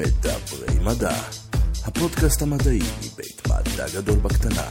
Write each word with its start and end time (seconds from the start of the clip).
מדברי 0.00 0.78
מדע, 0.84 1.16
הפודקאסט 1.84 2.42
המדעי 2.42 2.78
מבית 2.78 3.42
מדע 3.48 3.86
גדול 3.94 4.18
בקטנה, 4.18 4.70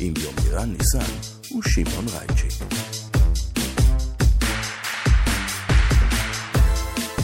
עם 0.00 0.14
יומירן 0.22 0.72
ניסן 0.72 1.12
ושמעון 1.58 2.06
רייצ'י. 2.08 2.99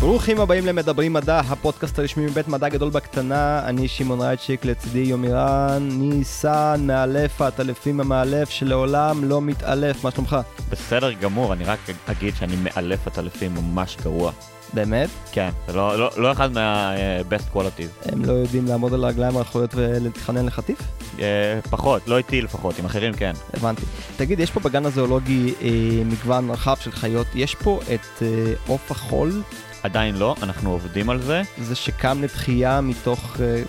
ברוכים 0.00 0.40
הבאים 0.40 0.66
למדברים 0.66 1.12
מדע, 1.12 1.40
הפודקאסט 1.40 1.98
הרשמי 1.98 2.26
מבית 2.26 2.48
מדע 2.48 2.68
גדול 2.68 2.90
בקטנה, 2.90 3.68
אני 3.68 3.88
שמעון 3.88 4.20
רייצ'יק, 4.20 4.64
לצידי 4.64 4.98
יומירן, 4.98 5.88
ניסן, 5.92 6.80
מאלף 6.86 7.40
העטלפים 7.40 8.00
המאלף 8.00 8.50
שלעולם 8.50 9.24
לא 9.24 9.40
מתעלף, 9.42 10.04
מה 10.04 10.10
שלומך? 10.10 10.36
בסדר 10.70 11.12
גמור, 11.12 11.52
אני 11.52 11.64
רק 11.64 11.78
אגיד 12.06 12.34
שאני 12.36 12.56
מאלף 12.56 13.06
עטלפים 13.06 13.54
ממש 13.54 13.96
גרוע. 14.02 14.32
באמת? 14.72 15.08
כן, 15.32 15.50
זה 15.66 15.72
לא, 15.72 15.98
לא, 15.98 16.10
לא 16.16 16.32
אחד 16.32 16.52
מה-best 16.52 17.56
qualities. 17.56 18.12
הם 18.12 18.24
לא 18.24 18.32
יודעים 18.32 18.66
לעמוד 18.66 18.94
על 18.94 19.04
הרגליים 19.04 19.36
האחוריות 19.36 19.70
ולהתחנן 19.74 20.46
לחטיף? 20.46 20.78
אה, 21.20 21.60
פחות, 21.70 22.08
לא 22.08 22.18
איתי 22.18 22.42
לפחות, 22.42 22.78
עם 22.78 22.84
אחרים 22.84 23.12
כן. 23.12 23.32
הבנתי. 23.54 23.82
תגיד, 24.16 24.40
יש 24.40 24.50
פה 24.50 24.60
בגן 24.60 24.86
הזואולוגי 24.86 25.54
אה, 25.62 25.68
מגוון 26.04 26.50
רחב 26.50 26.76
של 26.80 26.90
חיות, 26.90 27.26
יש 27.34 27.54
פה 27.54 27.80
את 27.94 28.22
אה, 28.22 28.52
עוף 28.66 28.90
החול, 28.90 29.42
עדיין 29.86 30.16
לא, 30.16 30.34
אנחנו 30.42 30.70
עובדים 30.70 31.10
על 31.10 31.22
זה. 31.22 31.42
זה 31.58 31.74
שקם 31.74 32.22
לתחייה 32.22 32.80
מתוך 32.80 33.40
אה, 33.40 33.62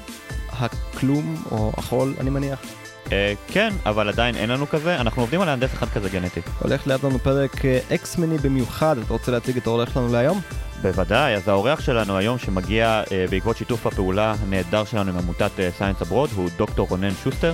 הכלום 0.52 1.44
או 1.52 1.72
החול, 1.78 2.14
אני 2.20 2.30
מניח. 2.30 2.60
אה, 3.12 3.34
כן, 3.48 3.74
אבל 3.86 4.10
עדיין 4.10 4.36
אין 4.36 4.50
לנו 4.50 4.70
כזה, 4.70 4.96
אנחנו 5.02 5.22
עובדים 5.22 5.42
על 5.42 5.48
להנדס 5.48 5.74
אחד 5.74 5.90
כזה 5.90 6.10
גנטי. 6.10 6.42
הולך 6.60 6.88
ליד 6.88 7.04
לנו 7.04 7.20
פרק 7.20 7.66
אה, 7.66 7.80
אקס-מני 7.96 8.38
במיוחד, 8.38 8.98
אתה 8.98 9.14
רוצה 9.14 9.32
להציג 9.32 9.58
את 9.58 9.68
האורח 9.68 9.94
שלנו 9.94 10.12
להיום? 10.12 10.42
בוודאי, 10.82 11.36
אז 11.36 11.48
האורח 11.48 11.80
שלנו 11.80 12.18
היום 12.18 12.38
שמגיע 12.38 13.04
אה, 13.12 13.26
בעקבות 13.30 13.58
שיתוף 13.58 13.88
הפעולה 13.88 14.36
הנהדר 14.42 14.86
שלנו 14.86 15.12
עם 15.12 15.18
עמותת 15.18 15.52
Science 15.78 16.02
Abroad 16.02 16.30
הוא 16.36 16.50
דוקטור 16.58 16.88
רונן 16.90 17.14
שוסטר. 17.24 17.54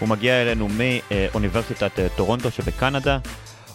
הוא 0.00 0.08
מגיע 0.08 0.42
אלינו 0.42 0.68
מאוניברסיטת 0.68 1.98
אה, 1.98 2.06
טורונטו 2.16 2.50
שבקנדה. 2.50 3.18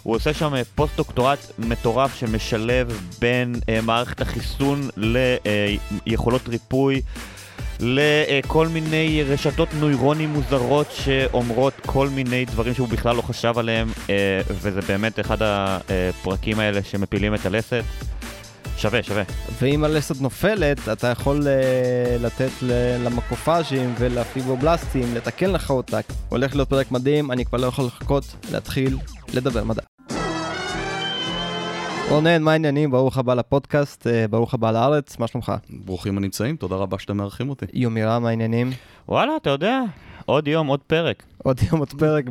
הוא 0.03 0.15
עושה 0.15 0.33
שם 0.33 0.55
אה, 0.55 0.61
פוסט-דוקטורט 0.75 1.39
מטורף 1.59 2.15
שמשלב 2.15 3.01
בין 3.19 3.55
אה, 3.69 3.81
מערכת 3.81 4.21
החיסון 4.21 4.89
ליכולות 6.05 6.47
ריפוי, 6.47 7.01
לכל 7.79 8.67
מיני 8.67 9.23
רשתות 9.23 9.69
נוירונים 9.79 10.29
מוזרות 10.29 10.87
שאומרות 10.91 11.73
כל 11.85 12.09
מיני 12.09 12.45
דברים 12.45 12.73
שהוא 12.73 12.87
בכלל 12.87 13.15
לא 13.15 13.21
חשב 13.21 13.53
עליהם, 13.57 13.89
אה, 14.09 14.41
וזה 14.47 14.81
באמת 14.81 15.19
אחד 15.19 15.37
הפרקים 15.41 16.59
האלה 16.59 16.83
שמפילים 16.83 17.35
את 17.35 17.45
הלסת. 17.45 17.83
שווה, 18.77 19.03
שווה. 19.03 19.23
ואם 19.61 19.83
הלסת 19.83 20.21
נופלת, 20.21 20.89
אתה 20.89 21.07
יכול 21.07 21.47
אה, 21.47 22.17
לתת 22.19 22.51
למקופאז'ים 23.03 23.93
ולפיברובלסטים 23.97 25.15
לתקן 25.15 25.51
לך 25.51 25.69
אותה. 25.69 25.99
הולך 26.29 26.55
להיות 26.55 26.69
פרק 26.69 26.91
מדהים, 26.91 27.31
אני 27.31 27.45
כבר 27.45 27.57
לא 27.57 27.67
יכול 27.67 27.85
לחכות 27.85 28.23
להתחיל 28.51 28.97
לדבר 29.33 29.63
מדע. 29.63 29.90
רונן, 32.09 32.43
מה 32.43 32.51
העניינים? 32.51 32.91
ברוך 32.91 33.17
הבא 33.17 33.33
לפודקאסט, 33.33 34.07
אה, 34.07 34.27
ברוך 34.27 34.53
הבא 34.53 34.71
לארץ, 34.71 35.19
מה 35.19 35.27
שלומך? 35.27 35.53
ברוכים 35.69 36.17
הנמצאים, 36.17 36.55
תודה 36.55 36.75
רבה 36.75 36.99
שאתם 36.99 37.17
מארחים 37.17 37.49
אותי. 37.49 37.65
יומירה, 37.73 38.19
מה 38.19 38.29
העניינים? 38.29 38.69
וואלה, 39.09 39.35
אתה 39.35 39.49
יודע, 39.49 39.81
עוד 40.25 40.47
יום, 40.47 40.67
עוד 40.67 40.79
פרק. 40.87 41.23
עוד 41.43 41.59
יום 41.71 41.79
עוד 41.79 41.89
פרק, 41.89 42.25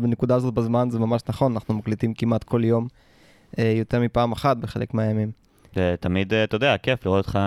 בנקודה 0.00 0.34
הזאת 0.34 0.54
בזמן 0.54 0.88
זה 0.90 0.98
ממש 0.98 1.22
נכון, 1.28 1.52
אנחנו 1.52 1.74
מקליטים 1.74 2.14
כמעט 2.14 2.44
כל 2.44 2.64
יום, 2.64 2.88
אה, 3.58 3.72
יותר 3.76 4.00
מפעם 4.00 4.32
אחת 4.32 4.56
בחלק 4.56 4.94
מהימים. 4.94 5.30
זה 5.74 5.94
תמיד, 6.00 6.34
אה, 6.34 6.44
אתה 6.44 6.56
יודע, 6.56 6.76
כיף 6.76 7.06
לראות 7.06 7.26
אותך 7.26 7.38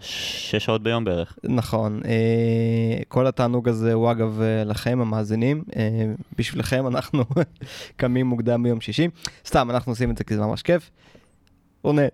שש 0.00 0.64
שעות 0.64 0.82
ביום 0.82 1.04
בערך. 1.04 1.38
נכון, 1.44 2.00
אה, 2.04 3.02
כל 3.08 3.26
התענוג 3.26 3.68
הזה 3.68 3.92
הוא 3.92 4.10
אגב 4.10 4.40
אה, 4.40 4.64
לכם 4.64 4.98
המאזינים, 5.00 5.64
בשבילכם 6.38 6.86
אנחנו 6.86 7.24
קמים 7.96 8.26
מוקדם 8.26 8.62
ביום 8.62 8.80
שישי, 8.80 9.08
סתם 9.46 9.70
אנחנו 9.70 9.92
עושים 9.92 10.10
את 10.10 10.18
זה 10.18 10.24
כי 10.24 10.34
זה 10.34 10.40
ממש 10.40 10.62
כיף. 10.62 10.90
רונן, 11.82 12.06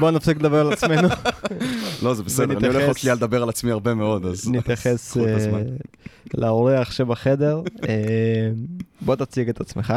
בוא 0.00 0.10
נפסיק 0.10 0.38
לדבר 0.38 0.60
על 0.60 0.72
עצמנו, 0.72 1.08
לא, 2.02 2.14
זה 2.14 2.22
בסדר, 2.22 2.58
אני 2.58 2.66
הולך 2.66 2.86
עוד 2.86 2.98
שנייה 2.98 3.14
לדבר 3.14 3.42
על 3.42 3.48
עצמי 3.48 3.70
הרבה 3.70 3.94
מאוד, 3.94 4.26
אז... 4.26 4.48
נתייחס. 4.52 5.16
לאורח 6.34 6.90
שבחדר, 6.90 7.62
בוא 9.00 9.16
תציג 9.16 9.48
את 9.48 9.60
עצמך. 9.60 9.94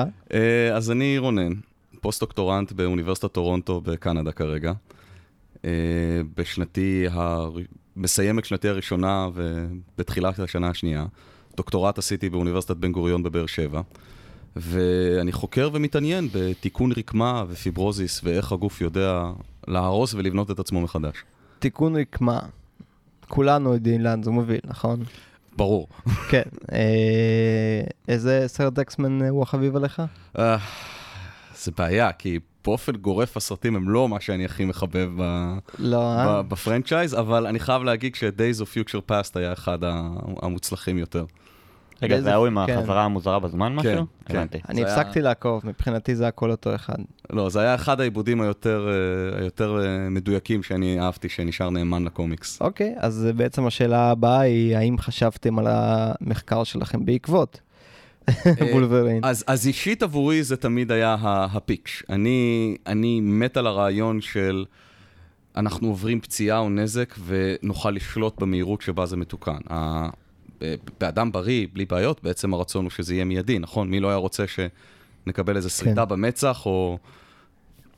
אז 0.73 0.91
אני 0.91 1.17
רונן, 1.17 1.51
פוסט-דוקטורנט 2.01 2.71
באוניברסיטת 2.71 3.31
טורונטו 3.31 3.81
בקנדה 3.81 4.31
כרגע. 4.31 4.73
אה, 5.65 5.71
בשנתי, 6.37 7.05
ה... 7.07 7.45
מסיים 7.95 8.39
את 8.39 8.45
שנתי 8.45 8.69
הראשונה 8.69 9.29
ובתחילת 9.33 10.39
השנה 10.39 10.69
השנייה. 10.69 11.05
דוקטורט 11.57 11.97
עשיתי 11.97 12.29
באוניברסיטת 12.29 12.77
בן 12.77 12.91
גוריון 12.91 13.23
בבאר 13.23 13.45
שבע. 13.45 13.81
ואני 14.55 15.31
חוקר 15.31 15.69
ומתעניין 15.73 16.27
בתיקון 16.33 16.91
רקמה 16.91 17.43
ופיברוזיס 17.49 18.21
ואיך 18.23 18.51
הגוף 18.51 18.81
יודע 18.81 19.23
להרוס 19.67 20.13
ולבנות 20.13 20.51
את 20.51 20.59
עצמו 20.59 20.81
מחדש. 20.81 21.15
תיקון 21.59 21.95
רקמה, 21.95 22.39
כולנו 23.27 23.73
יודעים 23.73 24.01
לאן 24.01 24.23
זה 24.23 24.31
מוביל, 24.31 24.59
נכון? 24.63 25.03
ברור. 25.57 25.87
כן. 26.29 26.41
אה, 26.71 27.81
איזה 28.07 28.43
סרט 28.47 28.79
אקסמן 28.79 29.21
הוא 29.21 29.43
החביב 29.43 29.75
עליך? 29.75 30.01
זה 31.63 31.71
בעיה, 31.77 32.11
כי 32.11 32.39
באופן 32.65 32.95
גורף 32.95 33.37
הסרטים 33.37 33.75
הם 33.75 33.89
לא 33.89 34.09
מה 34.09 34.19
שאני 34.19 34.45
הכי 34.45 34.65
מחבב 34.65 35.09
ב- 35.17 35.57
לא, 35.79 36.01
אה? 36.01 36.41
ב- 36.43 36.49
בפרנצ'ייז, 36.49 37.13
אבל 37.13 37.47
אני 37.47 37.59
חייב 37.59 37.83
להגיד 37.83 38.15
ש-Days 38.15 38.61
of 38.61 38.65
Future 38.65 39.11
Past 39.11 39.31
היה 39.35 39.53
אחד 39.53 39.77
המוצלחים 40.41 40.97
יותר. 40.97 41.25
רגע, 42.01 42.21
זה 42.21 42.33
ההוא 42.33 42.47
עם 42.47 42.65
כן. 42.67 42.77
החזרה 42.77 43.03
המוזרה 43.03 43.39
בזמן 43.39 43.75
משהו? 43.75 44.05
כן. 44.25 44.35
הבנתי. 44.35 44.57
אני 44.69 44.83
הפסקתי 44.83 45.21
לעקוב, 45.21 45.61
מבחינתי 45.65 46.15
זה 46.15 46.27
הכל 46.27 46.51
אותו 46.51 46.75
אחד. 46.75 46.95
לא, 47.29 47.49
זה 47.49 47.61
היה 47.61 47.75
אחד 47.75 48.01
העיבודים 48.01 48.41
היותר, 48.41 48.89
אה, 49.61 49.65
אה, 49.65 50.09
מדויקים 50.09 50.63
שאני 50.63 50.99
אהבתי, 50.99 51.29
שנשאר 51.29 51.69
נאמן 51.69 52.03
לקומיקס. 52.03 52.61
אוקיי, 52.61 52.95
אז 52.97 53.27
בעצם 53.35 53.65
השאלה 53.65 54.11
הבאה 54.11 54.39
היא, 54.39 54.77
האם 54.77 54.97
חשבתם 54.97 55.59
על 55.59 55.67
המחקר 55.69 56.63
שלכם 56.63 57.05
בעקבות 57.05 57.61
וולברין? 58.73 59.19
אז, 59.23 59.43
אז 59.47 59.67
אישית 59.67 60.03
עבורי 60.03 60.43
זה 60.43 60.57
תמיד 60.57 60.91
היה 60.91 61.15
ה- 61.19 61.45
הפיץ'. 61.51 62.03
אני, 62.09 62.75
אני 62.87 63.19
מת 63.21 63.57
על 63.57 63.67
הרעיון 63.67 64.21
של 64.21 64.65
אנחנו 65.55 65.87
עוברים 65.87 66.21
פציעה 66.21 66.57
או 66.57 66.69
נזק 66.69 67.15
ונוכל 67.25 67.91
לשלוט 67.91 68.39
במהירות 68.41 68.81
שבה 68.81 69.05
זה 69.05 69.17
מתוקן. 69.17 69.57
ה- 69.69 70.09
באדם 70.99 71.31
בריא, 71.31 71.67
בלי 71.73 71.85
בעיות, 71.85 72.23
בעצם 72.23 72.53
הרצון 72.53 72.85
הוא 72.85 72.91
שזה 72.91 73.13
יהיה 73.13 73.25
מיידי, 73.25 73.59
נכון? 73.59 73.89
מי 73.89 73.99
לא 73.99 74.07
היה 74.07 74.17
רוצה 74.17 74.43
שנקבל 74.47 75.55
איזה 75.57 75.69
שריטה 75.69 76.05
במצח, 76.05 76.65
או 76.65 76.97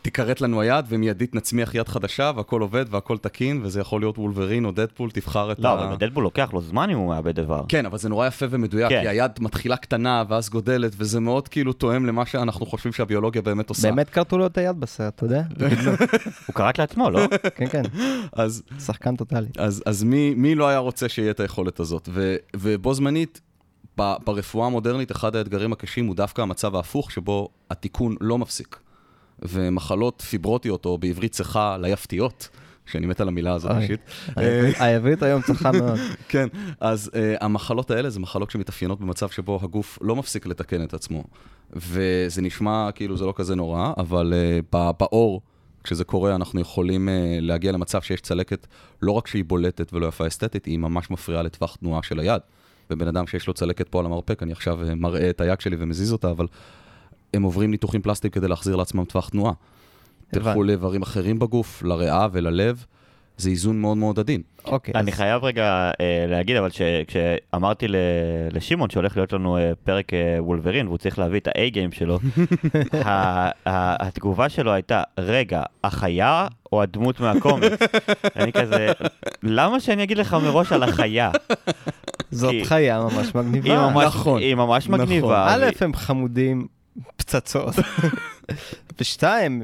תיכרת 0.03 0.41
לנו 0.41 0.61
היד 0.61 0.85
ומיידית 0.89 1.35
נצמיח 1.35 1.75
יד 1.75 1.87
חדשה 1.87 2.31
והכל 2.35 2.61
עובד 2.61 2.85
והכל 2.89 3.17
תקין, 3.17 3.59
וזה 3.63 3.79
יכול 3.79 4.01
להיות 4.01 4.17
וולברין 4.17 4.65
או 4.65 4.71
דדפול, 4.71 5.11
תבחר 5.11 5.51
את 5.51 5.59
לא, 5.59 5.73
אבל 5.73 5.95
בדדבול 5.95 6.23
לוקח 6.23 6.49
לו 6.53 6.61
זמן 6.61 6.89
אם 6.89 6.97
הוא 6.97 7.09
מאבד 7.09 7.39
איבר. 7.39 7.63
כן, 7.67 7.85
אבל 7.85 7.97
זה 7.97 8.09
נורא 8.09 8.27
יפה 8.27 8.45
ומדויק, 8.49 8.89
כן. 8.89 9.01
כי 9.01 9.07
היד 9.07 9.31
מתחילה 9.39 9.77
קטנה 9.77 10.23
ואז 10.27 10.49
גודלת, 10.49 10.91
וזה 10.97 11.19
מאוד 11.19 11.47
כאילו 11.47 11.73
תואם 11.73 12.05
למה 12.05 12.25
שאנחנו 12.25 12.65
חושבים 12.65 12.93
שהביולוגיה 12.93 13.41
באמת 13.41 13.69
עושה. 13.69 13.89
באמת 13.89 14.09
כרתו 14.09 14.37
לו 14.37 14.45
את 14.45 14.57
היד 14.57 14.79
בסרט, 14.79 15.15
אתה 15.15 15.25
יודע? 15.25 15.41
הוא 16.47 16.53
קראת 16.53 16.79
לעצמו, 16.79 17.09
לא? 17.09 17.19
כן, 17.55 17.67
כן, 17.67 17.83
אז, 18.33 18.63
שחקן 18.85 19.15
טוטאלי. 19.15 19.47
אז, 19.57 19.83
אז 19.85 20.03
מי, 20.03 20.33
מי 20.35 20.55
לא 20.55 20.67
היה 20.67 20.77
רוצה 20.77 21.09
שיהיה 21.09 21.31
את 21.31 21.39
היכולת 21.39 21.79
הזאת? 21.79 22.09
ו, 22.11 22.35
ובו 22.55 22.93
זמנית, 22.93 23.41
ברפואה 23.97 24.67
המודרנית, 24.67 25.11
אחד 25.11 25.35
האתגרים 25.35 25.73
הקשים 25.73 26.07
הוא 26.07 26.15
דווקא 26.15 26.41
המצב 26.41 26.75
ההפוך, 26.75 27.11
שבו 27.11 27.49
התיקון 27.69 28.15
לא 28.21 28.37
מפסיק. 28.37 28.79
ומחלות 29.41 30.21
פיברוטיות, 30.21 30.85
או 30.85 30.97
בעברית 30.97 31.31
צחה, 31.31 31.77
ליפתיות, 31.77 32.49
שאני 32.85 33.05
מת 33.05 33.21
על 33.21 33.27
המילה 33.27 33.53
הזאת 33.53 33.71
אוי. 33.71 33.81
אישית. 33.81 33.99
העברית- 34.35 34.81
העברית 34.81 35.23
היום 35.23 35.41
צחה 35.41 35.71
מאוד. 35.71 35.99
כן, 36.27 36.47
אז 36.79 37.11
uh, 37.13 37.17
המחלות 37.41 37.91
האלה 37.91 38.09
זה 38.09 38.19
מחלות 38.19 38.51
שמתאפיינות 38.51 38.99
במצב 38.99 39.29
שבו 39.29 39.59
הגוף 39.63 39.99
לא 40.01 40.15
מפסיק 40.15 40.45
לתקן 40.45 40.83
את 40.83 40.93
עצמו. 40.93 41.23
וזה 41.73 42.41
נשמע 42.41 42.89
כאילו 42.95 43.17
זה 43.17 43.25
לא 43.25 43.33
כזה 43.35 43.55
נורא, 43.55 43.93
אבל 43.97 44.33
uh, 44.33 44.65
בא- 44.71 44.91
באור, 44.99 45.41
כשזה 45.83 46.03
קורה, 46.03 46.35
אנחנו 46.35 46.61
יכולים 46.61 47.07
uh, 47.09 47.11
להגיע 47.41 47.71
למצב 47.71 48.01
שיש 48.01 48.21
צלקת, 48.21 48.67
לא 49.01 49.11
רק 49.11 49.27
שהיא 49.27 49.43
בולטת 49.43 49.93
ולא 49.93 50.07
יפה 50.07 50.27
אסתטית, 50.27 50.65
היא 50.65 50.79
ממש 50.79 51.11
מפריעה 51.11 51.41
לטווח 51.43 51.75
תנועה 51.75 52.03
של 52.03 52.19
היד. 52.19 52.41
ובן 52.89 53.07
אדם 53.07 53.27
שיש 53.27 53.47
לו 53.47 53.53
צלקת 53.53 53.87
פה 53.89 53.99
על 53.99 54.05
המרפק, 54.05 54.43
אני 54.43 54.51
עכשיו 54.51 54.79
מראה 54.95 55.29
את 55.29 55.41
היד 55.41 55.61
שלי 55.61 55.75
ומזיז 55.79 56.11
אותה, 56.13 56.31
אבל 56.31 56.45
הם 57.33 57.43
עוברים 57.43 57.71
ניתוחים 57.71 58.01
פלסטיים 58.01 58.31
כדי 58.31 58.47
להחזיר 58.47 58.75
לעצמם 58.75 59.05
טווח 59.05 59.29
תנועה. 59.29 59.53
תלכו. 60.31 60.63
לאיברים 60.63 61.01
אחרים 61.01 61.39
בגוף, 61.39 61.83
לריאה 61.83 62.27
וללב, 62.31 62.85
זה 63.37 63.49
איזון 63.49 63.81
מאוד 63.81 63.97
מאוד 63.97 64.19
עדין. 64.19 64.41
אוקיי, 64.65 64.93
אני 64.95 65.11
אז 65.11 65.17
חייב 65.17 65.43
רגע 65.43 65.63
אה, 66.01 66.25
להגיד, 66.27 66.55
אבל 66.57 66.69
ש- 66.69 66.81
כשאמרתי 67.07 67.87
ל- 67.87 67.95
לשמעון 68.51 68.89
שהולך 68.89 69.17
להיות 69.17 69.33
לנו 69.33 69.57
אה, 69.57 69.71
פרק 69.83 70.13
אה, 70.13 70.37
וולברין 70.43 70.87
והוא 70.87 70.97
צריך 70.97 71.19
להביא 71.19 71.39
את 71.39 71.47
ה-A-גיים 71.47 71.91
שלו, 71.91 72.19
התגובה 73.65 74.49
שלו 74.49 74.71
הייתה, 74.71 75.03
רגע, 75.19 75.63
החיה 75.83 76.47
או 76.71 76.81
הדמות 76.81 77.19
מהקומיקס? 77.19 77.77
אני 78.35 78.51
כזה, 78.51 78.91
למה 79.43 79.79
שאני 79.79 80.03
אגיד 80.03 80.17
לך 80.17 80.33
מראש 80.33 80.71
על 80.71 80.83
החיה? 80.83 81.31
זאת 82.31 82.53
חיה 82.63 82.99
ממש 83.03 83.27
היא 83.27 83.41
מגניבה. 83.43 83.89
ממש, 83.91 84.05
נכון. 84.05 84.41
היא 84.41 84.55
ממש 84.55 84.87
נכון. 84.89 85.01
מגניבה. 85.01 85.45
א', 85.55 85.59
והיא- 85.61 85.71
הם 85.81 85.93
חמודים 85.93 86.67
פצצות, 87.17 87.75
ושתיים, 88.99 89.61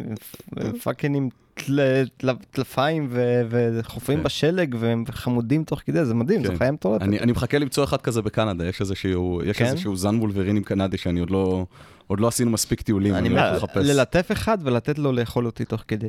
fucking 0.84 1.16
עם 1.16 1.30
טל- 1.54 1.80
טל- 2.18 2.36
טלפיים 2.52 3.08
וחופרים 3.50 4.18
כן. 4.18 4.24
בשלג 4.24 4.76
והם 4.80 5.04
חמודים 5.12 5.64
תוך 5.64 5.82
כדי, 5.86 6.06
זה 6.06 6.14
מדהים, 6.14 6.44
זו 6.44 6.52
כן. 6.52 6.58
חיה 6.58 6.72
מטורפת. 6.72 7.02
אני, 7.02 7.32
מחכה 7.32 7.58
למצוא 7.58 7.84
אחד 7.84 8.02
כזה 8.02 8.22
בקנדה, 8.22 8.66
יש 8.68 8.82
איזשהו, 8.82 9.42
כן? 9.54 9.66
איזשהו 9.66 9.96
זן 9.96 10.16
וולברינים 10.16 10.64
קנדי 10.64 10.98
שאני 10.98 11.20
עוד 11.20 11.30
לא, 11.30 11.66
עוד 12.10 12.20
לא 12.20 12.28
עשינו 12.28 12.52
מספיק 12.52 12.82
טיולים, 12.82 13.16
אני 13.16 13.28
אני 13.28 13.36
לא- 13.36 13.42
הולך 13.42 13.64
לחפש. 13.64 13.86
ללטף 13.90 14.32
אחד 14.32 14.58
ולתת 14.64 15.00
לו 15.00 15.12
לאכול 15.12 15.46
אותי 15.46 15.66
תוך 15.66 15.84
כדי. 15.88 16.08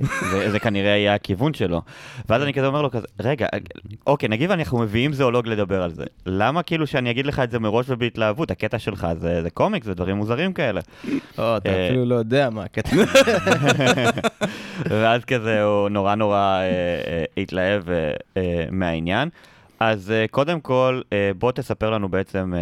זה, 0.50 0.58
כנראה 0.58 0.90
יהיה 0.90 1.14
הכיוון 1.14 1.54
שלו. 1.54 1.82
ואז 2.28 2.42
אני 2.42 2.52
כזה 2.54 2.66
אומר 2.66 2.82
לו 2.82 2.90
כזה, 2.90 3.06
רגע, 3.20 3.46
אוקיי, 4.06 4.28
נגיד 4.28 4.50
אנחנו 4.50 4.78
מביאים 4.78 5.12
זואולוג 5.12 5.46
לדבר 5.46 5.82
על 5.82 5.90
זה. 5.90 6.04
למה 6.26 6.62
כאילו 6.62 6.86
שאני 6.86 7.10
אגיד 7.10 7.26
לך 7.26 7.38
את 7.40 7.50
זה 7.50 7.58
מראש 7.58 7.86
ובהתלהבות? 7.88 8.50
הקטע 8.50 8.78
שלך 8.78 9.06
זה, 9.18 9.42
זה 9.42 9.50
קומיקס, 9.50 9.86
זה 9.86 9.94
דברים 9.94 10.16
מוזרים 10.16 10.52
כאלה. 10.52 10.80
או, 11.38 11.56
אתה 11.56 11.68
אה, 11.68 11.86
אפילו 11.88 12.04
לא 12.04 12.14
יודע 12.14 12.50
מה 12.50 12.64
הקטע. 12.64 12.96
ואז 14.90 15.24
כזה 15.24 15.62
הוא 15.62 15.88
נורא 15.88 16.14
נורא 16.14 16.36
אה, 16.36 16.62
אה, 16.62 17.24
התלהב 17.42 17.82
מהעניין. 18.70 19.28
אז 19.80 20.12
קודם 20.30 20.60
כל, 20.60 21.00
בוא 21.38 21.52
תספר 21.52 21.90
לנו 21.90 22.08
בעצם 22.08 22.52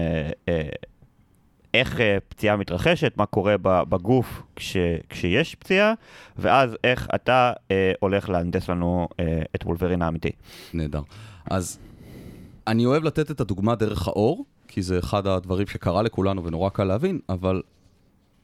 איך 1.74 2.00
אה, 2.00 2.18
פציעה 2.28 2.56
מתרחשת, 2.56 3.12
מה 3.16 3.26
קורה 3.26 3.54
בגוף 3.62 4.42
כש, 4.56 4.76
כשיש 5.08 5.54
פציעה, 5.54 5.94
ואז 6.38 6.76
איך 6.84 7.08
אתה 7.14 7.52
אה, 7.70 7.92
הולך 8.00 8.28
להנדס 8.28 8.70
לנו 8.70 9.08
אה, 9.20 9.42
את 9.54 9.64
וולברין 9.64 10.02
האמיתי. 10.02 10.30
נהדר. 10.74 11.02
אז 11.50 11.78
אני 12.66 12.86
אוהב 12.86 13.04
לתת 13.04 13.30
את 13.30 13.40
הדוגמה 13.40 13.74
דרך 13.74 14.08
האור, 14.08 14.44
כי 14.68 14.82
זה 14.82 14.98
אחד 14.98 15.26
הדברים 15.26 15.66
שקרה 15.66 16.02
לכולנו 16.02 16.44
ונורא 16.44 16.68
קל 16.68 16.84
להבין, 16.84 17.18
אבל 17.28 17.62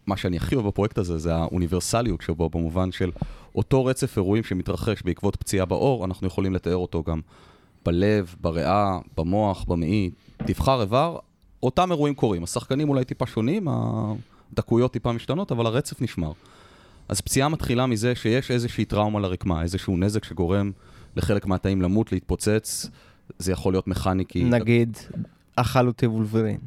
מה 0.07 0.17
שאני 0.17 0.37
הכי 0.37 0.55
אוהב 0.55 0.67
בפרויקט 0.67 0.99
הזה 0.99 1.19
זה 1.19 1.35
האוניברסליות 1.35 2.21
שבו, 2.21 2.51
במובן 2.51 2.93
של 2.93 3.11
אותו 3.55 3.85
רצף 3.85 4.17
אירועים 4.17 4.45
שמתרחש 4.45 5.03
בעקבות 5.03 5.37
פציעה 5.37 5.67
בעור, 5.67 6.05
אנחנו 6.05 6.27
יכולים 6.27 6.55
לתאר 6.55 6.77
אותו 6.77 7.03
גם 7.03 7.21
בלב, 7.85 8.35
בריאה, 8.41 8.99
במוח, 9.17 9.65
במעי, 9.65 10.11
תבחר 10.37 10.81
איבר, 10.81 11.19
אותם 11.65 11.93
אירועים 11.93 12.15
קורים. 12.15 12.43
השחקנים 12.45 12.89
אולי 12.89 13.05
טיפה 13.05 13.27
שונים, 13.27 13.69
הדקויות 14.53 14.93
טיפה 14.93 15.13
משתנות, 15.13 15.53
אבל 15.53 15.67
הרצף 15.67 16.03
נשמר. 16.03 16.33
אז 17.09 17.21
פציעה 17.21 17.49
מתחילה 17.49 17.87
מזה 17.87 18.15
שיש 18.15 18.51
איזושהי 18.51 18.85
טראומה 18.85 19.21
לרקמה, 19.21 19.63
איזשהו 19.63 19.97
נזק 19.97 20.25
שגורם 20.25 20.71
לחלק 21.17 21.47
מהתאים 21.47 21.83
למות, 21.83 22.13
להתפוצץ, 22.13 22.91
זה 23.39 23.53
יכול 23.53 23.73
להיות 23.73 23.89
מכני 23.89 24.25
כי... 24.27 24.45
נגיד, 24.45 24.97
אכל 25.57 25.87
אותי 25.87 26.07
וולברין. 26.07 26.59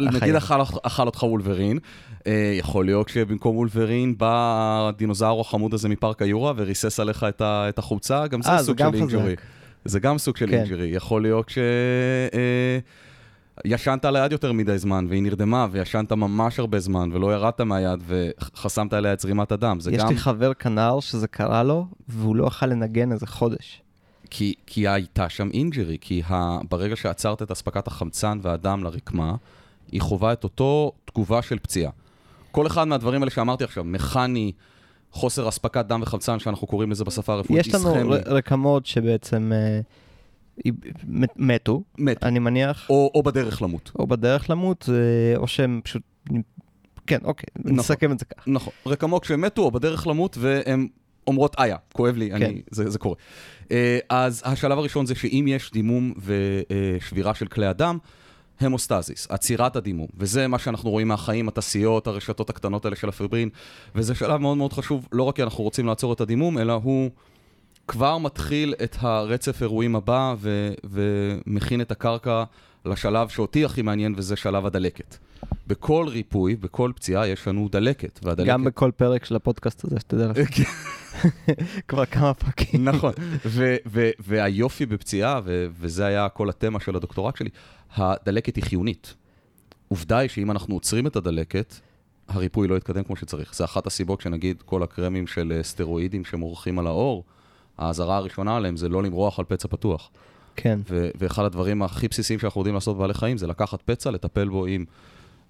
נגיד 0.00 0.34
החיה. 0.34 0.62
אכל, 0.62 0.78
אכל 0.82 1.06
אותך 1.06 1.22
וולברין, 1.22 1.78
אה, 2.26 2.54
יכול 2.58 2.84
להיות 2.84 3.08
שבמקום 3.08 3.56
וולברין 3.56 4.18
בא 4.18 4.88
הדינוזאור 4.88 5.40
החמוד 5.40 5.74
הזה 5.74 5.88
מפארק 5.88 6.22
היורה 6.22 6.52
וריסס 6.56 7.00
עליך 7.00 7.24
את, 7.28 7.40
ה, 7.40 7.68
את 7.68 7.78
החולצה, 7.78 8.26
גם 8.26 8.42
זה 8.42 8.50
אה, 8.50 8.58
זה 8.58 8.66
סוג 8.66 8.76
גם 8.76 8.92
של. 8.92 8.98
injury. 8.98 9.34
זה 9.84 10.00
גם 10.00 10.18
סוג 10.18 10.36
של 10.36 10.46
כן. 10.46 10.58
injury. 10.58 10.86
יכול 10.86 11.22
להיות 11.22 11.48
ש... 11.48 11.58
ישנת 13.64 14.04
על 14.04 14.16
היד 14.16 14.32
יותר 14.32 14.52
מדי 14.52 14.78
זמן, 14.78 15.06
והיא 15.08 15.22
נרדמה, 15.22 15.66
וישנת 15.70 16.12
ממש 16.12 16.58
הרבה 16.58 16.80
זמן, 16.80 17.10
ולא 17.12 17.34
ירדת 17.34 17.60
מהיד, 17.60 18.00
וחסמת 18.06 18.92
עליה 18.92 19.12
את 19.12 19.20
זרימת 19.20 19.52
הדם. 19.52 19.80
זה 19.80 19.92
יש 19.92 19.98
גם... 19.98 20.08
לי 20.08 20.16
חבר 20.16 20.54
כנר 20.54 21.00
שזה 21.00 21.28
קרה 21.28 21.62
לו, 21.62 21.86
והוא 22.08 22.36
לא 22.36 22.46
יכל 22.46 22.66
לנגן 22.66 23.12
איזה 23.12 23.26
חודש. 23.26 23.82
כי, 24.30 24.54
כי 24.66 24.88
הייתה 24.88 25.28
שם 25.28 25.48
אינג'רי, 25.52 25.98
כי 26.00 26.22
ה... 26.30 26.58
ברגע 26.70 26.96
שעצרת 26.96 27.42
את 27.42 27.50
אספקת 27.50 27.86
החמצן 27.86 28.38
והדם 28.42 28.84
לרקמה, 28.84 29.34
היא 29.92 30.00
חווה 30.00 30.32
את 30.32 30.44
אותו 30.44 30.92
תגובה 31.04 31.42
של 31.42 31.58
פציעה. 31.58 31.92
כל 32.50 32.66
אחד 32.66 32.84
מהדברים 32.84 33.22
האלה 33.22 33.30
שאמרתי 33.30 33.64
עכשיו, 33.64 33.84
מכני, 33.84 34.52
חוסר 35.12 35.48
אספקת 35.48 35.86
דם 35.86 36.02
וחמצן, 36.02 36.38
שאנחנו 36.38 36.66
קוראים 36.66 36.90
לזה 36.90 37.04
בשפה 37.04 37.32
הרפואית, 37.32 37.66
יש 37.66 37.74
לנו 37.74 38.14
רקמות 38.26 38.86
שבעצם 38.86 39.52
אה, 39.54 39.80
מת- 41.08 41.34
מתו, 41.36 41.82
מת, 41.98 42.24
אני 42.24 42.38
מניח, 42.38 42.86
או, 42.90 43.10
או 43.14 43.22
בדרך 43.22 43.62
למות. 43.62 43.90
או 43.98 44.06
בדרך 44.06 44.50
למות, 44.50 44.88
אה, 44.92 45.36
או 45.36 45.46
שהם 45.46 45.80
פשוט... 45.84 46.02
כן, 47.06 47.18
אוקיי, 47.24 47.46
נכון. 47.58 47.78
נסכם 47.78 48.12
את 48.12 48.18
זה 48.18 48.24
ככה. 48.24 48.50
נכון, 48.50 48.72
רקמות 48.86 49.22
כשהם 49.22 49.40
מתו 49.40 49.62
או 49.62 49.70
בדרך 49.70 50.06
למות, 50.06 50.36
והן 50.40 50.88
אומרות, 51.26 51.56
איה, 51.58 51.76
כואב 51.92 52.16
לי, 52.16 52.32
אני, 52.32 52.62
זה, 52.70 52.90
זה 52.90 52.98
קורה. 52.98 53.14
אה, 53.70 53.98
אז 54.08 54.42
השלב 54.44 54.78
הראשון 54.78 55.06
זה 55.06 55.14
שאם 55.14 55.44
יש 55.48 55.70
דימום 55.72 56.12
ושבירה 56.98 57.34
של 57.34 57.46
כלי 57.46 57.66
הדם, 57.66 57.98
המוסטזיס, 58.60 59.26
עצירת 59.30 59.76
הדימום, 59.76 60.06
וזה 60.18 60.48
מה 60.48 60.58
שאנחנו 60.58 60.90
רואים 60.90 61.08
מהחיים, 61.08 61.48
התעשיות, 61.48 62.06
הרשתות 62.06 62.50
הקטנות 62.50 62.84
האלה 62.84 62.96
של 62.96 63.08
הפיברין, 63.08 63.48
וזה 63.94 64.14
שלב 64.14 64.40
מאוד 64.40 64.56
מאוד 64.56 64.72
חשוב, 64.72 65.08
לא 65.12 65.22
רק 65.22 65.36
כי 65.36 65.42
אנחנו 65.42 65.64
רוצים 65.64 65.86
לעצור 65.86 66.12
את 66.12 66.20
הדימום, 66.20 66.58
אלא 66.58 66.72
הוא 66.72 67.10
כבר 67.88 68.18
מתחיל 68.18 68.74
את 68.84 68.96
הרצף 69.00 69.62
אירועים 69.62 69.96
הבא 69.96 70.34
ו- 70.38 70.72
ומכין 70.84 71.80
את 71.80 71.90
הקרקע 71.90 72.44
לשלב 72.84 73.28
שאותי 73.28 73.64
הכי 73.64 73.82
מעניין, 73.82 74.14
וזה 74.16 74.36
שלב 74.36 74.66
הדלקת. 74.66 75.16
בכל 75.66 76.06
ריפוי, 76.08 76.56
בכל 76.56 76.92
פציעה, 76.96 77.28
יש 77.28 77.48
לנו 77.48 77.68
דלקת, 77.72 78.20
והדלקת... 78.22 78.50
גם 78.50 78.64
בכל 78.64 78.90
פרק 78.96 79.24
של 79.24 79.36
הפודקאסט 79.36 79.84
הזה, 79.84 80.00
שתדע 80.00 80.26
לך, 80.26 80.38
כבר 81.88 82.04
כמה 82.04 82.34
פרקים. 82.34 82.84
נכון, 82.88 83.12
ו- 83.44 83.76
ו- 83.86 84.10
והיופי 84.18 84.86
בפציעה, 84.86 85.40
ו- 85.44 85.66
וזה 85.80 86.06
היה 86.06 86.28
כל 86.28 86.48
התמה 86.48 86.80
של 86.80 86.96
הדוקטורט 86.96 87.36
שלי, 87.36 87.50
הדלקת 87.96 88.56
היא 88.56 88.64
חיונית. 88.64 89.14
עובדה 89.88 90.18
היא 90.18 90.28
שאם 90.28 90.50
אנחנו 90.50 90.74
עוצרים 90.74 91.06
את 91.06 91.16
הדלקת, 91.16 91.74
הריפוי 92.28 92.68
לא 92.68 92.74
יתקדם 92.74 93.04
כמו 93.04 93.16
שצריך. 93.16 93.54
זה 93.54 93.64
אחת 93.64 93.86
הסיבות 93.86 94.20
שנגיד 94.20 94.62
כל 94.62 94.82
הקרמים 94.82 95.26
של 95.26 95.52
אה, 95.56 95.62
סטרואידים 95.62 96.24
שמורחים 96.24 96.78
על 96.78 96.86
העור, 96.86 97.24
האזהרה 97.78 98.16
הראשונה 98.16 98.56
עליהם 98.56 98.76
זה 98.76 98.88
לא 98.88 99.02
למרוח 99.02 99.38
על 99.38 99.44
פצע 99.48 99.68
פתוח. 99.68 100.10
כן. 100.56 100.78
ו- 100.90 101.08
ואחד 101.18 101.44
הדברים 101.44 101.82
הכי 101.82 102.08
בסיסיים 102.08 102.38
שאנחנו 102.40 102.60
יודעים 102.60 102.74
לעשות 102.74 102.96
בבעלי 102.96 103.14
חיים 103.14 103.36
זה 103.36 103.46
לקחת 103.46 103.82
פצע, 103.82 104.10
לטפל 104.10 104.48
בו 104.48 104.66
עם 104.66 104.84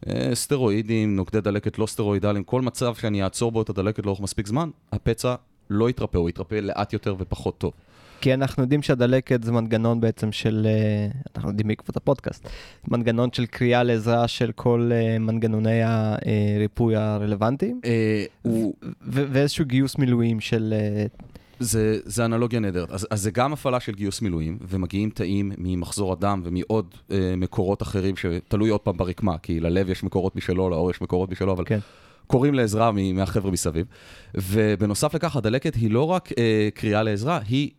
אה, 0.08 0.30
סטרואידים, 0.34 1.16
נוגדי 1.16 1.40
דלקת 1.40 1.78
לא 1.78 1.86
סטרואידליים, 1.86 2.44
כל 2.44 2.62
מצב 2.62 2.94
שאני 2.94 3.24
אעצור 3.24 3.52
בו 3.52 3.62
את 3.62 3.68
הדלקת 3.68 4.06
לאורך 4.06 4.20
מספיק 4.20 4.46
זמן, 4.46 4.70
הפצע 4.92 5.34
לא 5.70 5.90
יתרפא, 5.90 6.18
הוא 6.18 6.28
יתרפא 6.28 6.54
לאט 6.54 6.92
יותר 6.92 7.14
ופחות 7.18 7.58
טוב. 7.58 7.72
כי 8.20 8.34
אנחנו 8.34 8.62
יודעים 8.62 8.82
שהדלקת 8.82 9.42
זה 9.42 9.52
מנגנון 9.52 10.00
בעצם 10.00 10.32
של, 10.32 10.66
אה, 10.70 11.08
אנחנו 11.36 11.50
יודעים 11.50 11.68
בעקבות 11.68 11.96
הפודקאסט, 11.96 12.48
מנגנון 12.88 13.32
של 13.32 13.46
קריאה 13.46 13.82
לעזרה 13.82 14.28
של 14.28 14.52
כל 14.52 14.90
אה, 14.92 15.18
מנגנוני 15.18 15.80
הריפוי 15.82 16.96
הרלוונטיים, 16.96 17.80
אה, 17.84 18.24
ואיזשהו 19.02 19.64
גיוס 19.64 19.98
מילואים 19.98 20.40
של... 20.40 20.74
זה, 21.60 21.98
זה 22.04 22.24
אנלוגיה 22.24 22.60
נהדרת. 22.60 22.90
אז, 22.90 23.06
אז 23.10 23.22
זה 23.22 23.30
גם 23.30 23.52
הפעלה 23.52 23.80
של 23.80 23.92
גיוס 23.92 24.22
מילואים, 24.22 24.58
ומגיעים 24.68 25.10
תאים 25.10 25.52
ממחזור 25.58 26.12
הדם 26.12 26.40
ומעוד 26.44 26.94
אה, 27.10 27.34
מקורות 27.36 27.82
אחרים, 27.82 28.14
שתלוי 28.16 28.70
עוד 28.70 28.80
פעם 28.80 28.96
ברקמה, 28.96 29.38
כי 29.38 29.60
ללב 29.60 29.90
יש 29.90 30.04
מקורות 30.04 30.36
משלו, 30.36 30.70
לעור 30.70 30.90
יש 30.90 31.00
מקורות 31.00 31.30
משלו, 31.30 31.52
אבל 31.52 31.64
כן. 31.64 31.78
קוראים 32.26 32.54
לעזרה 32.54 32.90
מהחבר'ה 32.92 33.50
מסביב. 33.50 33.86
ובנוסף 34.34 35.14
לכך, 35.14 35.36
הדלקת 35.36 35.74
היא 35.74 35.90
לא 35.90 36.02
רק 36.10 36.28
אה, 36.38 36.68
קריאה 36.74 37.02
לעזרה, 37.02 37.40
היא 37.48 37.70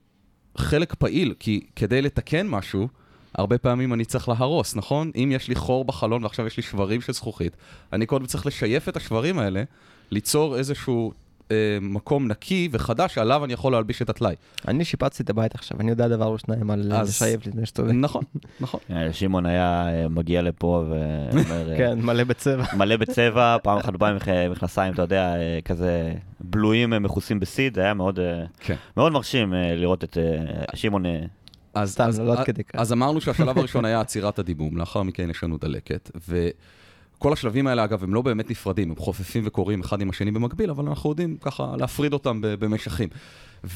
חלק 0.58 0.94
פעיל, 0.94 1.34
כי 1.40 1.66
כדי 1.76 2.02
לתקן 2.02 2.48
משהו, 2.48 2.88
הרבה 3.36 3.58
פעמים 3.58 3.94
אני 3.94 4.06
צריך 4.06 4.30
להרוס, 4.30 4.76
נכון? 4.76 5.12
אם 5.16 5.32
יש 5.36 5.48
לי 5.48 5.56
חור 5.56 5.86
בחלון 5.86 6.24
ועכשיו 6.24 6.48
יש 6.48 6.58
לי 6.58 6.64
שברים 6.64 7.02
של 7.02 7.14
זכוכית, 7.14 7.58
אני 7.94 8.06
קודם 8.06 8.26
צריך 8.26 8.46
לשייף 8.46 8.90
את 8.90 8.98
השברים 8.98 9.40
האלה, 9.40 9.64
ליצור 10.12 10.58
איזשהו 10.58 11.14
אה, 11.52 11.56
מקום 11.82 12.28
נקי 12.28 12.70
וחדש 12.72 13.14
שעליו 13.16 13.46
אני 13.46 13.54
יכול 13.54 13.72
להלביש 13.72 14.02
את 14.02 14.10
הטלאי. 14.10 14.36
אני 14.68 14.86
שיפצתי 14.86 15.24
את 15.24 15.30
הבית 15.30 15.56
עכשיו, 15.56 15.80
אני 15.80 15.90
יודע 15.90 16.08
דבר 16.08 16.26
או 16.26 16.38
שניים 16.38 16.72
על 16.72 16.94
אז- 16.94 17.10
לשייף 17.10 17.48
לפני 17.48 17.66
שאתה... 17.66 17.84
נכון, 17.84 18.24
נכון. 18.60 18.80
אה, 18.92 19.14
שמעון 19.14 19.46
היה 19.46 19.88
אה, 19.88 20.08
מגיע 20.08 20.42
לפה 20.42 20.86
ואומר... 20.90 21.70
אה, 21.72 21.78
כן, 21.78 22.00
מלא 22.02 22.24
בצבע. 22.24 22.64
מלא 22.78 22.98
בצבע, 22.98 23.58
פעם 23.64 23.78
אחת 23.78 23.94
הוא 23.94 24.00
בא 24.00 24.08
עם 24.08 24.16
מכ- 24.16 24.28
מכנסיים, 24.52 24.94
אתה 24.94 25.02
יודע, 25.02 25.34
כזה 25.66 26.14
בלויים 26.40 26.90
מכוסים 27.04 27.40
בסיד, 27.40 27.76
זה 27.76 27.82
היה 27.82 27.94
מאוד, 27.94 28.20
כן. 28.60 28.76
מאוד 28.98 29.12
מרשים 29.12 29.54
לראות 29.54 30.04
את 30.04 30.18
שמעון. 30.74 31.04
אז, 31.74 31.92
סתם, 31.92 32.04
אז, 32.08 32.20
לא 32.20 32.34
אז, 32.34 32.46
כך. 32.46 32.54
אז 32.74 32.94
אמרנו 32.94 33.22
שהשלב 33.22 33.58
הראשון 33.60 33.86
היה 33.86 34.00
עצירת 34.02 34.40
הדימום, 34.40 34.78
לאחר 34.78 35.04
מכן 35.04 35.30
יש 35.30 35.44
לנו 35.44 35.58
דלקת, 35.58 36.12
כל 37.20 37.34
השלבים 37.34 37.68
האלה, 37.68 37.84
אגב, 37.84 38.04
הם 38.04 38.14
לא 38.14 38.22
באמת 38.22 38.50
נפרדים, 38.50 38.90
הם 38.90 38.96
חופפים 38.96 39.44
וקורים 39.46 39.82
אחד 39.82 40.02
עם 40.02 40.10
השני 40.10 40.32
במקביל, 40.32 40.70
אבל 40.70 40.88
אנחנו 40.88 41.10
יודעים 41.10 41.38
ככה 41.42 41.76
להפריד 41.78 42.14
אותם 42.14 42.40
במשכים. 42.42 43.10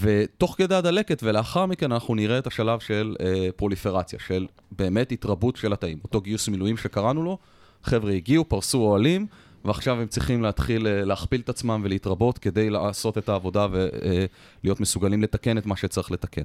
ותוך 0.02 0.56
כדי 0.58 0.76
הדלקת 0.76 1.24
ולאחר 1.24 1.66
מכן 1.66 1.92
אנחנו 1.92 2.16
נראה 2.16 2.38
את 2.38 2.48
השלב 2.48 2.80
של 2.80 3.16
אה, 3.22 3.50
פרוליפרציה, 3.56 4.20
של 4.28 4.48
באמת 4.72 5.12
התרבות 5.12 5.56
של 5.56 5.74
התאים. 5.74 5.98
אותו 6.04 6.22
גיוס 6.22 6.50
מילואים 6.50 6.78
שקראנו 6.78 7.24
לו, 7.24 7.38
חבר'ה 7.84 8.12
הגיעו, 8.12 8.46
פרסו 8.46 8.78
אוהלים, 8.78 9.28
ועכשיו 9.66 10.02
הם 10.02 10.08
צריכים 10.08 10.42
להתחיל 10.42 10.88
אה, 10.88 11.06
להכפיל 11.06 11.42
את 11.42 11.50
עצמם 11.50 11.82
ולהתרבות 11.84 12.38
כדי 12.38 12.70
לעשות 12.70 13.18
את 13.18 13.30
העבודה 13.30 13.68
ולהיות 13.72 14.78
אה, 14.78 14.82
מסוגלים 14.82 15.24
לתקן 15.24 15.58
את 15.58 15.66
מה 15.66 15.76
שצריך 15.76 16.12
לתקן. 16.12 16.44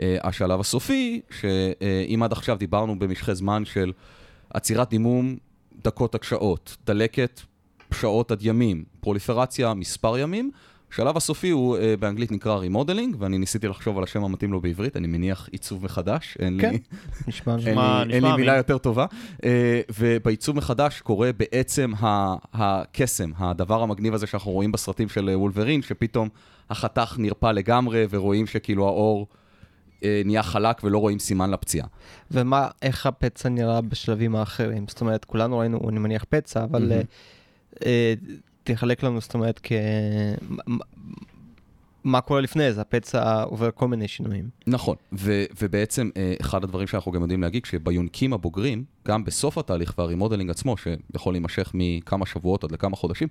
אה, 0.00 0.16
השלב 0.22 0.60
הסופי, 0.60 1.20
שאם 1.40 2.22
עד 2.22 2.32
עכשיו 2.32 2.58
דיברנו 2.58 2.98
במשכי 2.98 3.34
זמן 3.34 3.64
של 3.64 3.92
עצירת 4.54 4.90
דימום 4.90 5.36
דקות 5.84 6.14
עד 6.14 6.22
שעות, 6.22 6.76
דלקת 6.86 7.40
שעות 7.94 8.30
עד 8.30 8.38
ימים, 8.42 8.84
פרוליפרציה 9.00 9.74
מספר 9.74 10.18
ימים, 10.18 10.50
השלב 10.92 11.16
הסופי 11.16 11.50
הוא 11.50 11.76
uh, 11.76 11.80
באנגלית 12.00 12.32
נקרא 12.32 12.56
remodeling, 12.56 13.16
ואני 13.18 13.38
ניסיתי 13.38 13.68
לחשוב 13.68 13.98
על 13.98 14.04
השם 14.04 14.24
המתאים 14.24 14.52
לו 14.52 14.60
בעברית, 14.60 14.96
אני 14.96 15.06
מניח 15.06 15.48
עיצוב 15.52 15.84
מחדש, 15.84 16.36
אין 16.38 16.60
כן. 16.60 16.70
לי, 16.72 16.78
נשמע, 17.26 17.52
אין 17.52 17.60
נשמע, 17.60 18.04
לי, 18.04 18.14
אין 18.14 18.22
לי 18.22 18.28
נשמע 18.28 18.36
מילה. 18.36 18.56
יותר 18.56 18.78
טובה. 18.78 19.06
Uh, 19.36 19.44
ובעיצוב 19.98 20.56
מחדש 20.56 21.00
קורה 21.00 21.30
בעצם 21.36 21.92
הקסם, 22.52 23.30
הדבר 23.36 23.82
המגניב 23.82 24.14
הזה 24.14 24.26
שאנחנו 24.26 24.50
רואים 24.50 24.72
בסרטים 24.72 25.08
של 25.08 25.28
אה, 25.28 25.38
וולברין, 25.38 25.82
שפתאום 25.82 26.28
החתך 26.70 27.16
נרפא 27.18 27.46
לגמרי, 27.46 28.06
ורואים 28.10 28.46
שכאילו 28.46 28.86
העור 28.86 29.26
נהיה 30.24 30.42
חלק 30.42 30.84
ולא 30.84 30.98
רואים 30.98 31.18
סימן 31.18 31.50
לפציעה. 31.50 31.86
ומה, 32.30 32.68
איך 32.82 33.06
הפצע 33.06 33.48
נראה 33.48 33.80
בשלבים 33.80 34.36
האחרים? 34.36 34.84
זאת 34.88 35.00
אומרת, 35.00 35.24
כולנו 35.24 35.58
ראינו, 35.58 35.88
אני 35.88 35.98
מניח, 35.98 36.24
פצע, 36.28 36.64
אבל 36.64 36.80
מהמם. 36.82 36.92
אה, 36.92 37.02
אה, 37.86 38.14
תחלק 38.64 39.02
לנו, 39.02 39.20
זאת 39.20 39.34
אומרת, 39.34 39.60
כ... 39.62 39.72
מה- 42.04 42.20
קורה 42.20 42.40
לפני 42.40 42.72
זה? 42.72 42.80
הפצע 42.80 43.42
עובר 43.42 43.70
כל 43.74 43.88
מיני 43.88 44.08
שינויים. 44.08 44.48
נכון, 44.66 44.96
ו- 45.12 45.44
ובעצם 45.60 46.10
אה, 46.16 46.34
אחד 46.40 46.64
הדברים 46.64 46.86
שאנחנו 46.86 47.12
גם 47.12 47.20
יודעים 47.22 47.42
להגיד, 47.42 47.64
שביונקים 47.64 48.32
הבוגרים, 48.32 48.84
גם 49.08 49.24
בסוף 49.24 49.58
התהליך 49.58 49.94
והרימודלינג 49.98 50.50
עצמו, 50.50 50.74
שיכול 50.76 51.34
להימשך 51.34 51.70
מכמה 51.74 52.26
שבועות 52.26 52.64
עד 52.64 52.72
לכמה 52.72 52.96
חודשים, 52.96 53.28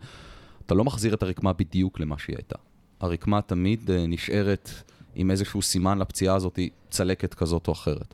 אתה 0.65 0.73
לא 0.75 0.83
מחזיר 0.83 1.13
את 1.13 1.23
הרקמה 1.23 1.53
בדיוק 1.53 1.99
למה 1.99 2.15
שהיא 2.19 2.35
הייתה. 2.35 2.55
הרקמה 2.99 3.41
תמיד 3.41 3.91
אה, 3.91 4.05
נשארת 4.07 4.69
עם 5.15 5.31
איזשהו 5.31 5.61
סימן 5.61 5.97
לפציעה 5.99 6.35
הזאת, 6.35 6.59
צלקת 6.89 7.33
כזאת 7.33 7.67
או 7.67 7.73
אחרת. 7.73 8.13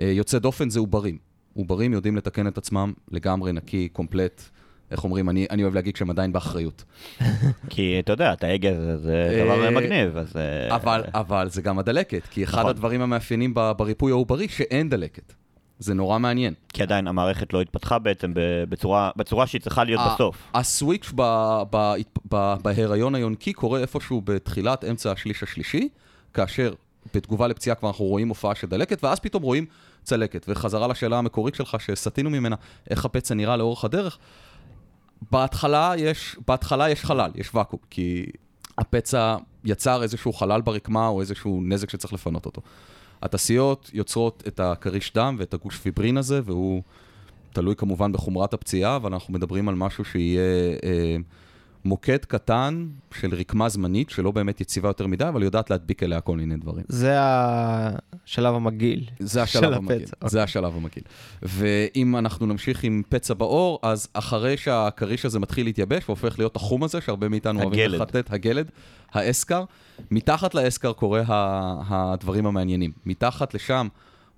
אה, 0.00 0.06
יוצא 0.06 0.38
דופן 0.38 0.70
זה 0.70 0.80
עוברים. 0.80 1.18
עוברים 1.56 1.92
יודעים 1.92 2.16
לתקן 2.16 2.46
את 2.46 2.58
עצמם 2.58 2.92
לגמרי 3.10 3.52
נקי, 3.52 3.88
קומפלט. 3.88 4.42
איך 4.90 5.04
אומרים, 5.04 5.28
אני, 5.28 5.46
אני 5.50 5.62
אוהב 5.62 5.74
להגיד 5.74 5.96
שהם 5.96 6.10
עדיין 6.10 6.32
באחריות. 6.32 6.84
כי 7.70 7.96
אתה 7.98 8.12
יודע, 8.12 8.32
אתה 8.32 8.46
עגל 8.46 8.74
זה- 8.74 8.98
זה 8.98 9.28
אה, 9.40 9.44
דבר 9.44 9.70
מגניב, 9.70 10.16
אז... 10.16 10.36
אה, 10.36 10.76
אבל, 10.76 11.02
אבל 11.14 11.48
זה 11.50 11.62
גם 11.62 11.78
הדלקת, 11.78 12.22
כי 12.30 12.44
אחד 12.44 12.58
נכון. 12.58 12.70
הדברים 12.70 13.00
המאפיינים 13.02 13.54
בריפוי 13.54 14.12
העוברי, 14.12 14.48
שאין 14.48 14.88
דלקת. 14.88 15.32
זה 15.78 15.94
נורא 15.94 16.18
מעניין. 16.18 16.54
כי 16.72 16.82
עדיין 16.82 17.06
המערכת 17.06 17.52
לא 17.52 17.60
התפתחה 17.60 17.98
בעצם 17.98 18.32
בצורה, 18.68 19.10
בצורה 19.16 19.46
שהיא 19.46 19.60
צריכה 19.60 19.84
להיות 19.84 20.00
בסוף. 20.14 20.36
הסוויץ' 20.54 21.12
ב- 21.16 21.62
ב- 21.70 21.94
ב- 22.34 22.54
בהיריון 22.62 23.14
היונקי 23.14 23.52
קורה 23.52 23.80
איפשהו 23.80 24.20
בתחילת 24.24 24.84
אמצע 24.84 25.12
השליש 25.12 25.42
השלישי, 25.42 25.88
כאשר 26.34 26.74
בתגובה 27.14 27.46
לפציעה 27.46 27.76
כבר 27.76 27.88
אנחנו 27.88 28.04
רואים 28.04 28.28
הופעה 28.28 28.54
של 28.54 28.66
דלקת, 28.66 29.04
ואז 29.04 29.20
פתאום 29.20 29.42
רואים 29.42 29.66
צלקת. 30.02 30.46
וחזרה 30.48 30.86
לשאלה 30.86 31.18
המקורית 31.18 31.54
שלך 31.54 31.76
שסטינו 31.80 32.30
ממנה, 32.30 32.56
איך 32.90 33.04
הפצע 33.04 33.34
נראה 33.34 33.56
לאורך 33.56 33.84
הדרך, 33.84 34.18
בהתחלה 35.30 35.92
יש, 35.96 36.36
בהתחלה 36.48 36.90
יש 36.90 37.04
חלל, 37.04 37.30
יש 37.34 37.54
ואקום, 37.54 37.78
כי 37.90 38.26
הפצע 38.78 39.36
יצר 39.64 40.02
איזשהו 40.02 40.32
חלל 40.32 40.60
ברקמה 40.60 41.08
או 41.08 41.20
איזשהו 41.20 41.60
נזק 41.64 41.90
שצריך 41.90 42.12
לפנות 42.12 42.46
אותו. 42.46 42.62
התעשיות 43.22 43.90
יוצרות 43.92 44.42
את 44.48 44.60
הכריש 44.60 45.12
דם 45.12 45.36
ואת 45.38 45.54
הגוש 45.54 45.78
פיברין 45.78 46.16
הזה, 46.16 46.40
והוא 46.44 46.82
תלוי 47.52 47.76
כמובן 47.76 48.12
בחומרת 48.12 48.54
הפציעה, 48.54 48.96
אבל 48.96 49.12
אנחנו 49.12 49.34
מדברים 49.34 49.68
על 49.68 49.74
משהו 49.74 50.04
שיהיה 50.04 50.40
אה, 50.84 51.16
מוקד 51.84 52.24
קטן 52.24 52.86
של 53.14 53.34
רקמה 53.34 53.68
זמנית, 53.68 54.10
שלא 54.10 54.30
באמת 54.30 54.60
יציבה 54.60 54.88
יותר 54.88 55.06
מדי, 55.06 55.28
אבל 55.28 55.42
יודעת 55.42 55.70
להדביק 55.70 56.02
אליה 56.02 56.20
כל 56.20 56.36
מיני 56.36 56.56
דברים. 56.56 56.84
זה 56.88 57.14
השלב 57.18 58.54
המגעיל. 58.54 59.04
זה 59.18 59.46
של 59.46 59.58
השלב 59.58 59.72
המגעיל. 59.72 60.02
אוקיי. 60.02 60.28
זה 60.28 60.42
השלב 60.42 60.76
המגעיל. 60.76 61.04
ואם 61.42 62.16
אנחנו 62.16 62.46
נמשיך 62.46 62.84
עם 62.84 63.02
פצע 63.08 63.34
בעור, 63.34 63.78
אז 63.82 64.08
אחרי 64.12 64.56
שהכריש 64.56 65.24
הזה 65.24 65.38
מתחיל 65.38 65.66
להתייבש 65.66 66.08
והופך 66.08 66.38
להיות 66.38 66.56
החום 66.56 66.84
הזה, 66.84 67.00
שהרבה 67.00 67.28
מאיתנו 67.28 67.62
אוהבים 67.62 67.80
הגלד. 67.80 68.00
לחטט, 68.00 68.32
הגלד, 68.32 68.70
האסקר, 69.12 69.64
מתחת 70.10 70.54
לאסקר 70.54 70.92
קורה 70.92 71.22
הדברים 71.88 72.46
המעניינים. 72.46 72.92
מתחת 73.06 73.54
לשם 73.54 73.88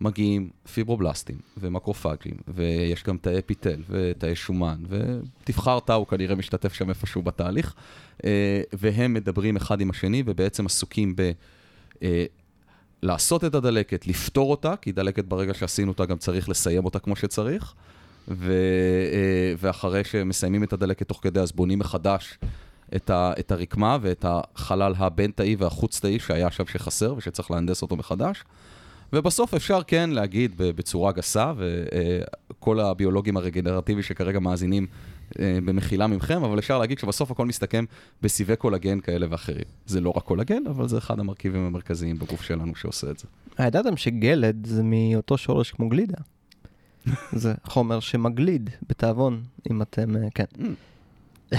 מגיעים 0.01 0.51
פיברובלסטים 0.73 1.39
ומקרופאגים, 1.57 2.35
ויש 2.49 3.05
גם 3.05 3.17
תאי 3.19 3.43
פיטל 3.47 3.83
ותאי 3.89 4.37
שומן, 4.37 4.77
ותבחר 4.89 5.81
תא 5.81 5.93
הוא 5.93 6.07
כנראה 6.07 6.35
משתתף 6.35 6.73
שם 6.73 6.89
איפשהו 6.89 7.23
בתהליך, 7.23 7.75
אה, 8.25 8.63
והם 8.73 9.15
מדברים 9.15 9.57
אחד 9.57 9.81
עם 9.81 9.91
השני 9.91 10.23
ובעצם 10.27 10.67
עסוקים 10.67 11.17
ב... 11.17 11.31
אה, 12.03 12.25
לעשות 13.03 13.45
את 13.45 13.55
הדלקת, 13.55 14.07
לפתור 14.07 14.51
אותה, 14.51 14.75
כי 14.77 14.93
דלקת 14.93 15.25
ברגע 15.25 15.55
שעשינו 15.55 15.93
אותה 15.93 16.05
גם 16.07 16.19
צריך 16.19 16.49
לסיים 16.49 16.85
אותה 16.85 16.99
כמו 16.99 17.17
שצריך, 17.17 17.75
ו, 18.29 18.53
אה, 19.13 19.55
ואחרי 19.59 20.05
שמסיימים 20.05 20.65
את 20.65 20.73
הדלקת 20.73 21.09
תוך 21.09 21.21
כדי, 21.23 21.41
אז 21.41 21.53
בונים 21.53 21.79
מחדש 21.79 22.39
את, 22.97 23.11
ה, 23.11 23.33
את 23.39 23.53
הרקמה 23.53 23.99
ואת 24.01 24.25
החלל 24.29 24.95
הבין-תאי 24.97 25.57
והחוץ-תאי 25.59 26.19
שהיה 26.19 26.51
שם 26.51 26.67
שחסר 26.67 27.15
ושצריך 27.17 27.51
להנדס 27.51 27.83
אותו 27.83 27.97
מחדש. 27.97 28.45
ובסוף 29.15 29.55
אפשר 29.55 29.81
כן 29.87 30.11
להגיד 30.11 30.53
בצורה 30.57 31.13
גסה, 31.13 31.53
וכל 31.57 32.81
הביולוגים 32.81 33.37
הרגנרטיביים 33.37 34.03
שכרגע 34.03 34.41
מאזינים 34.41 34.87
אה, 35.39 35.59
במחילה 35.65 36.07
ממכם, 36.07 36.45
אבל 36.45 36.59
אפשר 36.59 36.79
להגיד 36.79 36.99
שבסוף 36.99 37.31
הכל 37.31 37.47
מסתכם 37.47 37.85
בסיבי 38.23 38.57
קולגן 38.57 39.01
כאלה 39.01 39.27
ואחרים. 39.31 39.65
זה 39.87 40.01
לא 40.01 40.13
רק 40.17 40.23
קולגן, 40.23 40.67
אבל 40.67 40.89
זה 40.89 40.99
אחד 40.99 41.21
המרכיבים 41.21 41.61
המרכזיים 41.61 42.19
בגוף 42.19 42.43
שלנו 42.43 42.75
שעושה 42.75 43.11
את 43.11 43.19
זה. 43.19 43.27
הידעתם 43.59 43.97
שגלד 43.97 44.67
זה 44.67 44.83
מאותו 44.85 45.39
שורש 45.39 45.71
כמו 45.71 45.89
גלידה. 45.89 46.19
זה 47.33 47.55
חומר 47.65 48.01
שמגליד 48.01 48.71
בתיאבון, 48.89 49.43
אם 49.71 49.83
אתם, 49.83 50.17
אה, 50.17 50.29
כן. 50.35 50.45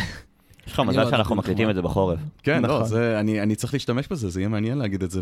יש 0.68 0.74
לך 0.74 0.80
מזל 0.80 1.04
לא 1.04 1.10
שאנחנו 1.10 1.36
מקליטים. 1.36 1.70
את 1.70 1.76
זה 1.76 1.82
בחורף. 1.82 2.20
כן, 2.44 2.60
נכון. 2.66 2.82
לא, 2.82 2.88
זה, 2.88 3.20
אני, 3.20 3.56
צריך 3.56 3.74
להשתמש 3.74 4.08
בזה, 4.08 4.30
זה 4.30 4.40
יהיה 4.40 4.50
מעניין 4.50 4.78
להגיד 4.78 5.04
את 5.04 5.12
זה 5.12 5.22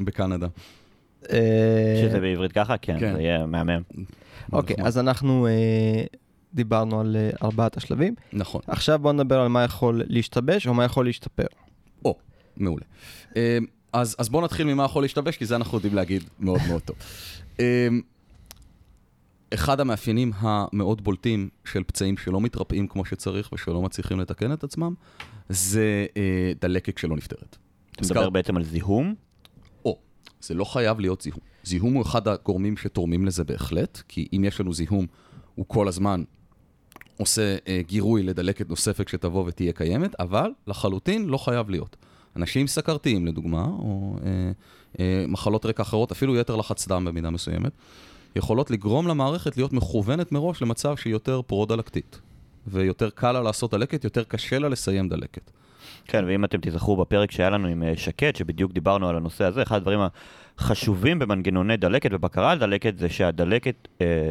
בקנדה. 0.00 0.46
אה, 1.32 2.08
שזה 2.08 2.20
בעברית 2.20 2.52
ככה? 2.52 2.76
כן, 2.78 3.00
כן. 3.00 3.14
זה 3.14 3.22
יהיה 3.22 3.46
מהמם. 3.46 3.82
אוקיי. 4.52 4.76
אז 4.84 4.98
אנחנו 4.98 5.46
אה, 5.46 6.04
דיברנו 6.54 7.00
על 7.00 7.16
אה, 7.16 7.30
ארבעת 7.42 7.76
השלבים. 7.76 8.14
נכון. 8.32 8.60
עכשיו 8.66 8.98
בואו 8.98 9.12
נדבר 9.12 9.40
על 9.40 9.48
מה 9.48 9.64
יכול 9.64 10.02
להשתבש 10.06 10.66
או 10.66 10.74
מה 10.74 10.84
יכול 10.84 11.04
להשתפר. 11.04 11.46
או, 12.04 12.18
מעולה. 12.56 12.84
אז, 13.92 14.16
אז 14.18 14.28
בואו 14.28 14.44
נתחיל 14.44 14.66
ממה 14.66 14.84
יכול 14.84 15.02
להשתבש, 15.02 15.36
כי 15.36 15.46
זה 15.46 15.56
אנחנו 15.56 15.78
יודעים 15.78 15.94
להגיד 15.94 16.24
מאוד 16.40 16.60
מאוד 16.68 16.82
טוב. 16.82 16.96
אחד 19.54 19.80
המאפיינים 19.80 20.32
המאוד 20.36 21.04
בולטים 21.04 21.48
של 21.64 21.82
פצעים 21.86 22.16
שלא 22.16 22.40
מתרפאים 22.40 22.88
כמו 22.88 23.04
שצריך 23.04 23.52
ושלא 23.52 23.82
מצליחים 23.82 24.20
לתקן 24.20 24.52
את 24.52 24.64
עצמם, 24.64 24.94
זה 25.48 26.06
אה, 26.16 26.52
דלקת 26.60 26.98
שלא 26.98 27.16
נפתרת. 27.16 27.56
אתה 27.92 28.04
מדבר 28.04 28.30
בעצם 28.30 28.56
על 28.56 28.64
זיהום? 28.64 29.14
זה 30.46 30.54
לא 30.54 30.64
חייב 30.64 31.00
להיות 31.00 31.20
זיהום. 31.20 31.40
זיהום 31.64 31.94
הוא 31.94 32.02
אחד 32.02 32.28
הגורמים 32.28 32.76
שתורמים 32.76 33.24
לזה 33.24 33.44
בהחלט, 33.44 34.02
כי 34.08 34.28
אם 34.32 34.44
יש 34.44 34.60
לנו 34.60 34.74
זיהום, 34.74 35.06
הוא 35.54 35.64
כל 35.68 35.88
הזמן 35.88 36.24
עושה 37.16 37.56
אה, 37.68 37.80
גירוי 37.86 38.22
לדלקת 38.22 38.68
נוספת 38.68 39.08
שתבוא 39.08 39.44
ותהיה 39.46 39.72
קיימת, 39.72 40.20
אבל 40.20 40.50
לחלוטין 40.66 41.26
לא 41.26 41.38
חייב 41.38 41.70
להיות. 41.70 41.96
אנשים 42.36 42.66
סכרתיים 42.66 43.26
לדוגמה, 43.26 43.64
או 43.64 44.16
אה, 44.24 44.52
אה, 45.00 45.24
מחלות 45.28 45.66
רקע 45.66 45.82
אחרות, 45.82 46.12
אפילו 46.12 46.36
יתר 46.36 46.56
לחץ 46.56 46.88
דם 46.88 47.04
במידה 47.04 47.30
מסוימת, 47.30 47.72
יכולות 48.36 48.70
לגרום 48.70 49.08
למערכת 49.08 49.56
להיות 49.56 49.72
מכוונת 49.72 50.32
מראש 50.32 50.62
למצב 50.62 50.96
שהיא 50.96 51.12
יותר 51.12 51.42
פרו-דלקתית. 51.46 52.20
ויותר 52.66 53.10
קל 53.10 53.32
לה 53.32 53.42
לעשות 53.42 53.70
דלקת, 53.70 54.04
יותר 54.04 54.24
קשה 54.24 54.58
לה 54.58 54.68
לסיים 54.68 55.08
דלקת. 55.08 55.50
כן, 56.04 56.24
ואם 56.28 56.44
אתם 56.44 56.58
תזכרו 56.60 56.96
בפרק 56.96 57.30
שהיה 57.30 57.50
לנו 57.50 57.68
עם 57.68 57.82
אה, 57.82 57.92
שקד, 57.96 58.36
שבדיוק 58.36 58.72
דיברנו 58.72 59.08
על 59.08 59.16
הנושא 59.16 59.44
הזה, 59.44 59.62
אחד 59.62 59.76
הדברים 59.76 60.00
החשובים 60.58 61.18
במנגנוני 61.18 61.76
דלקת 61.76 62.10
ובקרה 62.12 62.50
על 62.50 62.58
דלקת 62.58 62.98
זה 62.98 63.08
שהדלקת 63.08 63.88
אה, 64.00 64.30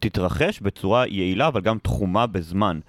תתרחש 0.00 0.60
בצורה 0.60 1.06
יעילה 1.06 1.48
אבל 1.48 1.60
גם 1.60 1.78
תחומה 1.82 2.26
בזמן, 2.26 2.80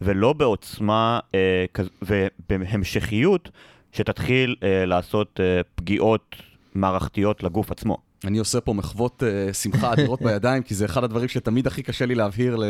ולא 0.00 0.32
בעוצמה 0.32 1.20
אה, 1.34 1.64
כז... 1.74 1.88
ובהמשכיות 2.02 3.50
שתתחיל 3.92 4.56
אה, 4.62 4.86
לעשות 4.86 5.40
אה, 5.40 5.60
פגיעות 5.74 6.36
מערכתיות 6.74 7.42
לגוף 7.42 7.70
עצמו. 7.70 7.96
אני 8.26 8.38
עושה 8.38 8.60
פה 8.60 8.72
מחוות 8.72 9.22
uh, 9.22 9.52
שמחה 9.54 9.92
אדירות 9.92 10.22
בידיים, 10.24 10.62
כי 10.62 10.74
זה 10.74 10.84
אחד 10.84 11.04
הדברים 11.04 11.28
שתמיד 11.28 11.66
הכי 11.66 11.82
קשה 11.82 12.06
לי 12.06 12.14
להבהיר 12.14 12.56
ל, 12.56 12.64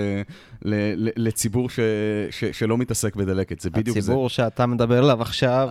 ל, 0.62 0.74
ל, 0.96 1.08
לציבור 1.16 1.70
ש, 1.70 1.80
ש, 2.30 2.44
שלא 2.44 2.78
מתעסק 2.78 3.16
בדלקת, 3.16 3.60
זה 3.60 3.70
בדיוק 3.70 3.88
הציבור 3.88 4.02
זה. 4.02 4.12
הציבור 4.12 4.28
שאתה 4.28 4.66
מדבר 4.66 4.98
עליו 5.04 5.22
עכשיו, 5.22 5.68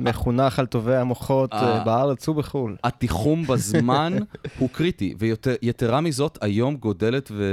מחונך 0.00 0.58
על 0.58 0.66
טובי 0.66 0.96
המוחות 0.96 1.52
ה- 1.52 1.82
uh, 1.82 1.84
בארץ 1.84 2.28
ובחו"ל. 2.28 2.76
התיחום 2.84 3.46
בזמן 3.46 4.12
הוא 4.58 4.68
קריטי, 4.72 5.14
ויתרה 5.18 6.00
מזאת, 6.00 6.38
היום 6.40 6.76
גודלת 6.76 7.28
ו- 7.32 7.44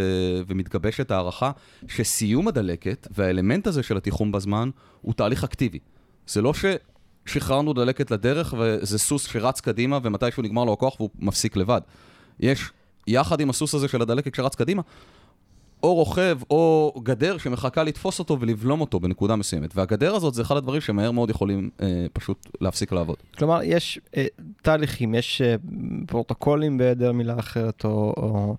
ומתגבשת 0.48 1.12
הערכה 1.12 1.52
שסיום 1.88 2.48
הדלקת 2.48 3.08
והאלמנט 3.12 3.68
הזה 3.68 3.84
של 3.84 3.98
התיחום 3.98 4.32
בזמן 4.32 4.70
הוא 5.02 5.14
תהליך 5.14 5.44
אקטיבי. 5.44 5.80
זה 6.28 6.42
לא 6.42 6.54
ששחררנו 7.26 7.74
דלקת 7.74 8.12
לדרך 8.12 8.54
וזה 8.58 9.00
סוס 9.00 9.28
שרץ 9.28 9.62
קדימה 9.62 10.00
ומתישהו 10.04 10.44
נגמר 10.44 10.64
לו 10.64 10.74
הכוח 10.74 11.00
והוא 11.00 11.10
מפסיק 11.20 11.56
לבד. 11.58 11.82
יש, 12.40 12.72
יחד 13.08 13.40
עם 13.40 13.50
הסוס 13.50 13.74
הזה 13.74 13.88
של 13.88 14.02
הדלקת 14.02 14.36
שרץ 14.36 14.56
קדימה, 14.56 14.82
או 15.84 15.94
רוכב 15.94 16.40
או 16.50 16.94
גדר 17.04 17.38
שמחכה 17.38 17.84
לתפוס 17.84 18.20
אותו 18.20 18.40
ולבלום 18.40 18.82
אותו 18.82 19.00
בנקודה 19.00 19.36
מסוימת. 19.36 19.76
והגדר 19.76 20.16
הזאת 20.16 20.34
זה 20.34 20.42
אחד 20.42 20.58
הדברים 20.58 20.82
שמהר 20.82 21.12
מאוד 21.12 21.30
יכולים 21.30 21.70
אה, 21.82 22.06
פשוט 22.14 22.50
להפסיק 22.62 22.92
לעבוד. 22.92 23.16
כלומר, 23.38 23.60
יש 23.64 24.00
אה, 24.18 24.26
תהליכים, 24.62 25.16
יש 25.16 25.42
אה, 25.42 25.56
פרוטוקולים 26.08 26.78
בהיעדר 26.78 27.12
מילה 27.12 27.40
אחרת, 27.40 27.86
או, 27.86 28.14
או 28.18 28.56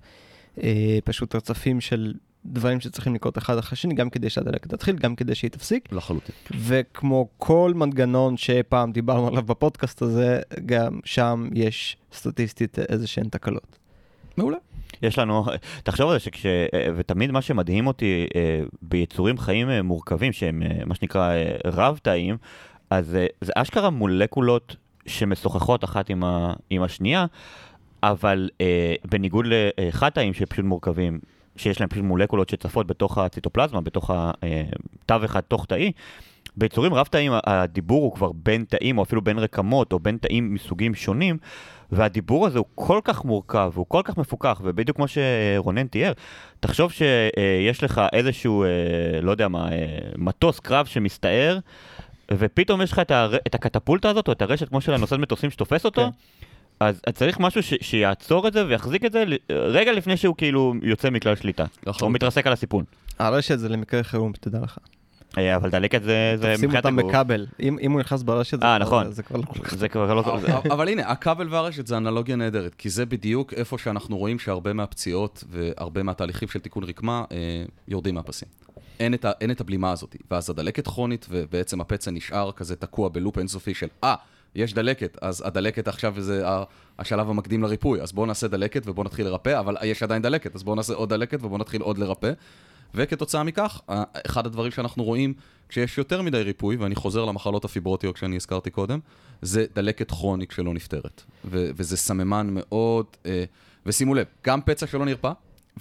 אה, 0.62 0.98
פשוט 1.04 1.34
רצפים 1.34 1.80
של 1.80 2.14
דברים 2.52 2.80
שצריכים 2.80 3.14
לקרות 3.14 3.38
אחד 3.38 3.58
אחרי 3.58 3.70
השני, 3.72 3.94
גם 3.94 4.10
כדי 4.10 4.30
שהדלקת 4.30 4.70
תתחיל, 4.70 4.96
גם 4.96 5.16
כדי 5.16 5.34
שהיא 5.34 5.50
תפסיק. 5.50 5.92
לחלוטין. 5.92 6.34
וכמו 6.50 7.28
כל 7.38 7.72
מנגנון 7.74 8.36
שפעם 8.36 8.92
דיברנו 8.92 9.28
עליו 9.28 9.42
בפודקאסט 9.42 10.02
הזה, 10.02 10.40
גם 10.66 11.00
שם 11.04 11.48
יש 11.54 11.96
סטטיסטית 12.12 12.78
איזה 12.78 13.06
שהן 13.06 13.28
תקלות. 13.28 13.78
מעולה. 14.36 14.56
יש 15.02 15.18
לנו, 15.18 15.44
תחשוב 15.82 16.10
על 16.10 16.18
זה 16.18 16.20
שכש... 16.20 16.46
ותמיד 16.96 17.30
מה 17.30 17.42
שמדהים 17.42 17.86
אותי 17.86 18.26
אה, 18.36 18.60
ביצורים 18.82 19.38
חיים 19.38 19.70
אה, 19.70 19.82
מורכבים, 19.82 20.32
שהם 20.32 20.62
אה, 20.62 20.84
מה 20.86 20.94
שנקרא 20.94 21.32
רב-תאים, 21.64 22.36
אז 22.90 23.06
זה 23.40 23.52
אשכרה 23.54 23.90
מולקולות 23.90 24.76
שמשוחחות 25.06 25.84
אחת 25.84 26.10
עם, 26.10 26.24
ה... 26.24 26.52
עם 26.70 26.82
השנייה, 26.82 27.26
אבל 28.02 28.48
בניגוד 29.04 29.46
לחד-תאים 29.48 30.34
שפשוט 30.34 30.64
מורכבים, 30.64 31.20
שיש 31.58 31.80
להם 31.80 31.88
פשוט 31.88 32.04
מולקולות 32.04 32.48
שצפות 32.48 32.86
בתוך 32.86 33.18
הציטופלזמה, 33.18 33.80
בתוך 33.80 34.10
התווך 34.14 35.36
התוך-תאי, 35.36 35.92
ביצורים 36.56 36.94
רב-תאים 36.94 37.32
הדיבור 37.46 38.02
הוא 38.02 38.14
כבר 38.14 38.32
בין 38.34 38.64
תאים, 38.68 38.98
או 38.98 39.02
אפילו 39.02 39.22
בין 39.22 39.38
רקמות, 39.38 39.92
או 39.92 39.98
בין 39.98 40.16
תאים 40.16 40.54
מסוגים 40.54 40.94
שונים, 40.94 41.38
והדיבור 41.92 42.46
הזה 42.46 42.58
הוא 42.58 42.66
כל 42.74 43.00
כך 43.04 43.24
מורכב, 43.24 43.72
הוא 43.74 43.86
כל 43.88 44.00
כך 44.04 44.16
מפוקח, 44.16 44.60
ובדיוק 44.64 44.96
כמו 44.96 45.06
שרונן 45.08 45.86
תיאר, 45.86 46.12
תחשוב 46.60 46.92
שיש 46.92 47.84
לך 47.84 48.02
איזשהו, 48.12 48.64
אה, 48.64 48.68
לא 49.22 49.30
יודע 49.30 49.48
מה, 49.48 49.72
אה, 49.72 49.98
מטוס 50.18 50.60
קרב 50.60 50.86
שמסתער, 50.86 51.58
ופתאום 52.32 52.82
יש 52.82 52.92
לך 52.92 52.98
את, 52.98 53.10
הר... 53.10 53.36
את 53.46 53.54
הקטפולטה 53.54 54.10
הזאת, 54.10 54.28
או 54.28 54.32
את 54.32 54.42
הרשת 54.42 54.68
כמו 54.68 54.80
של 54.80 54.94
הנושאת 54.94 55.18
מטוסים 55.18 55.50
שתופס 55.50 55.84
אותו, 55.84 56.02
כן. 56.02 56.45
אז 56.80 57.00
צריך 57.14 57.40
משהו 57.40 57.62
ש... 57.62 57.74
שיעצור 57.80 58.48
את 58.48 58.52
זה 58.52 58.66
ויחזיק 58.66 59.04
את 59.04 59.12
זה 59.12 59.24
רגע 59.50 59.92
לפני 59.92 60.16
שהוא 60.16 60.34
כאילו 60.36 60.74
יוצא 60.82 61.10
מכלל 61.10 61.36
שליטה, 61.36 61.64
או 62.02 62.10
מתרסק 62.10 62.46
על 62.46 62.52
הסיפון. 62.52 62.84
הרשת 63.18 63.58
זה 63.58 63.68
למקרה 63.68 64.02
חירום, 64.02 64.32
תדע 64.40 64.58
לך. 64.60 64.78
אה, 65.38 65.56
אבל 65.56 65.70
דלקת 65.70 66.02
זה 66.02 66.36
מבחינת 66.38 66.44
הגוף. 66.44 66.60
תופסים 66.60 66.76
אותם 66.76 66.96
בכבל. 66.96 67.46
אם 67.60 67.92
הוא 67.92 68.00
נכנס 68.00 68.22
ברשת, 68.22 68.62
אה, 68.62 68.78
נכון. 68.78 69.12
זה 69.12 69.22
כבר 69.22 69.36
לא 69.36 69.42
כל 69.42 69.62
כך... 69.62 69.74
זה 69.74 69.88
כבר 69.88 70.14
לא... 70.14 70.24
אבל 70.70 70.88
הנה, 70.88 71.08
הכבל 71.10 71.48
והרשת 71.54 71.86
זה 71.86 71.96
אנלוגיה 71.96 72.36
נהדרת, 72.36 72.74
כי 72.74 72.90
זה 72.90 73.06
בדיוק 73.06 73.52
איפה 73.52 73.78
שאנחנו 73.78 74.18
רואים 74.18 74.38
שהרבה 74.38 74.72
מהפציעות 74.72 75.44
והרבה 75.50 76.02
מהתהליכים 76.02 76.48
של 76.48 76.58
תיקון 76.58 76.84
רקמה 76.84 77.24
אה, 77.32 77.64
יורדים 77.88 78.14
מהפסים. 78.14 78.48
אין 79.00 79.14
את, 79.14 79.26
אין 79.40 79.50
את 79.50 79.60
הבלימה 79.60 79.92
הזאת, 79.92 80.16
ואז 80.30 80.50
הדלקת 80.50 80.86
כרונית, 80.86 81.26
ובעצם 81.30 81.80
הפצע 81.80 82.10
נשאר 82.10 82.52
כזה 82.52 82.76
תקוע 82.76 83.08
בלופ 83.08 83.38
אינסופי 83.38 83.74
של, 83.74 83.88
אה, 84.04 84.14
יש 84.54 84.74
דלקת, 84.74 85.18
אז 85.20 85.42
הדלקת 85.46 85.88
עכשיו 85.88 86.14
זה 86.18 86.44
השלב 86.98 87.30
המקדים 87.30 87.62
לריפוי, 87.62 88.00
אז 88.00 88.12
בואו 88.12 88.26
נעשה 88.26 88.48
דלקת 88.48 88.82
ובואו 88.86 89.04
נתחיל 89.04 89.26
לרפא, 89.26 89.60
אבל 89.60 89.76
יש 89.84 90.02
עדיין 90.02 90.22
דלקת, 90.22 90.54
אז 90.54 90.62
בואו 90.62 90.76
נעשה 90.76 90.94
עוד 90.94 91.08
דלקת 91.08 91.38
ובואו 91.42 91.58
נתחיל 91.58 91.82
עוד 91.82 91.98
לרפא. 91.98 92.32
וכתוצאה 92.94 93.42
מכך, 93.42 93.80
אחד 94.26 94.46
הדברים 94.46 94.70
שאנחנו 94.70 95.04
רואים 95.04 95.34
כשיש 95.68 95.98
יותר 95.98 96.22
מדי 96.22 96.42
ריפוי, 96.42 96.76
ואני 96.76 96.94
חוזר 96.94 97.24
למחלות 97.24 97.64
הפיברוטיות 97.64 98.16
שאני 98.16 98.36
הזכרתי 98.36 98.70
קודם, 98.70 98.98
זה 99.42 99.66
דלקת 99.74 100.10
כרונית 100.10 100.50
שלא 100.50 100.74
נפתרת. 100.74 101.22
ו- 101.44 101.70
וזה 101.76 101.96
סממן 101.96 102.46
מאוד, 102.50 103.06
אה, 103.26 103.44
ושימו 103.86 104.14
לב, 104.14 104.26
גם 104.46 104.60
פצע 104.62 104.86
שלא 104.86 105.04
נרפא, 105.04 105.32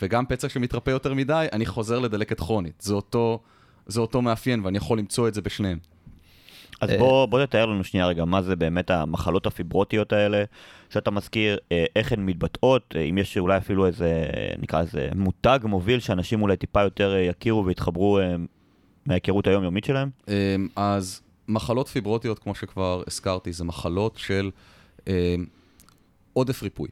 וגם 0.02 0.26
פצע 0.26 0.50
שמתרפא 0.50 0.90
יותר 0.90 1.14
מדי, 1.14 1.48
אני 1.52 1.66
חוזר 1.66 2.00
לדלקת 2.00 2.40
כרונית. 2.40 2.82
זה 2.82 2.94
אותו, 2.94 3.40
זה 3.88 4.02
אותו 4.02 4.22
מאפיין, 4.22 4.66
ואני 4.66 4.78
יכול 4.78 5.00
למצוא 5.00 5.28
את 5.28 5.34
זה 5.34 5.42
בשניהם. 5.42 5.78
אז 6.82 6.90
בוא, 7.00 7.26
בוא 7.26 7.46
תתאר 7.46 7.66
לנו 7.66 7.84
שנייה 7.84 8.08
רגע, 8.08 8.26
מה 8.26 8.42
זה 8.42 8.56
באמת 8.56 8.92
המחלות 8.92 9.46
הפיברוטיות 9.46 10.14
האלה, 10.14 10.44
שאתה 10.90 11.12
מזכיר, 11.12 11.58
אה, 11.72 11.86
איך 11.96 12.12
הן 12.12 12.26
מתבטאות, 12.26 12.94
אה, 12.96 13.02
אם 13.02 13.18
יש 13.18 13.38
אולי 13.38 13.58
אפילו 13.58 13.86
איזה, 13.86 14.26
נקרא 14.60 14.82
לזה, 14.82 15.10
מותג 15.16 15.60
מוביל 15.64 16.00
שאנשים 16.00 16.42
אולי 16.42 16.58
טיפה 16.58 16.82
יותר 16.82 17.16
אה, 17.16 17.20
יכירו 17.20 17.66
ויתחברו 17.66 18.20
מההיכרות 19.06 19.48
היומיומית 19.48 19.84
שלהם? 19.84 20.10
אז 20.76 21.22
מחלות 21.48 21.88
פיברוטיות, 21.88 22.40
כמו 22.40 22.56
שכבר 22.56 23.04
הזכרתי, 23.08 23.54
זה 23.54 23.64
מחלות 23.64 24.18
של 24.18 24.52
עודף 26.34 26.64
ריפוי. 26.64 26.88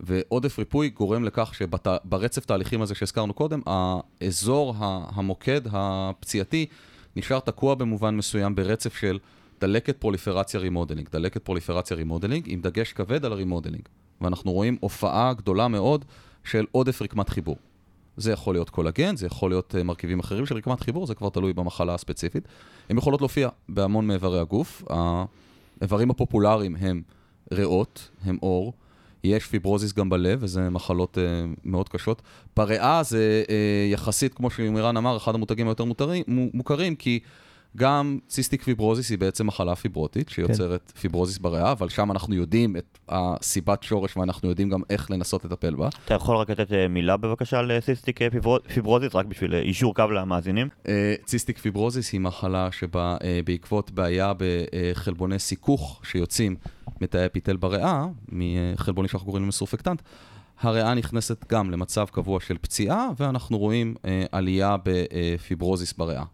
ועודף 0.00 0.58
ריפוי 0.58 0.88
גורם 0.88 1.24
לכך 1.24 1.54
שברצף 1.54 2.44
תהליכים 2.44 2.82
הזה 2.82 2.94
שהזכרנו 2.94 3.34
קודם, 3.34 3.60
האזור 3.66 4.74
המוקד 4.78 5.60
הפציעתי 5.72 6.66
נשאר 7.16 7.40
תקוע 7.40 7.74
במובן 7.74 8.16
מסוים 8.16 8.54
ברצף 8.54 8.96
של 8.96 9.18
דלקת 9.60 9.96
פרוליפרציה 9.96 10.60
remodeling, 10.60 11.08
דלקת 11.12 11.42
פרוליפרציה 11.42 11.96
remodeling, 11.96 12.44
עם 12.46 12.60
דגש 12.60 12.92
כבד 12.92 13.24
על 13.24 13.32
ה 13.32 13.36
remodeling. 13.36 13.82
ואנחנו 14.20 14.52
רואים 14.52 14.76
הופעה 14.80 15.32
גדולה 15.34 15.68
מאוד 15.68 16.04
של 16.44 16.66
עודף 16.72 17.02
רקמת 17.02 17.28
חיבור. 17.28 17.56
זה 18.16 18.32
יכול 18.32 18.54
להיות 18.54 18.70
קולגן, 18.70 19.16
זה 19.16 19.26
יכול 19.26 19.50
להיות 19.50 19.74
uh, 19.78 19.82
מרכיבים 19.82 20.20
אחרים 20.20 20.46
של 20.46 20.56
רקמת 20.56 20.80
חיבור, 20.80 21.06
זה 21.06 21.14
כבר 21.14 21.28
תלוי 21.28 21.52
במחלה 21.52 21.94
הספציפית. 21.94 22.48
הן 22.90 22.98
יכולות 22.98 23.20
להופיע 23.20 23.48
בהמון 23.68 24.06
מאיברי 24.06 24.40
הגוף. 24.40 24.82
האיברים 25.80 26.10
הפופולריים 26.10 26.76
הם 26.76 27.02
ריאות, 27.52 28.10
הם 28.24 28.38
עור, 28.40 28.72
יש 29.24 29.46
פיברוזיס 29.46 29.92
גם 29.92 30.10
בלב, 30.10 30.38
וזה 30.42 30.70
מחלות 30.70 31.18
uh, 31.18 31.20
מאוד 31.64 31.88
קשות. 31.88 32.22
בריאה 32.56 33.02
זה 33.02 33.42
uh, 33.46 33.50
יחסית, 33.92 34.34
כמו 34.34 34.50
שמירן 34.50 34.96
אמר, 34.96 35.16
אחד 35.16 35.34
המותגים 35.34 35.68
היותר 35.68 35.84
מותרים, 35.84 36.24
מוכרים, 36.28 36.96
כי 36.96 37.20
גם 37.76 38.18
ציסטיק 38.28 38.62
פיברוזיס 38.62 39.10
היא 39.10 39.18
בעצם 39.18 39.46
מחלה 39.46 39.76
פיברוטית, 39.76 40.28
שיוצרת 40.28 40.92
כן. 40.94 41.00
פיברוזיס 41.00 41.38
בריאה, 41.38 41.72
אבל 41.72 41.88
שם 41.88 42.10
אנחנו 42.10 42.34
יודעים 42.34 42.76
את 42.76 42.98
הסיבת 43.08 43.82
שורש 43.82 44.16
ואנחנו 44.16 44.48
יודעים 44.48 44.68
גם 44.68 44.80
איך 44.90 45.10
לנסות 45.10 45.44
לטפל 45.44 45.74
בה. 45.74 45.88
אתה 46.04 46.14
יכול 46.14 46.36
רק 46.36 46.50
לתת 46.50 46.72
אה, 46.72 46.88
מילה 46.88 47.16
בבקשה 47.16 47.58
על 47.58 47.80
ציסטיק 47.80 48.20
פיברוזיס, 48.74 49.14
רק 49.14 49.26
בשביל 49.26 49.54
יישור 49.54 49.94
קו 49.94 50.04
למאזינים? 50.10 50.68
ציסטיק 51.24 51.58
פיברוזיס 51.58 52.12
היא 52.12 52.20
מחלה 52.20 52.68
שבה 52.72 53.16
בעקבות 53.44 53.90
בעיה 53.90 54.32
בחלבוני 54.38 55.38
סיכוך 55.38 56.00
שיוצאים 56.04 56.56
מתאי 57.00 57.26
אפיטל 57.26 57.56
בריאה, 57.56 58.06
מחלבונים 58.28 59.08
שאנחנו 59.08 59.26
קוראים 59.26 59.42
להם 59.42 59.50
סורפקטנט, 59.50 60.02
הריאה 60.60 60.94
נכנסת 60.94 61.52
גם 61.52 61.70
למצב 61.70 62.06
קבוע 62.12 62.40
של 62.40 62.58
פציעה, 62.60 63.08
ואנחנו 63.16 63.58
רואים 63.58 63.94
אה, 64.04 64.24
עלייה 64.32 64.76
בפיברוזיס 64.84 65.92
בריאה. 65.92 66.24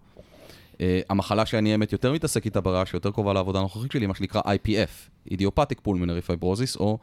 אה, 0.80 1.00
המחלה 1.08 1.46
שאני 1.46 1.72
האמת 1.72 1.92
יותר 1.92 2.12
מתעסק 2.12 2.44
איתה 2.44 2.60
בריאה, 2.60 2.86
שיותר 2.86 3.10
קרובה 3.10 3.32
לעבודה 3.32 3.58
הנוכחית 3.58 3.92
שלי, 3.92 4.06
מה 4.06 4.14
שנקרא 4.14 4.40
IPF, 4.40 5.10
idiopathic 5.30 5.80
pulmonary 5.80 6.22
fibrosis, 6.22 6.76
או 6.76 6.98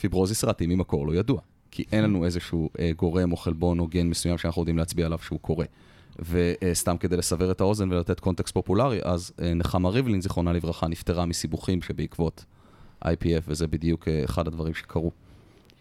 פיברוזיס 0.00 0.44
רעתי 0.44 0.66
ממקור 0.66 1.06
לא 1.06 1.14
ידוע. 1.14 1.40
כי 1.70 1.84
אין 1.92 2.04
לנו 2.04 2.24
איזשהו 2.24 2.70
אה, 2.78 2.90
גורם 2.96 3.32
או 3.32 3.36
חלבון 3.36 3.78
או 3.78 3.86
גן 3.86 4.06
מסוים 4.06 4.38
שאנחנו 4.38 4.62
יודעים 4.62 4.78
להצביע 4.78 5.06
עליו 5.06 5.18
שהוא 5.18 5.40
קורה. 5.40 5.66
וסתם 6.18 6.96
כדי 6.96 7.16
לסבר 7.16 7.50
את 7.50 7.60
האוזן 7.60 7.92
ולתת 7.92 8.20
קונטקסט 8.20 8.54
פופולרי, 8.54 8.98
אז 9.02 9.32
אה, 9.42 9.54
נחמה 9.54 9.88
ריבלין, 9.88 10.20
זיכרונה 10.20 10.52
לברכה, 10.52 10.88
נפטרה 10.88 11.26
מסיבוכים 11.26 11.82
שבעקבות 11.82 12.44
IPF, 13.04 13.42
וזה 13.48 13.66
בדיוק 13.66 14.08
אה, 14.08 14.24
אחד 14.24 14.46
הדברים 14.46 14.74
שקרו. 14.74 15.10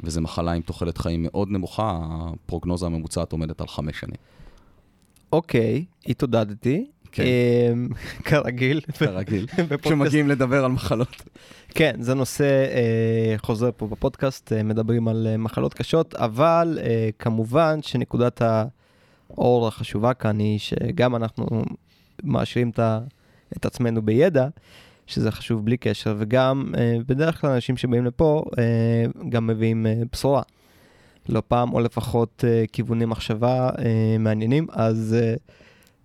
וזו 0.04 0.22
מחלה 0.22 0.52
עם 0.52 0.62
תוחלת 0.62 0.98
חיים 0.98 1.24
מאוד 1.24 1.50
נמוכה, 1.50 2.00
הפרוגנוזה 2.02 2.86
הממוצעת 2.86 3.32
עומדת 3.32 3.62
על 3.62 3.68
חמש 3.68 4.00
שנים. 4.00 4.16
אוקיי, 5.32 5.86
התעודדתי. 6.06 6.86
כן. 7.12 7.24
אמ, 7.24 7.88
כרגיל. 8.28 8.82
כרגיל, 8.82 9.46
כשמגיעים 9.82 10.28
לדבר 10.28 10.66
על 10.66 10.72
מחלות. 10.72 11.24
כן, 11.70 11.96
זה 12.00 12.14
נושא 12.14 12.44
אה, 12.44 13.36
חוזר 13.38 13.70
פה 13.78 13.88
בפודקאסט, 13.88 14.54
אה, 14.54 14.64
מדברים 14.64 15.08
על 15.08 15.28
אה, 15.30 15.38
מחלות 15.38 15.74
קשות, 15.74 16.16
אבל 16.16 16.80
אה, 16.82 17.10
כמובן 17.20 17.80
שנקודת 17.82 18.42
האור 18.42 19.68
החשובה 19.68 20.14
כאן 20.14 20.40
היא 20.40 20.60
שגם 20.60 21.16
אנחנו 21.16 21.46
מאשרים 22.24 22.72
את 23.58 23.66
עצמנו 23.66 24.02
בידע, 24.02 24.48
שזה 25.08 25.32
חשוב 25.32 25.66
בלי 25.66 25.78
קשר, 25.78 26.16
וגם 26.18 26.74
אה, 26.78 26.98
בדרך 27.08 27.42
כלל 27.42 27.50
אנשים 27.50 27.78
שבאים 27.78 28.06
לפה 28.06 28.44
אה, 28.58 28.64
גם 29.30 29.48
מביאים 29.48 29.86
אה, 29.86 29.94
בשורה. 30.12 30.42
לא 31.30 31.42
פעם, 31.48 31.74
או 31.74 31.80
לפחות 31.80 32.44
כיווני 32.72 33.06
מחשבה 33.06 33.70
מעניינים, 34.20 34.68
אז 34.72 35.16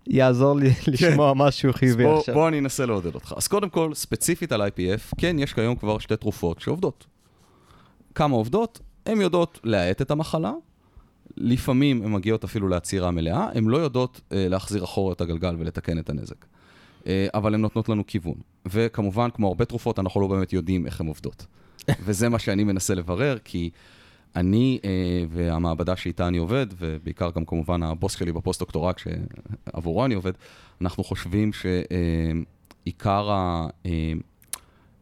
יעזור 0.07 0.55
לי 0.55 0.69
לשמוע 0.87 1.33
משהו 1.35 1.73
חיובי 1.73 2.05
עכשיו. 2.05 2.35
בוא 2.35 2.47
אני 2.47 2.59
אנסה 2.59 2.85
לעודד 2.85 3.15
אותך. 3.15 3.33
אז 3.37 3.47
קודם 3.47 3.69
כל, 3.69 3.93
ספציפית 3.93 4.51
על 4.51 4.61
IPF, 4.61 5.15
כן, 5.17 5.35
יש 5.39 5.53
כיום 5.53 5.75
כבר 5.75 5.99
שתי 5.99 6.17
תרופות 6.17 6.59
שעובדות. 6.59 7.05
כמה 8.15 8.35
עובדות? 8.35 8.79
הן 9.05 9.21
יודעות 9.21 9.59
להאט 9.63 10.01
את 10.01 10.11
המחלה, 10.11 10.51
לפעמים 11.37 12.03
הן 12.03 12.11
מגיעות 12.11 12.43
אפילו 12.43 12.67
לעצירה 12.67 13.11
מלאה, 13.11 13.49
הן 13.53 13.65
לא 13.65 13.77
יודעות 13.77 14.21
אה, 14.31 14.47
להחזיר 14.49 14.83
אחורה 14.83 15.13
את 15.13 15.21
הגלגל 15.21 15.55
ולתקן 15.59 15.99
את 15.99 16.09
הנזק. 16.09 16.45
אה, 17.07 17.27
אבל 17.33 17.53
הן 17.53 17.61
נותנות 17.61 17.89
לנו 17.89 18.03
כיוון. 18.07 18.35
וכמובן, 18.65 19.29
כמו 19.33 19.47
הרבה 19.47 19.65
תרופות, 19.65 19.99
אנחנו 19.99 20.21
לא 20.21 20.27
באמת 20.27 20.53
יודעים 20.53 20.85
איך 20.85 21.01
הן 21.01 21.07
עובדות. 21.07 21.45
וזה 22.05 22.29
מה 22.29 22.39
שאני 22.39 22.63
מנסה 22.63 22.95
לברר, 22.95 23.37
כי 23.43 23.69
אני 24.35 24.79
אה, 24.85 24.89
והמעבדה 25.29 25.95
שאיתה 25.95 26.27
אני 26.27 26.37
עובד, 26.37 26.67
ובעיקר 26.77 27.29
גם 27.35 27.45
כמובן 27.45 27.83
הבוס 27.83 28.15
שלי 28.17 28.31
בפוסט-דוקטורט 28.31 28.99
שעבורו 28.99 30.05
אני 30.05 30.13
עובד, 30.13 30.31
אנחנו 30.81 31.03
חושבים 31.03 31.51
שעיקר 31.53 33.31
ה... 33.31 33.67
אה, 33.85 34.13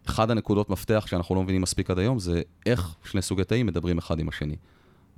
אחד 0.05 0.31
הנקודות 0.31 0.69
מפתח 0.69 1.03
שאנחנו 1.07 1.35
לא 1.35 1.43
מבינים 1.43 1.61
מספיק 1.61 1.89
עד 1.89 1.99
היום 1.99 2.19
זה 2.19 2.41
איך 2.65 2.95
שני 3.03 3.21
סוגי 3.21 3.43
תאים 3.43 3.65
מדברים 3.65 3.97
אחד 3.97 4.19
עם 4.19 4.29
השני. 4.29 4.55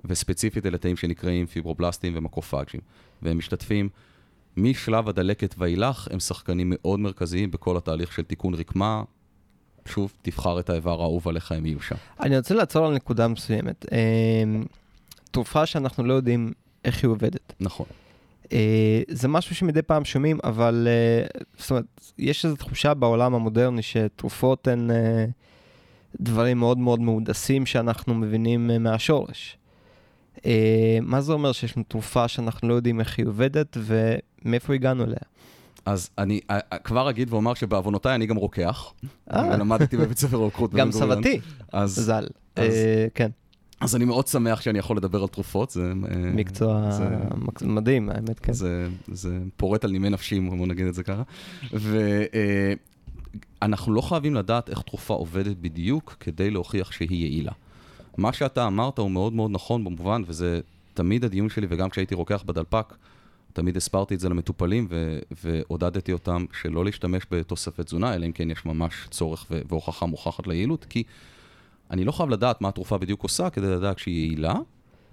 וספציפית 0.06 0.66
אלה 0.66 0.78
תאים 0.78 0.96
שנקראים 0.96 1.46
פיברובלסטים 1.46 2.14
ומקרופאג'ים. 2.16 2.82
והם 3.22 3.38
משתתפים 3.38 3.90
משלב 4.58 5.10
הדלקת 5.10 5.56
ואילך, 5.58 6.08
הם 6.12 6.20
שחקנים 6.20 6.74
מאוד 6.76 7.00
מרכזיים 7.00 7.52
בכל 7.52 7.78
התהליך 7.78 8.14
של 8.14 8.24
תיקון 8.24 8.54
רקמה. 8.54 9.04
שוב, 9.86 10.14
תבחר 10.22 10.60
את 10.60 10.70
האיבר 10.70 11.02
האהוב 11.02 11.28
עליך, 11.28 11.52
הם 11.52 11.66
יהיו 11.66 11.82
שם. 11.82 11.96
אני 12.20 12.38
רוצה 12.38 12.56
לעצור 12.56 12.86
על 12.86 12.94
נקודה 12.94 13.28
מסוימת. 13.28 13.86
אה, 13.92 14.44
תרופה 15.32 15.66
שאנחנו 15.66 16.04
לא 16.04 16.14
יודעים 16.14 16.52
איך 16.86 17.04
היא 17.04 17.10
עובדת. 17.10 17.54
נכון. 17.60 17.86
אה, 18.54 19.02
זה 19.08 19.28
משהו 19.28 19.56
שמדי 19.56 19.82
פעם 19.82 20.06
שומעים, 20.06 20.40
אבל 20.44 20.88
אה, 20.90 21.26
זאת 21.58 21.72
אומרת, 21.72 21.86
יש 22.18 22.46
איזו 22.46 22.56
תחושה 22.56 22.94
בעולם 22.94 23.36
המודרני 23.36 23.82
שתרופות 23.82 24.68
הן 24.68 24.90
דברים 26.20 26.58
מאוד 26.58 26.78
מאוד 26.78 27.00
מהונדסים 27.00 27.66
שאנחנו 27.66 28.14
מבינים 28.14 28.72
מהשורש. 28.80 29.58
מה 31.02 31.22
זה 31.22 31.34
אומר 31.34 31.52
שיש 31.52 31.78
לנו 31.78 31.84
תרופה 31.88 32.28
שאנחנו 32.28 32.70
לא 32.70 32.74
יודעים 32.74 33.00
איך 33.00 33.18
היא 33.18 33.26
עובדת 33.28 33.78
ומאיפה 34.46 34.74
הגענו 34.74 35.04
אליה? 35.04 35.18
אז 35.86 36.10
אני 36.18 36.40
אה, 36.50 36.60
אה, 36.74 36.78
כבר 36.78 37.10
אגיד 37.10 37.34
ואומר 37.34 37.54
שבעוונותיי 37.54 38.16
אני 38.16 38.26
גם 38.26 38.36
רוקח, 38.36 38.94
אה. 39.34 39.50
ולמדתי 39.54 39.98
בבית 39.98 40.18
ספר 40.18 40.38
רוקחות. 40.38 40.74
גם. 40.74 40.92
סבתי, 40.92 41.40
ז"ל. 41.86 42.28
כן, 43.16 43.30
אז 43.80 43.96
אני 43.96 44.06
מאוד 44.06 44.28
שמח 44.28 44.62
שאני 44.62 44.80
יכול 44.80 44.98
לדבר 44.98 45.22
על 45.22 45.28
תרופות, 45.28 45.70
זה... 45.70 45.94
מקצוע 46.34 46.92
זה- 46.92 47.18
מדהים, 47.66 48.10
האמת, 48.10 48.40
כן. 48.40 48.54
זה, 48.54 48.88
זה 49.12 49.38
פורט 49.58 49.84
על 49.84 49.92
נימי 49.92 50.10
נפשי, 50.10 50.40
בוא 50.40 50.68
נגיד 50.68 50.86
את 50.88 50.94
זה 50.94 51.04
ככה. 51.04 51.24
ואנחנו 53.62 53.94
לא 53.94 54.02
חייבים 54.02 54.36
לדעת 54.36 54.70
איך 54.70 54.82
תרופה 54.82 55.14
עובדת 55.14 55.58
בדיוק 55.58 56.16
כדי 56.20 56.52
להוכיח 56.52 56.92
שהיא 56.92 57.22
יעילה. 57.22 57.52
מה 58.18 58.34
שאתה 58.34 58.68
אמרת 58.68 58.98
הוא 59.00 59.12
מאוד 59.12 59.34
מאוד 59.34 59.52
נכון 59.52 59.84
במובן, 59.84 60.22
וזה 60.28 60.60
תמיד 60.94 61.24
הדיון 61.26 61.50
שלי, 61.50 61.68
וגם 61.70 61.90
כשהייתי 61.90 62.16
רוקח 62.16 62.44
בדלפק, 62.46 62.94
תמיד 63.54 63.78
הסברתי 63.78 64.16
את 64.16 64.20
זה 64.20 64.30
למטופלים 64.30 64.88
ו- 64.90 65.20
ועודדתי 65.44 66.14
אותם 66.14 66.46
שלא 66.62 66.86
להשתמש 66.86 67.24
בתוספת 67.32 67.86
תזונה, 67.86 68.16
אלא 68.16 68.26
אם 68.26 68.32
כן 68.32 68.52
יש 68.52 68.66
ממש 68.66 68.94
צורך 69.10 69.46
ו- 69.52 69.62
והוכחה 69.70 70.06
מוכחת 70.06 70.48
ליעילות, 70.48 70.86
כי 70.86 71.04
אני 71.92 72.06
לא 72.06 72.12
חייב 72.12 72.30
לדעת 72.30 72.62
מה 72.62 72.70
התרופה 72.70 72.98
בדיוק 72.98 73.24
עושה 73.24 73.50
כדי 73.50 73.68
לדעת 73.68 74.00
שהיא 74.00 74.28
יעילה, 74.28 74.54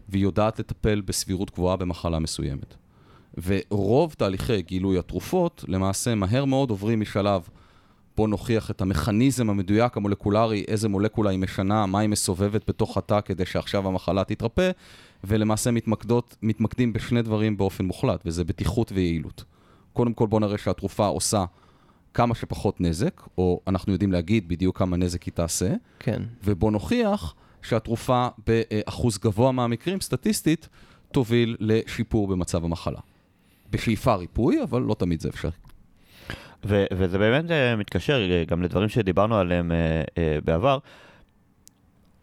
והיא 0.08 0.22
יודעת 0.22 0.58
לטפל 0.58 1.00
בסבירות 1.00 1.50
גבוהה 1.50 1.76
במחלה 1.76 2.18
מסוימת. 2.18 2.74
ורוב 3.44 4.12
תהליכי 4.12 4.62
גילוי 4.62 4.98
התרופות, 4.98 5.64
למעשה 5.68 6.14
מהר 6.14 6.44
מאוד 6.44 6.70
עוברים 6.70 7.00
משלב 7.00 7.48
בוא 8.20 8.28
נוכיח 8.28 8.70
את 8.70 8.80
המכניזם 8.80 9.50
המדויק 9.50 9.96
המולקולרי, 9.96 10.64
איזה 10.68 10.88
מולקולה 10.88 11.30
היא 11.30 11.38
משנה, 11.38 11.86
מה 11.86 11.98
היא 11.98 12.08
מסובבת 12.08 12.68
בתוך 12.68 12.96
התא 12.96 13.20
כדי 13.20 13.46
שעכשיו 13.46 13.88
המחלה 13.88 14.24
תתרפא, 14.24 14.70
ולמעשה 15.24 15.70
מתמקדות, 15.70 16.36
מתמקדים 16.42 16.92
בשני 16.92 17.22
דברים 17.22 17.56
באופן 17.56 17.84
מוחלט, 17.84 18.22
וזה 18.26 18.44
בטיחות 18.44 18.92
ויעילות. 18.92 19.44
קודם 19.92 20.12
כל 20.12 20.26
בוא 20.26 20.40
נראה 20.40 20.58
שהתרופה 20.58 21.06
עושה 21.06 21.44
כמה 22.14 22.34
שפחות 22.34 22.80
נזק, 22.80 23.20
או 23.38 23.60
אנחנו 23.66 23.92
יודעים 23.92 24.12
להגיד 24.12 24.48
בדיוק 24.48 24.78
כמה 24.78 24.96
נזק 24.96 25.22
היא 25.22 25.32
תעשה, 25.34 25.74
כן. 25.98 26.22
ובוא 26.44 26.70
נוכיח 26.70 27.34
שהתרופה 27.62 28.28
באחוז 28.46 29.18
גבוה 29.18 29.52
מהמקרים, 29.52 30.00
סטטיסטית, 30.00 30.68
תוביל 31.12 31.56
לשיפור 31.60 32.28
במצב 32.28 32.64
המחלה. 32.64 33.00
בשאיפה 33.70 34.14
ריפוי, 34.14 34.62
אבל 34.62 34.82
לא 34.82 34.94
תמיד 34.94 35.20
זה 35.20 35.28
אפשרי. 35.28 35.69
ו- 36.64 36.84
וזה 36.92 37.18
באמת 37.18 37.44
uh, 37.44 37.76
מתקשר 37.78 38.20
uh, 38.28 38.50
גם 38.50 38.62
לדברים 38.62 38.88
שדיברנו 38.88 39.36
עליהם 39.36 39.70
uh, 39.70 40.14
בעבר. 40.44 40.78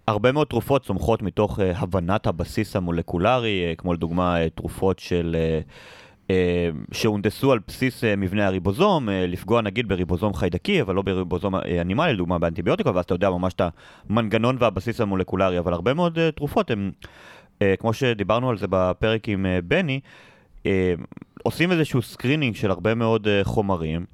הרבה 0.07 0.31
מאוד 0.31 0.47
תרופות 0.47 0.83
צומחות 0.83 1.21
מתוך 1.21 1.59
הבנת 1.75 2.27
הבסיס 2.27 2.75
המולקולרי, 2.75 3.75
כמו 3.77 3.93
לדוגמה 3.93 4.37
תרופות 4.55 4.99
של... 4.99 5.35
שהונדסו 6.91 7.51
על 7.51 7.59
בסיס 7.67 8.03
מבנה 8.03 8.47
הריבוזום, 8.47 9.09
לפגוע 9.11 9.61
נגיד 9.61 9.87
בריבוזום 9.87 10.33
חיידקי, 10.33 10.81
אבל 10.81 10.95
לא 10.95 11.01
בריבוזום 11.01 11.55
אנימלי, 11.55 12.13
לדוגמה 12.13 12.39
באנטיביוטיקה, 12.39 12.91
ואז 12.95 13.05
אתה 13.05 13.13
יודע 13.13 13.29
ממש 13.29 13.53
את 13.53 13.61
המנגנון 14.09 14.57
והבסיס 14.59 15.01
המולקולרי, 15.01 15.59
אבל 15.59 15.73
הרבה 15.73 15.93
מאוד 15.93 16.19
תרופות 16.35 16.71
הם, 16.71 16.91
כמו 17.79 17.93
שדיברנו 17.93 18.49
על 18.49 18.57
זה 18.57 18.67
בפרק 18.69 19.29
עם 19.29 19.45
בני, 19.63 19.99
עושים 21.43 21.71
איזשהו 21.71 22.01
screening 22.01 22.55
של 22.55 22.71
הרבה 22.71 22.95
מאוד 22.95 23.27
חומרים, 23.43 24.05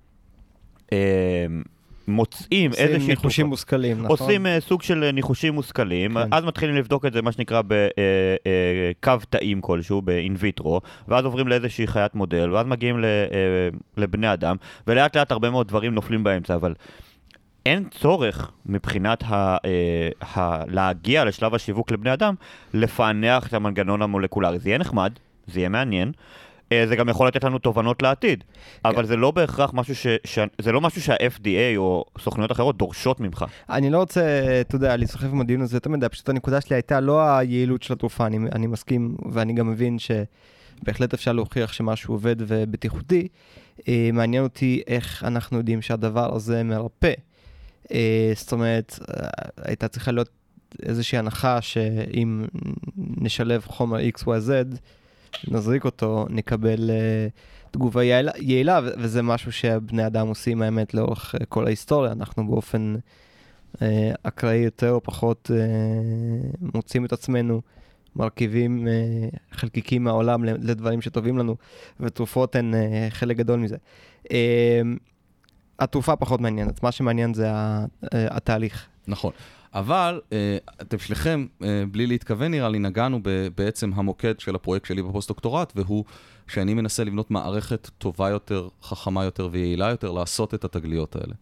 uh, 0.93 1.67
מוצאים 2.07 2.71
עושים 2.71 2.87
איזושהי 2.87 3.07
ניחושים 3.07 3.45
תרופה. 3.45 3.49
מושכלים, 3.49 3.97
נכון? 3.97 4.09
עושים 4.09 4.45
uh, 4.45 4.49
סוג 4.59 4.81
של 4.81 5.09
uh, 5.09 5.15
ניחושים 5.15 5.53
מושכלים, 5.53 6.13
כן. 6.13 6.27
אז 6.31 6.43
מתחילים 6.43 6.75
לבדוק 6.75 7.05
את 7.05 7.13
זה, 7.13 7.21
מה 7.21 7.31
שנקרא, 7.31 7.61
בקו 7.67 9.13
תאים 9.29 9.61
כלשהו, 9.61 10.01
ב 10.01 10.13
in 10.13 10.35
vitro, 10.39 10.81
ואז 11.07 11.25
עוברים 11.25 11.47
לאיזושהי 11.47 11.87
חיית 11.87 12.15
מודל, 12.15 12.51
ואז 12.51 12.65
מגיעים 12.65 12.99
ל, 12.99 13.05
uh, 13.05 13.77
לבני 13.97 14.33
אדם, 14.33 14.55
ולאט 14.87 15.17
לאט 15.17 15.31
הרבה 15.31 15.49
מאוד 15.49 15.67
דברים 15.67 15.93
נופלים 15.93 16.23
באמצע, 16.23 16.55
אבל 16.55 16.73
אין 17.65 17.83
צורך 17.91 18.51
מבחינת 18.65 19.23
ה, 19.23 19.57
ה, 20.35 20.63
להגיע 20.67 21.25
לשלב 21.25 21.55
השיווק 21.55 21.91
לבני 21.91 22.13
אדם, 22.13 22.35
לפענח 22.73 23.47
את 23.47 23.53
המנגנון 23.53 24.01
המולקולרי. 24.01 24.59
זה 24.59 24.69
יהיה 24.69 24.77
נחמד, 24.77 25.13
זה 25.47 25.59
יהיה 25.59 25.69
מעניין. 25.69 26.11
אה, 26.71 26.87
זה 26.87 26.95
גם 26.95 27.09
יכול 27.09 27.27
לתת 27.27 27.43
לנו 27.43 27.59
תובנות 27.59 28.01
לעתיד, 28.01 28.43
אבל 28.85 29.05
זה 29.05 29.15
לא 29.15 29.31
בהכרח 29.31 29.71
משהו 29.73 29.95
ש... 29.95 30.07
ש... 30.23 30.39
זה 30.61 30.71
לא 30.71 30.81
משהו 30.81 31.01
שה-FDA 31.01 31.77
או 31.77 32.05
סוכנויות 32.19 32.51
אחרות 32.51 32.77
דורשות 32.77 33.19
ממך. 33.19 33.45
אני 33.69 33.89
לא 33.89 33.97
רוצה, 33.97 34.21
אתה 34.61 34.75
יודע, 34.75 34.95
להיסחף 34.95 35.27
עם 35.31 35.41
הדיון 35.41 35.61
הזה 35.61 35.77
יותר 35.77 35.89
מדי, 35.89 36.09
פשוט 36.09 36.29
הנקודה 36.29 36.61
שלי 36.61 36.75
הייתה 36.75 36.99
לא 36.99 37.21
היעילות 37.37 37.83
של 37.83 37.93
התרופה, 37.93 38.25
אני, 38.25 38.37
אני 38.51 38.67
מסכים, 38.67 39.15
ואני 39.31 39.53
גם 39.53 39.71
מבין 39.71 39.97
שבהחלט 39.99 41.13
אפשר 41.13 41.31
להוכיח 41.31 41.73
שמשהו 41.73 42.13
עובד 42.13 42.35
ובטיחותי. 42.39 43.27
אה, 43.87 44.09
מעניין 44.13 44.43
אותי 44.43 44.81
איך 44.87 45.23
אנחנו 45.23 45.57
יודעים 45.57 45.81
שהדבר 45.81 46.35
הזה 46.35 46.63
מרפא. 46.63 47.13
אה, 47.91 48.31
זאת 48.35 48.51
אומרת, 48.51 48.99
הייתה 49.57 49.87
צריכה 49.87 50.11
להיות 50.11 50.29
איזושהי 50.83 51.17
הנחה 51.17 51.61
שאם 51.61 52.45
נשלב 52.97 53.63
חומר 53.65 53.97
XYZ, 54.17 54.49
נזריק 55.47 55.85
אותו, 55.85 56.25
נקבל 56.29 56.89
אה, 56.89 57.27
תגובה 57.71 58.03
יעילה, 58.03 58.31
יעילה, 58.39 58.79
וזה 58.83 59.21
משהו 59.21 59.51
שבני 59.51 60.07
אדם 60.07 60.27
עושים 60.27 60.61
האמת 60.61 60.93
לאורך 60.93 61.35
אה, 61.35 61.45
כל 61.45 61.65
ההיסטוריה. 61.65 62.11
אנחנו 62.11 62.47
באופן 62.47 62.95
אה, 63.81 64.11
אקראי 64.23 64.57
יותר 64.57 64.91
או 64.91 65.03
פחות 65.03 65.51
אה, 65.53 65.59
מוצאים 66.73 67.05
את 67.05 67.13
עצמנו 67.13 67.61
מרכיבים 68.15 68.87
אה, 68.87 68.93
חלקיקים 69.51 70.03
מהעולם 70.03 70.43
לדברים 70.43 71.01
שטובים 71.01 71.37
לנו, 71.37 71.55
ותרופות 71.99 72.55
הן 72.55 72.73
אה, 72.73 73.07
חלק 73.09 73.37
גדול 73.37 73.59
מזה. 73.59 73.77
אה, 74.31 74.81
התרופה 75.79 76.15
פחות 76.15 76.41
מעניינת, 76.41 76.83
מה 76.83 76.91
שמעניין 76.91 77.33
זה 77.33 77.47
התהליך. 78.11 78.87
נכון. 79.07 79.31
אבל 79.73 80.21
אה, 80.33 80.57
אתם 80.81 80.99
שניכם, 80.99 81.45
אה, 81.63 81.83
בלי 81.91 82.07
להתכוון 82.07 82.51
נראה 82.51 82.69
לי, 82.69 82.79
נגענו 82.79 83.19
בעצם 83.55 83.91
המוקד 83.95 84.39
של 84.39 84.55
הפרויקט 84.55 84.85
שלי 84.85 85.01
בפוסט-דוקטורט, 85.03 85.73
והוא 85.75 86.05
שאני 86.47 86.73
מנסה 86.73 87.03
לבנות 87.03 87.31
מערכת 87.31 87.89
טובה 87.97 88.29
יותר, 88.29 88.67
חכמה 88.83 89.23
יותר 89.23 89.49
ויעילה 89.51 89.89
יותר, 89.89 90.11
לעשות 90.11 90.53
את 90.53 90.63
התגליות 90.63 91.15
האלה. 91.15 91.33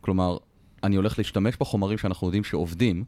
כלומר, 0.00 0.36
אני 0.84 0.96
הולך 0.96 1.18
להשתמש 1.18 1.56
בחומרים 1.60 1.98
שאנחנו 1.98 2.26
יודעים 2.26 2.44
שעובדים, 2.44 3.04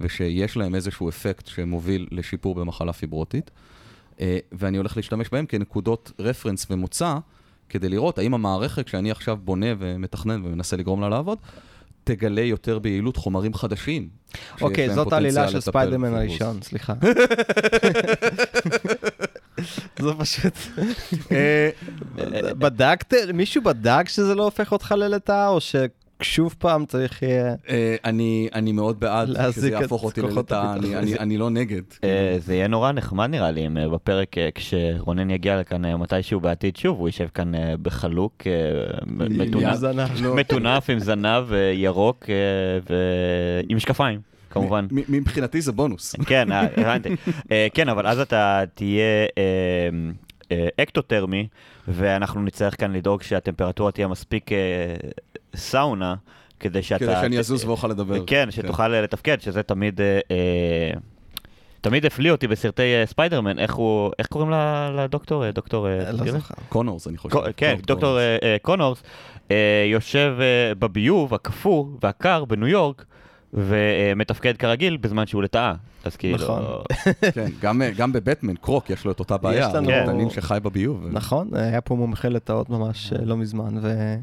ושיש 0.00 0.56
להם 0.56 0.74
איזשהו 0.74 1.08
אפקט 1.08 1.46
שמוביל 1.46 2.08
לשיפור 2.10 2.54
במחלה 2.54 2.92
פיברוטית, 2.92 3.50
אה, 4.20 4.38
ואני 4.52 4.76
הולך 4.76 4.96
להשתמש 4.96 5.28
בהם 5.32 5.46
כנקודות 5.46 6.12
רפרנס 6.18 6.66
ומוצא, 6.70 7.18
כדי 7.68 7.88
לראות 7.88 8.18
האם 8.18 8.34
המערכת 8.34 8.88
שאני 8.88 9.10
עכשיו 9.10 9.36
בונה 9.36 9.66
ומתכנן 9.78 10.44
ומנסה 10.44 10.76
לגרום 10.76 11.00
לה 11.00 11.08
לעבוד, 11.08 11.38
תגלה 12.06 12.40
יותר 12.40 12.78
ביעילות 12.78 13.16
חומרים 13.16 13.54
חדשים. 13.54 14.08
אוקיי, 14.60 14.94
זאת 14.94 15.12
העלילה 15.12 15.48
של 15.48 15.60
ספיידרמן. 15.60 16.14
הראשון, 16.14 16.58
סליחה. 16.62 16.94
זה 19.98 20.10
פשוט... 20.18 20.52
אה, 21.32 21.70
בדקת, 22.58 23.14
מישהו 23.34 23.62
בדק 23.62 24.08
שזה 24.08 24.34
לא 24.34 24.44
הופך 24.44 24.72
אותך 24.72 24.94
ללטאה, 24.98 25.48
או 25.48 25.58
ששוב 26.22 26.54
פעם 26.58 26.86
צריך 26.86 27.22
יהיה... 27.22 27.54
אה, 27.68 27.96
אני, 28.04 28.48
אני 28.54 28.72
מאוד 28.72 29.00
בעד 29.00 29.28
שזה 29.52 29.70
יהפוך 29.70 30.04
אותי 30.04 30.22
ללטאה, 30.22 30.72
אני. 30.74 30.96
אני, 30.96 31.18
אני 31.18 31.36
לא 31.38 31.50
נגד. 31.50 31.82
אה, 32.04 32.36
זה 32.38 32.54
יהיה 32.54 32.68
נורא 32.68 32.92
נחמד 32.92 33.30
נראה 33.30 33.50
לי 33.50 33.66
אם 33.66 33.78
אה, 33.78 33.88
בפרק, 33.88 34.38
אה, 34.38 34.48
כשרונן 34.54 35.30
יגיע 35.30 35.60
לכאן 35.60 35.84
אה, 35.84 35.96
מתישהו 35.96 36.40
בעתיד 36.40 36.76
שוב, 36.76 36.98
הוא 36.98 37.08
יישב 37.08 37.26
כאן 37.34 37.54
אה, 37.54 37.74
בחלוק, 37.82 38.34
אה, 38.46 38.52
מטונף- 40.34 40.90
עם 40.90 40.98
זנב 40.98 41.52
אה, 41.52 41.58
ירוק 41.74 42.24
אה, 42.28 42.34
ועם 43.66 43.76
משקפיים, 43.76 44.20
כמובן. 44.50 44.86
מבחינתי 44.90 45.60
זה 45.60 45.72
בונוס. 45.72 46.14
כן, 46.28 46.52
אה, 46.52 46.66
הבנתי. 46.76 47.08
אה, 47.50 47.66
כן, 47.74 47.88
אבל 47.88 48.06
אז 48.06 48.20
אתה 48.20 48.62
תהיה 48.74 49.26
אה, 49.38 49.42
אה, 50.52 50.68
אקטותרמי, 50.82 51.46
ואנחנו 51.88 52.42
נצטרך 52.42 52.80
כאן 52.80 52.92
לדאוג 52.92 53.22
שהטמפרטורה 53.22 53.92
תהיה 53.92 54.08
מספיק 54.08 54.52
אה, 54.52 54.58
סאונה, 55.56 56.14
כדי 56.60 56.82
שאתה... 56.82 57.04
כדי 57.04 57.14
שאני 57.20 57.38
אזוז 57.38 57.64
ואוכל 57.64 57.88
לדבר. 57.88 58.24
כן, 58.26 58.48
שתוכל 58.50 58.94
אה, 58.94 59.00
לתפקד, 59.02 59.40
שזה 59.40 59.62
תמיד... 59.62 60.00
אה, 60.00 60.18
אה, 60.30 60.90
תמיד 61.80 62.06
הפליא 62.06 62.32
אותי 62.32 62.46
בסרטי 62.48 62.82
אה, 62.82 63.06
ספיידרמן, 63.06 63.58
איך 63.58 63.74
הוא, 63.74 64.12
איך 64.18 64.26
קוראים 64.26 64.50
ל- 64.50 64.90
לדוקטור? 65.04 65.50
דוקטור... 65.50 65.86
לא? 66.12 66.30
זוכר. 66.32 66.54
קונורס, 66.68 67.06
אני 67.08 67.16
חושב. 67.16 67.36
כן, 67.56 67.76
דוקטור 67.86 68.18
קונורס 68.62 69.02
יושב 69.90 70.34
בביוב 70.78 71.34
הקפוא 71.34 71.84
והקר 72.02 72.44
בניו 72.44 72.68
יורק 72.68 73.04
ומתפקד 73.54 74.56
כרגיל 74.56 74.96
בזמן 74.96 75.26
שהוא 75.26 75.42
לטאה. 75.42 75.72
אז 76.04 76.16
כאילו... 76.16 76.36
נכון. 76.36 76.62
כן, 77.34 77.46
גם, 77.60 77.82
גם 77.96 78.12
בבטמן, 78.12 78.54
קרוק, 78.56 78.90
יש 78.90 79.04
לו 79.04 79.12
את 79.12 79.18
אותה 79.20 79.36
בעיה. 79.36 79.68
יש 79.68 79.74
לנו- 79.74 79.90
תנין 80.06 80.30
שחי 80.30 80.58
בביוב. 80.62 81.06
נכון, 81.10 81.48
היה 81.52 81.80
פה 81.80 81.94
מומחה 81.94 82.28
לטאות 82.28 82.70
ממש 82.70 83.12
לא 83.24 83.36
מזמן, 83.36 83.74
ו... 83.82 84.14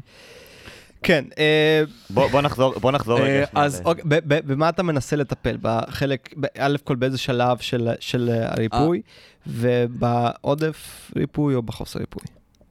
כן, 1.04 1.24
אה, 1.38 1.82
בוא 2.10 2.28
בוא 2.28 2.42
נחזור, 2.42 2.74
בוא 2.80 2.92
נחזור 2.92 3.18
אה, 3.18 3.24
רגע. 3.24 3.46
אז 3.54 3.82
אוקיי, 3.84 4.04
ב- 4.08 4.34
ב- 4.34 4.52
במה 4.52 4.68
אתה 4.68 4.82
מנסה 4.82 5.16
לטפל? 5.16 5.56
בחלק, 5.62 6.34
א' 6.58 6.76
כל 6.84 6.96
באיזה 6.96 7.18
שלב 7.18 7.58
של, 7.58 7.88
של 8.00 8.30
הריפוי, 8.42 9.02
ובעודף 9.46 11.10
ריפוי 11.16 11.54
או 11.54 11.62
בחוסר 11.62 11.98
ריפוי? 11.98 12.22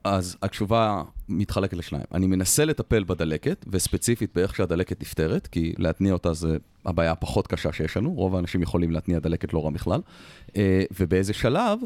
אז 0.04 0.36
התשובה 0.42 1.02
מתחלקת 1.28 1.76
לשניים. 1.76 2.04
אני 2.14 2.26
מנסה 2.26 2.64
לטפל 2.64 3.04
בדלקת, 3.04 3.64
וספציפית 3.68 4.30
באיך 4.34 4.56
שהדלקת 4.56 5.00
נפתרת, 5.00 5.46
כי 5.46 5.74
להתניע 5.78 6.12
אותה 6.12 6.32
זה 6.32 6.56
הבעיה 6.86 7.12
הפחות 7.12 7.46
קשה 7.46 7.72
שיש 7.72 7.96
לנו, 7.96 8.12
רוב 8.12 8.36
האנשים 8.36 8.62
יכולים 8.62 8.90
להתניע 8.90 9.18
דלקת 9.18 9.52
לא 9.52 9.64
רע 9.64 9.70
בכלל. 9.70 10.00
אה, 10.56 10.82
ובאיזה 11.00 11.32
שלב, 11.32 11.78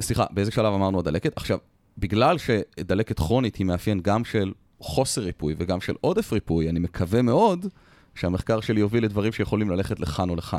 סליחה, 0.00 0.24
באיזה 0.30 0.50
שלב 0.50 0.74
אמרנו 0.74 0.98
הדלקת? 0.98 1.36
עכשיו, 1.36 1.58
בגלל 1.98 2.36
שדלקת 2.38 3.18
כרונית 3.18 3.56
היא 3.56 3.66
מאפיין 3.66 4.00
גם 4.00 4.24
של 4.24 4.52
חוסר 4.80 5.20
ריפוי 5.20 5.54
וגם 5.58 5.80
של 5.80 5.94
עודף 6.00 6.32
ריפוי, 6.32 6.68
אני 6.68 6.78
מקווה 6.78 7.22
מאוד 7.22 7.66
שהמחקר 8.14 8.60
שלי 8.60 8.80
יוביל 8.80 9.04
לדברים 9.04 9.32
שיכולים 9.32 9.70
ללכת 9.70 10.00
לכאן 10.00 10.30
או 10.30 10.36
לכאן. 10.36 10.58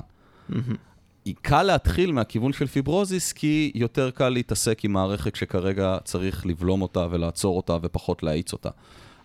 היא 1.25 1.35
קל 1.41 1.63
להתחיל 1.63 2.11
מהכיוון 2.11 2.53
של 2.53 2.67
פיברוזיס, 2.67 3.33
כי 3.33 3.71
יותר 3.75 4.11
קל 4.11 4.29
להתעסק 4.29 4.85
עם 4.85 4.93
מערכת 4.93 5.35
שכרגע 5.35 5.97
צריך 6.03 6.45
לבלום 6.45 6.81
אותה 6.81 7.07
ולעצור 7.11 7.57
אותה 7.57 7.77
ופחות 7.81 8.23
להאיץ 8.23 8.53
אותה. 8.53 8.69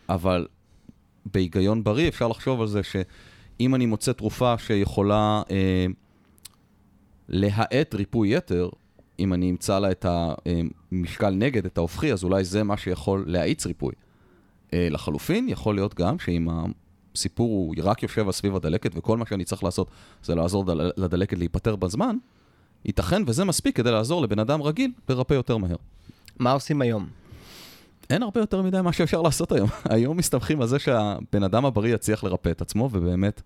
אבל 0.08 0.46
בהיגיון 1.32 1.84
בריא 1.84 2.08
אפשר 2.08 2.28
לחשוב 2.28 2.60
על 2.60 2.66
זה 2.66 2.80
שאם 2.82 3.74
אני 3.74 3.86
מוצא 3.86 4.12
תרופה 4.12 4.58
שיכולה 4.58 5.42
אה, 5.50 5.86
להאט 7.28 7.94
ריפוי 7.94 8.36
יתר, 8.36 8.68
אם 9.18 9.32
אני 9.32 9.50
אמצא 9.50 9.78
לה 9.78 9.90
את 9.90 10.06
המשקל 10.08 11.30
נגד, 11.30 11.66
את 11.66 11.78
ההופכי, 11.78 12.12
אז 12.12 12.24
אולי 12.24 12.44
זה 12.44 12.62
מה 12.62 12.76
שיכול 12.76 13.24
להאיץ 13.26 13.66
ריפוי. 13.66 13.92
אה, 14.74 14.88
לחלופין, 14.90 15.48
יכול 15.48 15.74
להיות 15.74 15.94
גם 15.94 16.18
שאם 16.18 16.48
הסיפור 17.14 17.48
הוא 17.48 17.74
רק 17.82 18.02
יושב 18.02 18.30
סביב 18.30 18.56
הדלקת, 18.56 18.90
וכל 18.94 19.18
מה 19.18 19.26
שאני 19.26 19.44
צריך 19.44 19.64
לעשות 19.64 19.90
זה 20.22 20.34
לעזור 20.34 20.64
דל- 20.64 20.90
לדלקת 20.96 21.38
להיפטר 21.38 21.76
בזמן, 21.76 22.16
ייתכן 22.84 23.22
וזה 23.26 23.44
מספיק 23.44 23.76
כדי 23.76 23.90
לעזור 23.90 24.22
לבן 24.22 24.38
אדם 24.38 24.62
רגיל 24.62 24.92
לרפא 25.08 25.34
יותר 25.34 25.56
מהר. 25.56 25.76
מה 26.38 26.52
עושים 26.52 26.80
היום? 26.80 27.06
אין 28.10 28.22
הרבה 28.22 28.40
יותר 28.40 28.62
מדי 28.62 28.80
מה 28.80 28.92
שאפשר 28.92 29.22
לעשות 29.22 29.52
היום. 29.52 29.68
היום 29.94 30.16
מסתמכים 30.16 30.60
על 30.60 30.66
זה 30.66 30.78
שהבן 30.78 31.42
אדם 31.44 31.64
הבריא 31.64 31.94
יצליח 31.94 32.24
לרפא 32.24 32.48
את 32.48 32.60
עצמו, 32.60 32.88
ובאמת, 32.92 33.42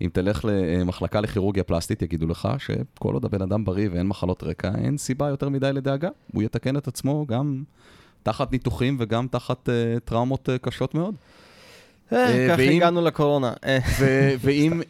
אם 0.00 0.08
תלך 0.12 0.44
למחלקה 0.44 1.20
לכירורגיה 1.20 1.64
פלסטית, 1.64 2.02
יגידו 2.02 2.26
לך 2.26 2.48
שכל 2.58 3.14
עוד 3.14 3.24
הבן 3.24 3.42
אדם 3.42 3.64
בריא 3.64 3.88
ואין 3.92 4.06
מחלות 4.06 4.42
רקע, 4.42 4.70
אין 4.78 4.98
סיבה 4.98 5.28
יותר 5.28 5.48
מדי 5.48 5.72
לדאגה. 5.72 6.08
הוא 6.32 6.42
יתקן 6.42 6.76
את 6.76 6.88
עצמו 6.88 7.26
גם 7.26 7.62
תחת 8.26 8.52
ניתוחים 8.52 8.96
וגם 9.00 9.26
תחת 9.28 9.68
uh, 9.68 10.00
טראומות 10.00 10.48
uh, 10.48 10.58
קשות 10.58 10.94
מאוד. 10.94 11.14
אה, 12.12 12.18
אה, 12.18 12.48
ככה 12.48 12.62
הגענו 12.62 13.02
לקורונה. 13.02 13.52
אה, 13.64 13.78
ו- 14.00 14.34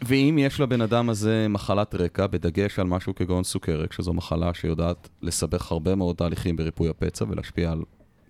ואם, 0.03 0.39
יש 0.39 0.61
לבן 0.61 0.81
אדם 0.81 1.11
הזה 1.11 1.47
מחלת 1.49 1.95
רקע, 1.95 2.27
בדגש 2.27 2.79
על 2.79 2.87
משהו 2.87 3.15
כגון 3.15 3.45
סוכרת, 3.45 3.93
שזו 3.93 4.13
מחלה 4.13 4.55
שיודעת 4.55 5.09
לסבך 5.23 5.73
הרבה 5.73 5.95
מאוד 5.95 6.17
תהליכים 6.17 6.57
בריפוי 6.57 6.89
הפצע 6.89 7.25
ולהשפיע 7.29 7.73
על 7.73 7.83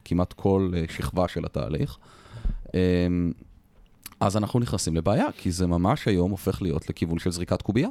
כמעט 0.04 0.32
כל 0.32 0.70
אה, 0.76 0.84
שכבה 0.88 1.28
של 1.28 1.44
התהליך, 1.44 1.96
אמ, 2.74 3.32
אז 4.20 4.36
אנחנו 4.36 4.60
נכנסים 4.60 4.96
לבעיה, 4.96 5.26
כי 5.36 5.50
זה 5.50 5.66
ממש 5.66 6.08
היום 6.08 6.30
הופך 6.30 6.62
להיות 6.62 6.90
לכיוון 6.90 7.18
של 7.18 7.30
זריקת 7.30 7.62
קובייה. 7.62 7.88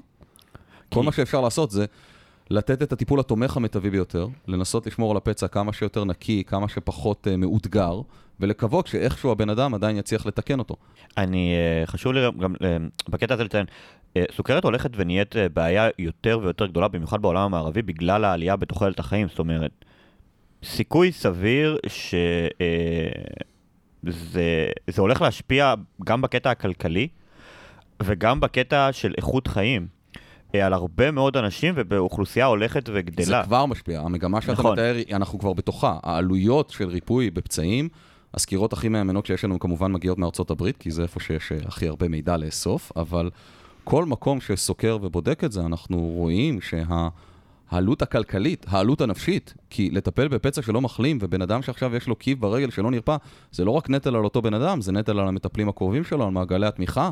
כל 0.93 1.03
מה 1.03 1.11
שאפשר 1.11 1.41
לעשות 1.41 1.71
זה 1.71 1.85
לתת 2.49 2.81
את 2.81 2.91
הטיפול 2.93 3.19
התומך 3.19 3.57
המיטבי 3.57 3.89
ביותר, 3.89 4.27
לנסות 4.47 4.87
לשמור 4.87 5.11
על 5.11 5.17
הפצע 5.17 5.47
כמה 5.47 5.73
שיותר 5.73 6.03
נקי, 6.05 6.43
כמה 6.47 6.69
שפחות 6.69 7.27
uh, 7.27 7.37
מאותגר, 7.37 8.01
ולקוות 8.39 8.87
שאיכשהו 8.87 9.31
הבן 9.31 9.49
אדם 9.49 9.73
עדיין 9.73 9.97
יצליח 9.97 10.25
לתקן 10.25 10.59
אותו. 10.59 10.75
אני, 11.17 11.53
אה, 11.55 11.85
חשוב 11.85 12.13
לי 12.13 12.21
גם- 12.39 12.55
אה, 12.63 12.77
בקטע 13.09 13.33
הזה 13.33 13.43
לציין, 13.43 13.65
אה, 14.17 14.23
סוכרת 14.35 14.63
הולכת 14.63 14.89
ונהיית 14.95 15.35
אה, 15.35 15.49
בעיה 15.49 15.89
יותר 15.99 16.39
ויותר 16.43 16.65
גדולה, 16.65 16.87
במיוחד 16.87 17.21
בעולם 17.21 17.41
המערבי, 17.41 17.81
בגלל 17.81 18.23
העלייה 18.25 18.55
בתוחלת 18.55 18.99
החיים. 18.99 19.27
זאת 19.27 19.39
אומרת, 19.39 19.85
סיכוי 20.63 21.11
סביר 21.11 21.77
שזה 21.87 22.47
זה 24.89 25.01
הולך 25.01 25.21
להשפיע 25.21 25.73
גם 26.05 26.21
בקטע 26.21 26.49
הכלכלי 26.51 27.07
וגם 28.03 28.39
בקטע 28.39 28.89
של 28.91 29.13
איכות 29.17 29.47
חיים. 29.47 29.87
אה, 30.59 30.65
על 30.65 30.73
הרבה 30.73 31.11
מאוד 31.11 31.37
אנשים 31.37 31.73
ובאוכלוסייה 31.77 32.45
הולכת 32.45 32.89
וגדלה. 32.93 33.25
זה 33.25 33.35
כבר 33.45 33.65
משפיע, 33.65 34.01
המגמה 34.01 34.41
שאתה 34.41 34.53
נכון. 34.53 34.71
מתאר, 34.73 34.95
אנחנו 35.13 35.39
כבר 35.39 35.53
בתוכה. 35.53 35.97
העלויות 36.03 36.69
של 36.69 36.89
ריפוי 36.89 37.29
בפצעים, 37.29 37.89
הסקירות 38.33 38.73
הכי 38.73 38.89
מהימנות 38.89 39.25
שיש 39.25 39.43
לנו 39.43 39.59
כמובן 39.59 39.91
מגיעות 39.91 40.17
מארצות 40.17 40.51
הברית, 40.51 40.77
כי 40.77 40.91
זה 40.91 41.03
איפה 41.03 41.19
שיש 41.19 41.51
אה, 41.51 41.57
הכי 41.65 41.87
הרבה 41.87 42.07
מידע 42.07 42.37
לאסוף, 42.37 42.91
אבל 42.95 43.29
כל 43.83 44.05
מקום 44.05 44.41
שסוקר 44.41 44.97
ובודק 45.01 45.43
את 45.43 45.51
זה, 45.51 45.61
אנחנו 45.65 45.97
רואים 45.97 46.59
שהעלות 46.61 48.01
הכלכלית, 48.01 48.65
העלות 48.69 49.01
הנפשית, 49.01 49.53
כי 49.69 49.89
לטפל 49.91 50.27
בפצע 50.27 50.61
שלא 50.61 50.81
מחלים, 50.81 51.17
ובן 51.21 51.41
אדם 51.41 51.61
שעכשיו 51.61 51.95
יש 51.95 52.07
לו 52.07 52.15
קיב 52.15 52.41
ברגל 52.41 52.69
שלא 52.69 52.91
נרפא, 52.91 53.15
זה 53.51 53.65
לא 53.65 53.71
רק 53.71 53.89
נטל 53.89 54.15
על 54.15 54.23
אותו 54.23 54.41
בן 54.41 54.53
אדם, 54.53 54.81
זה 54.81 54.91
נטל 54.91 55.19
על 55.19 55.27
המטפלים 55.27 55.69
הקרובים 55.69 56.03
שלו, 56.03 56.23
על 56.23 56.31
מעגלי 56.31 56.67
התמיכה, 56.67 57.09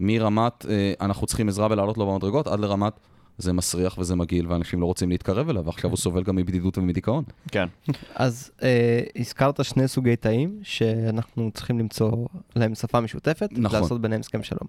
מרמת 0.00 0.66
אה, 0.68 0.92
אנחנו 1.00 1.26
צריכים 1.26 1.48
עזרה 1.48 1.68
ולעלות 1.70 1.98
לו 1.98 2.06
במדרגות, 2.06 2.46
עד 2.46 2.60
לרמת 2.60 2.92
זה 3.38 3.52
מסריח 3.52 3.98
וזה 3.98 4.16
מגעיל 4.16 4.46
ואנשים 4.48 4.80
לא 4.80 4.86
רוצים 4.86 5.10
להתקרב 5.10 5.48
אליו, 5.48 5.64
ועכשיו 5.64 5.90
הוא 5.90 5.96
סובל 5.96 6.22
גם 6.22 6.36
מבדידות 6.36 6.78
ומדיכאון. 6.78 7.24
כן. 7.52 7.66
אז 8.14 8.50
אה, 8.62 9.00
הזכרת 9.16 9.64
שני 9.64 9.88
סוגי 9.88 10.16
תאים 10.16 10.60
שאנחנו 10.62 11.50
צריכים 11.54 11.78
למצוא 11.78 12.26
להם 12.56 12.74
שפה 12.74 13.00
משותפת, 13.00 13.48
נכון. 13.52 13.80
לעשות 13.80 14.00
ביניהם 14.00 14.20
הסכם 14.20 14.42
שלום. 14.42 14.68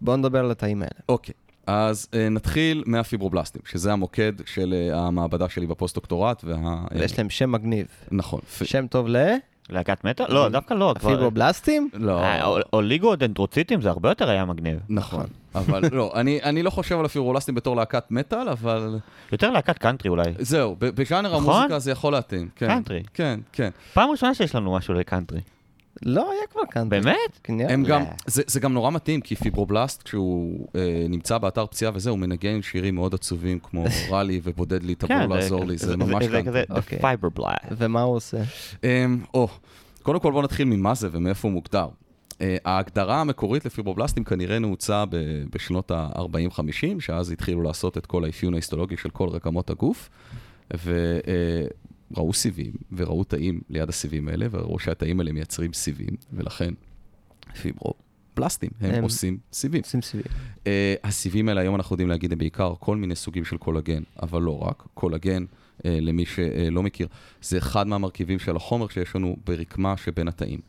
בואו 0.00 0.16
נדבר 0.16 0.38
על 0.38 0.50
התאים 0.50 0.82
האלה. 0.82 1.00
אוקיי, 1.08 1.34
אז 1.68 2.08
אה, 2.14 2.28
נתחיל 2.28 2.82
מהפיברובלסטים, 2.86 3.62
שזה 3.64 3.92
המוקד 3.92 4.32
של 4.46 4.74
אה, 4.74 4.98
המעבדה 4.98 5.48
שלי 5.48 5.66
בפוסט-דוקטורט, 5.66 6.44
וה... 6.44 6.56
אה, 6.56 7.04
יש 7.04 7.18
להם 7.18 7.30
שם 7.30 7.52
מגניב. 7.52 7.86
נכון. 8.10 8.40
פ... 8.40 8.64
שם 8.64 8.86
טוב 8.86 9.06
להקת 9.70 10.04
מטאל? 10.04 10.24
לא, 10.28 10.48
דווקא 10.48 10.74
לא. 10.74 10.94
לפיברובלסטים? 10.96 11.88
לא, 11.94 12.20
אה, 12.22 12.44
אול- 12.44 12.62
אוליגודנדרוציטים 12.72 13.80
זה 13.80 13.88
הרבה 13.90 14.08
יותר 14.08 14.30
היה 14.30 14.44
מגניב. 14.44 14.78
נכון. 14.88 15.26
אבל 15.54 15.82
לא, 15.92 16.12
אני, 16.14 16.40
אני 16.42 16.62
לא 16.62 16.70
חושב 16.70 16.98
על 16.98 17.04
הפיברובלסטים 17.04 17.54
בתור 17.54 17.76
להקת 17.76 18.04
מטאל, 18.10 18.48
אבל 18.48 18.98
יותר 19.32 19.50
להקת 19.50 19.78
קאנטרי 19.78 20.10
אולי. 20.10 20.24
זהו, 20.38 20.76
ב- 20.78 20.84
בז'אנר 21.00 21.36
נכון? 21.36 21.54
המוזיקה 21.54 21.78
זה 21.78 21.90
יכול 21.90 22.12
להתאים. 22.12 22.48
כן, 22.56 22.66
קאנטרי. 22.68 23.02
כן, 23.14 23.40
כן. 23.52 23.70
פעם 23.94 24.10
ראשונה 24.10 24.34
שיש 24.34 24.54
לנו 24.54 24.74
משהו 24.74 24.94
לקאנטרי. 24.94 25.40
לא, 26.02 26.30
היה 26.32 26.46
כבר 26.50 26.62
כאן. 26.70 26.88
באמת? 26.88 27.40
כן, 27.42 27.54
הם. 27.68 27.84
גם, 27.84 28.02
זה, 28.26 28.42
זה 28.46 28.60
גם 28.60 28.72
נורא 28.72 28.90
מתאים, 28.90 29.20
כי 29.20 29.36
פיברובלסט, 29.36 30.02
כשהוא 30.02 30.66
אה, 30.76 31.06
נמצא 31.08 31.38
באתר 31.38 31.66
פציעה 31.66 31.92
וזה, 31.94 32.10
הוא 32.10 32.18
מנגן 32.18 32.62
שירים 32.62 32.94
מאוד 32.94 33.14
עצובים, 33.14 33.58
כמו 33.58 33.84
רע 34.10 34.22
לי 34.22 34.40
ובודד 34.44 34.82
לי, 34.82 34.94
תבואו 34.94 35.18
כן, 35.18 35.30
לעזור 35.30 35.64
לי, 35.64 35.78
זה 35.78 35.96
ממש 35.96 36.24
זה 36.24 36.30
כאן. 36.30 36.44
כזה, 36.44 36.64
אוקיי. 36.70 36.98
blast. 37.38 37.74
ומה 37.76 38.02
הוא 38.02 38.16
עושה? 38.16 38.42
אמ, 38.84 39.20
או, 39.34 39.48
קודם 40.02 40.20
כל 40.20 40.32
בואו 40.32 40.42
נתחיל 40.42 40.68
ממה 40.68 40.94
זה 40.94 41.08
ומאיפה 41.12 41.48
הוא 41.48 41.52
מוגדר. 41.52 41.88
אה, 42.40 42.56
ההגדרה 42.64 43.20
המקורית 43.20 43.64
לפיברובלסטים 43.66 44.24
כנראה 44.24 44.58
נעוצה 44.58 45.04
בשנות 45.50 45.90
ה-40-50, 45.90 47.00
שאז 47.00 47.30
התחילו 47.30 47.62
לעשות 47.62 47.98
את 47.98 48.06
כל 48.06 48.24
האפיון 48.24 48.54
ההיסטולוגי 48.54 48.96
של 48.96 49.10
כל 49.10 49.28
רקמות 49.28 49.70
הגוף, 49.70 50.08
וראו 52.10 52.32
סיבים, 52.32 52.72
וראו 52.96 53.24
תאים 53.24 53.60
ליד 53.70 53.88
הסיבים 53.88 54.28
האלה, 54.28 54.46
וראו 54.50 54.78
שהתאים 54.78 55.20
האלה 55.20 55.32
מייצרים 55.32 55.72
סיבים, 55.72 56.16
ולכן 56.32 56.74
פיברובלסטים, 57.62 58.70
הם, 58.80 58.94
הם- 58.94 59.02
עושים 59.02 59.38
סיבים. 59.52 59.80
עושים 59.82 60.02
סיבים. 60.02 60.26
Uh, 60.54 60.68
הסיבים 61.04 61.48
האלה, 61.48 61.60
היום 61.60 61.74
אנחנו 61.74 61.94
יודעים 61.94 62.08
להגיד, 62.08 62.32
הם 62.32 62.38
בעיקר 62.38 62.74
כל 62.80 62.96
מיני 62.96 63.14
סוגים 63.14 63.44
של 63.44 63.56
קולגן, 63.56 64.02
אבל 64.22 64.42
לא 64.42 64.58
רק. 64.62 64.82
קולגן, 64.94 65.44
uh, 65.44 65.80
למי 65.84 66.24
שלא 66.26 66.82
מכיר, 66.82 67.08
זה 67.42 67.58
אחד 67.58 67.86
מהמרכיבים 67.86 68.38
של 68.38 68.56
החומר 68.56 68.88
שיש 68.88 69.16
לנו 69.16 69.36
ברקמה 69.46 69.96
שבין 69.96 70.28
התאים. 70.28 70.60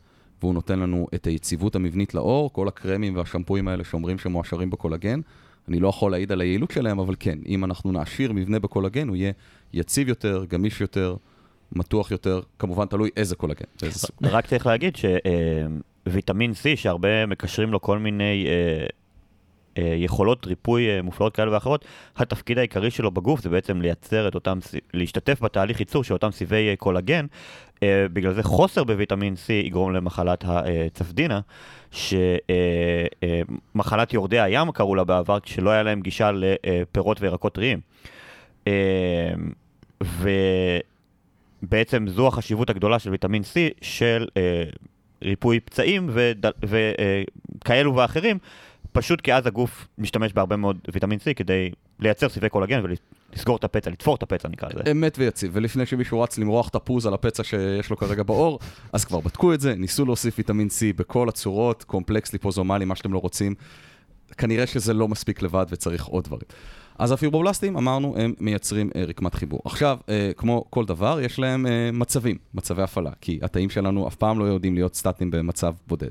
והוא 0.42 0.54
נותן 0.54 0.78
לנו 0.78 1.06
את 1.14 1.26
היציבות 1.26 1.76
המבנית 1.76 2.14
לאור, 2.14 2.52
כל 2.52 2.68
הקרמים 2.68 3.16
והשמפויים 3.16 3.68
האלה 3.68 3.84
שאומרים 3.84 4.18
שהם 4.18 4.32
מועשרים 4.32 4.70
בקולגן. 4.70 5.20
אני 5.68 5.80
לא 5.80 5.88
יכול 5.88 6.10
להעיד 6.10 6.32
על 6.32 6.40
היעילות 6.40 6.70
שלהם, 6.70 6.98
אבל 6.98 7.14
כן, 7.20 7.38
אם 7.46 7.64
אנחנו 7.64 7.92
נעשיר 7.92 8.32
מבנה 8.32 8.58
בקולגן, 8.58 9.08
הוא 9.08 9.16
יהיה 9.16 9.32
יציב 9.72 10.08
יותר, 10.08 10.44
גמיש 10.48 10.80
יותר, 10.80 11.16
מתוח 11.72 12.10
יותר, 12.10 12.40
כמובן 12.58 12.86
תלוי 12.86 13.10
איזה 13.16 13.36
קולגן. 13.36 13.64
רק 14.22 14.46
צריך 14.46 14.66
להגיד 14.66 14.96
שוויטמין 14.96 16.52
C, 16.52 16.76
שהרבה 16.76 17.26
מקשרים 17.26 17.72
לו 17.72 17.80
כל 17.80 17.98
מיני 17.98 18.46
אה, 18.46 18.86
אה, 19.78 19.94
יכולות 19.96 20.46
ריפוי 20.46 20.88
אה, 20.88 21.02
מופלאות 21.02 21.36
כאלה 21.36 21.52
ואחרות, 21.52 21.84
התפקיד 22.16 22.58
העיקרי 22.58 22.90
שלו 22.90 23.10
בגוף 23.10 23.40
זה 23.40 23.48
בעצם 23.48 23.80
לייצר 23.80 24.28
את 24.28 24.34
אותם, 24.34 24.58
להשתתף 24.94 25.40
בתהליך 25.42 25.80
ייצור 25.80 26.04
של 26.04 26.14
אותם 26.14 26.30
סיבי 26.30 26.68
אה, 26.68 26.76
קולגן. 26.76 27.26
אה, 27.82 28.06
בגלל 28.12 28.34
זה 28.34 28.42
חוסר 28.42 28.84
בוויטמין 28.84 29.34
C 29.34 29.52
יגרום 29.52 29.92
למחלת 29.92 30.44
הצפדינה, 30.46 31.40
שמחלת 33.74 34.12
יורדי 34.12 34.40
הים 34.40 34.72
קראו 34.72 34.94
לה 34.94 35.04
בעבר, 35.04 35.40
כשלא 35.40 35.70
היה 35.70 35.82
להם 35.82 36.00
גישה 36.00 36.30
לפירות 36.32 37.20
וירקות 37.20 37.54
טריים. 37.54 37.80
אה, 41.62 41.66
ובעצם 41.66 42.06
זו 42.08 42.28
החשיבות 42.28 42.70
הגדולה 42.70 42.98
של 42.98 43.10
ויטמין 43.10 43.42
C, 43.42 43.56
של 43.82 44.28
אה, 44.36 44.64
ריפוי 45.22 45.60
פצעים 45.60 46.10
וכאלו 46.62 47.96
ואחרים, 47.96 48.38
פשוט 48.92 49.20
כי 49.20 49.34
אז 49.34 49.46
הגוף 49.46 49.88
משתמש 49.98 50.32
בהרבה 50.32 50.56
מאוד 50.56 50.78
ויטמין 50.92 51.18
C 51.18 51.34
כדי 51.36 51.70
לייצר 52.00 52.28
סיבי 52.28 52.48
קולגן 52.48 52.82
ולסגור 53.32 53.56
את 53.56 53.64
הפצע, 53.64 53.90
לתפור 53.90 54.14
את 54.14 54.22
הפצע 54.22 54.48
נקרא 54.48 54.68
לזה. 54.68 54.90
אמת 54.90 55.18
ויציב, 55.18 55.50
ולפני 55.54 55.86
שמישהו 55.86 56.20
רץ 56.20 56.38
למרוח 56.38 56.68
תפוז 56.68 57.06
על 57.06 57.14
הפצע 57.14 57.44
שיש 57.44 57.90
לו 57.90 57.96
כרגע 57.96 58.22
בעור, 58.22 58.58
אז 58.92 59.04
כבר 59.04 59.20
בדקו 59.20 59.54
את 59.54 59.60
זה, 59.60 59.74
ניסו 59.74 60.04
להוסיף 60.04 60.38
ויטמין 60.38 60.68
C 60.68 60.96
בכל 60.96 61.28
הצורות, 61.28 61.84
קומפלקס 61.84 62.32
ליפוזומלי, 62.32 62.84
מה 62.84 62.96
שאתם 62.96 63.12
לא 63.12 63.18
רוצים. 63.18 63.54
כנראה 64.38 64.66
שזה 64.66 64.94
לא 64.94 65.08
מספיק 65.08 65.42
לבד 65.42 65.66
וצריך 65.70 66.04
עוד 66.04 66.24
דברים. 66.24 66.44
אז 67.00 67.12
הפיברובלסטים, 67.12 67.76
אמרנו, 67.76 68.14
הם 68.18 68.34
מייצרים 68.40 68.90
אה, 68.96 69.04
רקמת 69.04 69.34
חיבור. 69.34 69.60
עכשיו, 69.64 69.98
אה, 70.08 70.30
כמו 70.36 70.64
כל 70.70 70.84
דבר, 70.84 71.20
יש 71.20 71.38
להם 71.38 71.66
אה, 71.66 71.90
מצבים, 71.92 72.36
מצבי 72.54 72.82
הפעלה, 72.82 73.10
כי 73.20 73.38
התאים 73.42 73.70
שלנו 73.70 74.08
אף 74.08 74.14
פעם 74.14 74.38
לא 74.38 74.44
יודעים 74.44 74.74
להיות 74.74 74.94
סטטיים 74.94 75.30
במצב 75.30 75.74
בודד. 75.86 76.10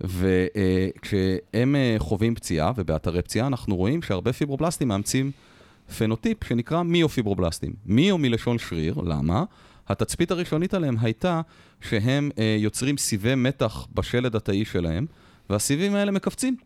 וכשהם 0.00 1.76
חווים 1.98 2.34
פציעה, 2.34 2.72
ובאתרי 2.76 3.22
פציעה, 3.22 3.46
אנחנו 3.46 3.76
רואים 3.76 4.02
שהרבה 4.02 4.32
פיברובלסטים 4.32 4.88
מאמצים 4.88 5.30
פנוטיפ 5.98 6.44
שנקרא 6.44 6.82
מיופיברובלסטים. 6.82 7.72
מיו 7.86 8.18
מלשון 8.18 8.58
שריר, 8.58 8.94
למה? 8.94 9.44
התצפית 9.88 10.30
הראשונית 10.30 10.74
עליהם 10.74 10.96
הייתה 11.00 11.40
שהם 11.80 12.30
יוצרים 12.58 12.96
סיבי 12.96 13.34
מתח 13.34 13.86
בשלד 13.94 14.36
התאי 14.36 14.64
שלהם, 14.64 15.06
והסיבים 15.50 15.94
האלה 15.94 16.10
מכווצים. 16.10 16.56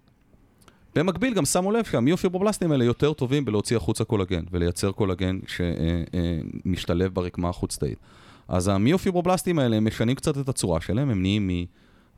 במקביל 0.95 1.35
גם 1.35 1.45
שמו 1.45 1.73
לב 1.73 1.85
שהמיופיברובלסטים 1.85 2.73
האלה 2.73 2.85
יותר 2.85 3.13
טובים 3.13 3.45
בלהוציא 3.45 3.77
החוצה 3.77 4.05
קולגן 4.05 4.45
ולייצר 4.51 4.93
קולגן 4.93 5.39
שמשתלב 5.47 7.15
ברקמה 7.15 7.49
החוץ-תאית. 7.49 7.99
אז 8.49 8.69
המיופיברובלסטים 8.69 9.59
האלה 9.59 9.77
הם 9.77 9.85
משנים 9.85 10.17
קצת 10.17 10.39
את 10.39 10.49
הצורה 10.49 10.81
שלהם, 10.81 11.11
הם 11.11 11.23
נהיים 11.23 11.51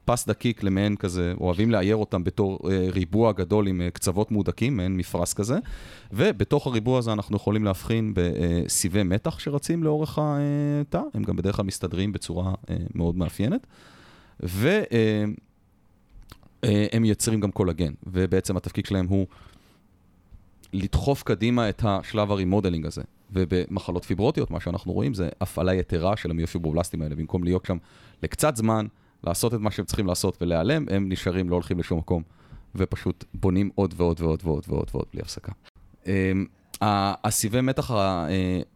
מפס 0.04 0.28
דקיק 0.28 0.62
למעין 0.62 0.96
כזה, 0.96 1.34
אוהבים 1.40 1.70
לאייר 1.70 1.96
אותם 1.96 2.24
בתור 2.24 2.58
אה, 2.70 2.86
ריבוע 2.90 3.32
גדול 3.32 3.66
עם 3.66 3.80
אה, 3.80 3.90
קצוות 3.90 4.32
מהודקים, 4.32 4.76
מעין 4.76 4.96
מפרש 4.96 5.34
כזה, 5.34 5.58
ובתוך 6.12 6.66
הריבוע 6.66 6.98
הזה 6.98 7.12
אנחנו 7.12 7.36
יכולים 7.36 7.64
להבחין 7.64 8.12
בסיבי 8.16 9.02
מתח 9.02 9.38
שרצים 9.38 9.82
לאורך 9.84 10.18
התא, 10.22 11.00
הם 11.14 11.22
גם 11.22 11.36
בדרך 11.36 11.56
כלל 11.56 11.64
מסתדרים 11.64 12.12
בצורה 12.12 12.54
אה, 12.70 12.76
מאוד 12.94 13.16
מאפיינת. 13.16 13.66
ו... 14.42 14.68
אה, 14.68 14.82
אה, 14.92 15.24
הם 16.92 17.02
מייצרים 17.02 17.40
גם 17.40 17.50
קולגן, 17.50 17.92
ובעצם 18.06 18.56
התפקיד 18.56 18.86
שלהם 18.86 19.06
הוא 19.06 19.26
לדחוף 20.72 21.22
קדימה 21.22 21.68
את 21.68 21.82
השלב 21.84 22.30
ה 22.30 22.35
remodeling 22.35 22.86
הזה. 22.86 23.02
ובמחלות 23.32 24.04
פיברוטיות, 24.04 24.50
מה 24.50 24.60
שאנחנו 24.60 24.92
רואים 24.92 25.14
זה 25.14 25.28
הפעלה 25.40 25.74
יתרה 25.74 26.16
של 26.16 26.30
המיופיברובלסטים 26.30 27.02
האלה. 27.02 27.14
במקום 27.14 27.44
להיות 27.44 27.64
שם 27.64 27.76
לקצת 28.22 28.56
זמן, 28.56 28.86
לעשות 29.24 29.54
את 29.54 29.60
מה 29.60 29.70
שהם 29.70 29.84
צריכים 29.84 30.06
לעשות 30.06 30.42
ולהיעלם, 30.42 30.84
הם 30.90 31.08
נשארים, 31.08 31.50
לא 31.50 31.54
הולכים 31.54 31.78
לשום 31.78 31.98
מקום, 31.98 32.22
ופשוט 32.74 33.24
בונים 33.34 33.70
עוד 33.74 33.94
ועוד 33.96 34.20
ועוד 34.20 34.40
ועוד 34.44 34.64
ועוד 34.68 34.90
ועוד 34.94 35.06
בלי 35.12 35.22
הפסקה. 35.22 35.52
הסיבי 36.80 37.60
מתח, 37.60 37.90
אה, 37.90 38.26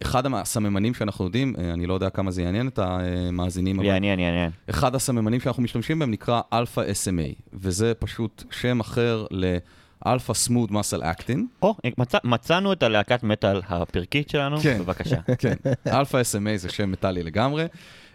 אחד 0.03 0.23
הסממנים 0.35 0.95
שאנחנו 0.95 1.25
יודעים, 1.25 1.55
אה, 1.59 1.73
אני 1.73 1.87
לא 1.87 1.95
יודע 1.95 2.11
כמה 2.11 2.31
זה 2.31 2.43
יעניין 2.43 2.69
את 2.69 2.79
המאזינים, 2.79 3.77
אבל 3.79 3.87
יעניין, 3.89 4.19
יעניין. 4.21 4.51
אחד 4.71 4.95
הסממנים 4.95 5.41
שאנחנו 5.41 5.63
משתמשים 5.63 5.99
בהם 5.99 6.11
נקרא 6.11 6.41
Alpha 6.55 6.79
SMA, 6.79 7.35
וזה 7.53 7.93
פשוט 7.99 8.45
שם 8.51 8.81
אחר 8.81 9.27
ל-Alpha 9.31 10.09
Smooth 10.49 10.71
Muscle 10.71 11.03
Actin. 11.03 11.39
או, 11.63 11.75
מצא- 11.99 12.19
מצאנו 12.25 12.73
את 12.73 12.83
הלהקת 12.83 13.23
מטאל 13.23 13.61
הפרקית 13.69 14.29
שלנו, 14.31 14.61
כן. 14.61 14.79
בבקשה. 14.79 15.21
כן, 15.39 15.55
Alpha 15.89 15.93
SMA 16.33 16.57
זה 16.57 16.69
שם 16.69 16.91
מטאלי 16.93 17.23
לגמרי, 17.23 17.65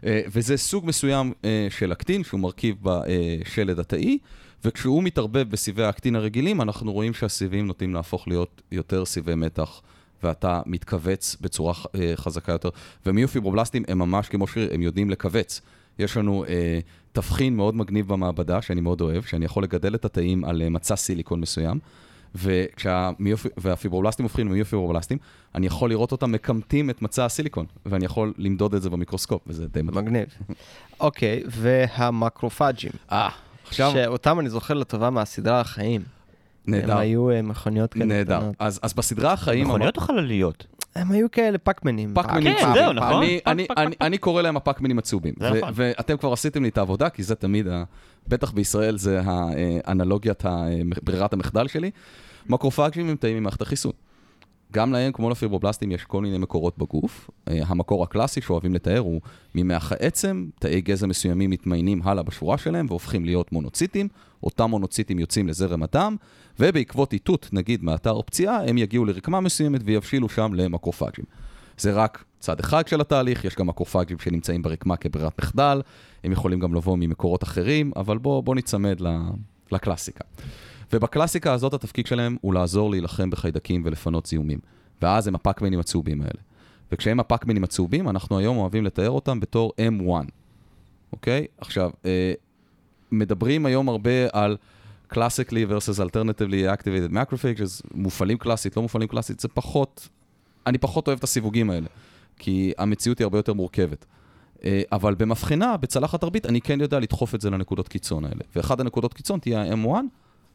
אה, 0.06 0.21
וזה 0.28 0.58
סוג 0.58 0.86
מסוים 0.86 1.34
של 1.69 1.91
אקטין 1.91 2.24
שהוא 2.24 2.39
מרכיב 2.39 2.76
בשלד 2.82 3.80
התאי, 3.80 4.17
וכשהוא 4.65 5.04
מתערבב 5.04 5.49
בסיבי 5.49 5.84
האקטין 5.84 6.15
הרגילים, 6.15 6.62
אנחנו 6.62 6.93
רואים 6.93 7.13
שהסיבים 7.13 7.67
נוטים 7.67 7.93
להפוך 7.93 8.28
להיות 8.28 8.62
יותר 8.71 9.06
סיבי 9.06 9.36
מתח. 9.36 9.82
ואתה 10.23 10.62
מתכווץ 10.65 11.38
בצורה 11.41 11.73
אה, 11.95 12.12
חזקה 12.15 12.51
יותר. 12.51 12.69
ומיופיברובלסטים 13.06 13.84
הם 13.88 13.99
ממש 13.99 14.30
כמו 14.30 14.47
שריר, 14.47 14.73
הם 14.73 14.82
יודעים 14.82 15.10
לכווץ. 15.10 15.62
יש 15.99 16.17
לנו 16.17 16.45
אה, 16.47 16.80
תבחין 17.12 17.56
מאוד 17.56 17.75
מגניב 17.75 18.08
במעבדה, 18.08 18.62
שאני 18.62 18.82
מאוד 18.82 19.01
אוהב, 19.01 19.23
שאני 19.23 19.45
יכול 19.45 19.63
לגדל 19.63 19.95
את 19.95 20.06
התאים 20.06 20.45
על 20.45 20.62
אה, 20.62 20.69
מצע 20.69 20.95
סיליקון 20.95 21.39
מסוים, 21.39 21.80
וכשהמיופ... 22.36 23.45
והפיברובלסטים 23.58 24.23
הופכים 24.23 24.47
למיופיברובלסטים, 24.47 25.17
אני 25.56 25.67
יכול 25.67 25.89
לראות 25.89 26.12
אותם 26.12 26.32
מקמטים 26.32 26.89
את 26.89 27.01
מצע 27.01 27.25
הסיליקון, 27.25 27.65
ואני 27.86 28.06
יכול 28.06 28.34
למדוד 28.38 28.73
את 28.73 28.82
זה 28.82 28.89
במיקרוסקופ, 28.89 29.41
וזה 29.47 29.67
די 29.67 29.82
מדהים. 29.82 30.06
מגניב. 30.06 30.25
אוקיי, 30.99 31.43
והמקרופאג'ים, 31.47 32.91
אה, 33.12 33.30
עכשיו, 33.67 33.91
שאותם 33.93 34.39
אני 34.39 34.49
זוכר 34.49 34.73
לטובה 34.73 35.10
מהסדרה 35.10 35.60
החיים. 35.62 36.01
הם 36.67 36.73
נהדר, 36.73 36.97
היו 36.97 37.30
אה, 37.32 37.41
מכוניות 37.41 37.93
כאלה 37.93 38.06
נהדר. 38.06 38.51
אז, 38.60 38.80
אז 38.84 38.93
בסדרה 38.93 39.34
החיים... 39.34 39.67
מכוניות 39.67 39.97
או 39.97 40.01
חלליות? 40.01 40.65
הם 40.95 41.12
היו 41.12 41.32
כאלה 41.32 41.58
פאקמנים. 41.58 42.13
פאקמנים 42.13 42.54
כן, 42.54 42.60
צהובים. 42.62 42.84
זהו, 42.84 42.93
נכון. 42.93 43.23
אני, 43.23 43.39
פאק, 43.43 43.47
אני, 43.54 43.67
פאק, 43.67 43.78
אני, 43.78 43.95
פאק, 43.95 44.01
אני 44.01 44.17
קורא 44.17 44.41
להם 44.41 44.58
הפאקמנים 44.58 44.99
הצהובים. 44.99 45.34
נכון. 45.38 45.69
ואתם 45.73 46.17
כבר 46.17 46.34
עשיתם 46.34 46.63
לי 46.63 46.69
את 46.69 46.78
העבודה, 46.78 47.10
כי 47.10 47.23
זה 47.23 47.36
תמיד, 47.36 47.67
ה- 47.67 47.84
בטח 48.28 48.51
בישראל 48.51 48.97
זה 48.97 49.21
האנלוגיית 49.25 50.45
ה- 50.45 50.65
ברירת 51.04 51.34
המחדל 51.34 51.67
שלי. 51.67 51.91
מקרופאגים 52.49 53.10
הם 53.10 53.15
תאים 53.15 53.38
ממערכת 53.38 53.62
החיסון. 53.62 53.91
גם 54.75 54.93
להם, 54.93 55.11
כמו 55.11 55.29
לפיברובלסטים, 55.29 55.91
יש 55.91 56.03
כל 56.03 56.21
מיני 56.21 56.38
מקורות 56.38 56.77
בגוף. 56.77 57.29
אה, 57.47 57.59
המקור 57.67 58.03
הקלאסי 58.03 58.41
שאוהבים 58.41 58.73
לתאר 58.73 58.99
הוא 58.99 59.21
ממח 59.55 59.91
העצם, 59.91 60.47
תאי 60.59 60.81
גזע 60.81 61.07
מסוימים 61.07 61.49
מתמיינים 61.49 62.01
הלאה 62.03 62.23
בשורה 62.23 62.57
שלהם 62.57 62.85
והופכים 62.89 63.25
להיות 63.25 63.51
מונוציטים, 63.51 64.07
אותם 64.43 64.69
מונוציטים 64.69 65.19
יוצאים 65.19 65.47
לזרם 65.47 65.83
הדם, 65.83 66.15
ובעקבות 66.59 67.13
איתות, 67.13 67.49
נגיד 67.51 67.83
מאתר 67.83 68.21
פציעה, 68.21 68.65
הם 68.67 68.77
יגיעו 68.77 69.05
לרקמה 69.05 69.39
מסוימת 69.39 69.81
ויבשילו 69.83 70.29
שם 70.29 70.53
למקרופאגים. 70.53 71.25
זה 71.77 71.93
רק 71.93 72.23
צד 72.39 72.59
אחד 72.59 72.88
של 72.88 73.01
התהליך, 73.01 73.45
יש 73.45 73.55
גם 73.55 73.67
מקרופאגים 73.67 74.19
שנמצאים 74.19 74.61
ברקמה 74.61 74.95
כברירת 74.97 75.39
מחדל, 75.39 75.81
הם 76.23 76.31
יכולים 76.31 76.59
גם 76.59 76.73
לבוא 76.73 76.97
ממקורות 76.97 77.43
אחרים, 77.43 77.91
אבל 77.95 78.17
בואו 78.17 78.41
בוא 78.41 78.55
ניצמד 78.55 79.01
לקלאסיקה. 79.71 80.23
ובקלאסיקה 80.95 81.53
הזאת 81.53 81.73
התפקיד 81.73 82.08
שלהם 82.08 82.38
הוא 82.41 82.53
לעזור 82.53 82.91
להילחם 82.91 83.29
בחיידקים 83.29 83.81
ולפנות 83.86 84.25
זיהומים. 84.25 84.60
ואז 85.01 85.27
הם 85.27 85.36
הפאקמנים 85.36 85.79
הצהובים 85.79 86.21
האלה. 86.21 86.41
וכשהם 86.91 87.19
הפאקמנים 87.19 87.63
הצהובים, 87.63 88.10
אנחנו 88.10 88.38
היום 88.38 88.58
אוהבים 88.58 88.86
לתאר 88.86 89.10
אותם 89.10 89.39
בתור 89.39 89.73
M1. 89.77 90.29
אוקיי? 91.12 91.45
עכשיו, 91.58 91.91
אה, 92.05 92.34
מדברים 93.12 93.65
היום 93.65 93.89
הרבה 93.89 94.12
על 94.33 94.58
classically 95.13 95.69
versus 95.69 96.00
alternatively 96.00 96.79
activated 96.79 97.13
macrophages, 97.13 97.87
מופעלים 97.93 98.37
קלאסית, 98.37 98.77
לא 98.77 98.81
מופעלים 98.81 99.08
קלאסית, 99.08 99.39
זה 99.39 99.48
פחות, 99.48 100.10
אני 100.67 100.77
פחות 100.77 101.08
אוהב 101.08 101.17
את 101.17 101.23
הסיווגים 101.23 101.69
האלה, 101.69 101.87
כי 102.37 102.73
המציאות 102.77 103.19
היא 103.19 103.25
הרבה 103.25 103.37
יותר 103.37 103.54
מורכבת. 103.54 104.06
אה, 104.63 104.81
אבל 104.91 105.15
במבחנה, 105.15 105.77
בצלחת 105.77 106.21
תרבית, 106.21 106.46
אני 106.46 106.62
כן 106.62 106.81
יודע 106.81 107.00
לדחוף 107.00 107.35
את 107.35 107.41
זה 107.41 107.50
לנקודות 107.50 107.87
קיצון 107.87 108.25
האלה. 108.25 108.41
ואחד 108.56 108.81
הנקודות 108.81 109.13
קיצון 109.13 109.39
תהיה 109.39 109.62
ה-M1, 109.62 110.06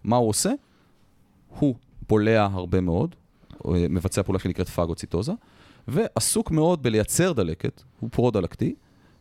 מה 0.05 0.17
הוא 0.17 0.29
עושה? 0.29 0.53
הוא 1.59 1.75
בולע 2.09 2.49
הרבה 2.53 2.81
מאוד, 2.81 3.15
אה, 3.67 3.87
מבצע 3.91 4.23
פעולה 4.23 4.39
שנקראת 4.39 4.69
פאגוציטוזה, 4.69 5.33
ועסוק 5.89 6.51
מאוד 6.51 6.83
בלייצר 6.83 7.33
דלקת, 7.33 7.83
הוא 8.01 8.11
פרו-דלקתי, 8.13 8.75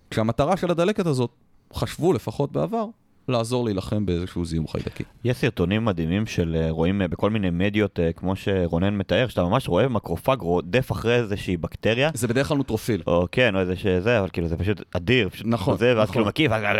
כשהמטרה 0.09 0.57
של 0.57 0.71
הדלקת 0.71 1.05
הזאת, 1.05 1.31
חשבו 1.73 2.13
לפחות 2.13 2.51
בעבר, 2.51 2.85
לעזור 3.29 3.65
להילחם 3.65 4.05
באיזשהו 4.05 4.45
זיהום 4.45 4.67
חיידקי. 4.67 5.03
יש 5.23 5.37
סרטונים 5.37 5.85
מדהימים 5.85 6.25
של 6.25 6.55
אה, 6.59 6.71
רואים 6.71 7.01
אה, 7.01 7.07
בכל 7.07 7.29
מיני 7.29 7.49
מדיות, 7.49 7.99
אה, 7.99 8.13
כמו 8.13 8.35
שרונן 8.35 8.97
מתאר, 8.97 9.27
שאתה 9.27 9.43
ממש 9.43 9.67
רואה 9.67 9.87
מקרופג 9.87 10.37
רודף 10.39 10.91
אחרי 10.91 11.15
איזושהי 11.15 11.57
בקטריה. 11.57 12.09
זה 12.13 12.27
בדרך 12.27 12.47
כלל 12.47 12.57
נוטרופיל. 12.57 13.01
או 13.07 13.27
כן, 13.31 13.55
או 13.55 13.59
איזה 13.59 13.75
שזה, 13.75 14.19
אבל 14.19 14.29
כאילו 14.33 14.47
זה 14.47 14.57
פשוט 14.57 14.81
אדיר, 14.91 15.29
פשוט 15.29 15.47
נכון, 15.47 15.73
חוזר, 15.73 15.93
ואז 15.97 16.03
נכון. 16.03 16.13
כאילו 16.13 16.25
מקיף, 16.25 16.51
ואז... 16.51 16.77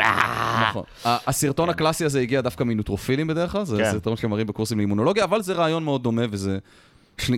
נכון. 0.70 0.84
הסרטון 1.04 1.70
הקלאסי 1.70 2.06
הזה 2.06 2.20
הגיע 2.20 2.42
דווקא 2.42 2.64
מנוטרופילים 2.64 3.28
בדרך 3.28 3.52
כלל, 3.52 3.64
זה 3.64 3.78
כן. 3.78 3.92
סרטון 3.92 4.16
שמראים 4.16 4.48
בקורסים 4.48 4.78
לאימונולוגיה, 4.78 5.24
אבל 5.24 5.42
זה 5.42 5.54
רעיון 5.54 5.84
מאוד 5.84 6.04
דומה, 6.04 6.24
וזה... 6.32 6.58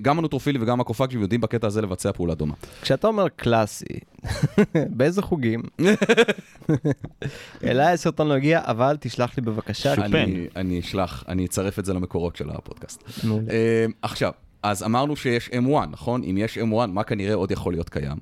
גם 0.01 0.19
הנוטרופילים 0.19 0.61
וגם 0.61 0.81
הקופג'ים 0.81 1.21
יודעים 1.21 1.41
בקטע 1.41 1.67
הזה 1.67 1.81
לבצע 1.81 2.11
פעולה 2.11 2.35
דומה. 2.35 2.53
כשאתה 2.81 3.07
אומר 3.07 3.27
קלאסי, 3.29 3.85
באיזה 4.97 5.21
חוגים? 5.21 5.61
אליי 7.63 7.93
הסרטון 7.93 8.27
לא 8.27 8.33
הגיע, 8.33 8.61
אבל 8.63 8.97
תשלח 8.99 9.37
לי 9.37 9.43
בבקשה. 9.43 9.95
שופן. 9.95 10.13
אני- 10.55 10.79
אשלח, 10.79 11.23
אני 11.27 11.45
אצרף 11.45 11.79
את 11.79 11.85
זה 11.85 11.93
למקורות 11.93 12.35
של 12.35 12.49
הפודקאסט. 12.49 13.03
אה, 13.49 13.85
עכשיו, 14.01 14.31
אז 14.63 14.83
אמרנו 14.83 15.15
שיש 15.15 15.49
M1, 15.49 15.85
נכון? 15.91 16.23
אם 16.23 16.37
יש 16.37 16.57
M1, 16.57 16.63
מה 16.87 17.03
כנראה 17.03 17.33
עוד 17.33 17.51
יכול 17.51 17.73
להיות 17.73 17.89
קיים? 17.89 18.17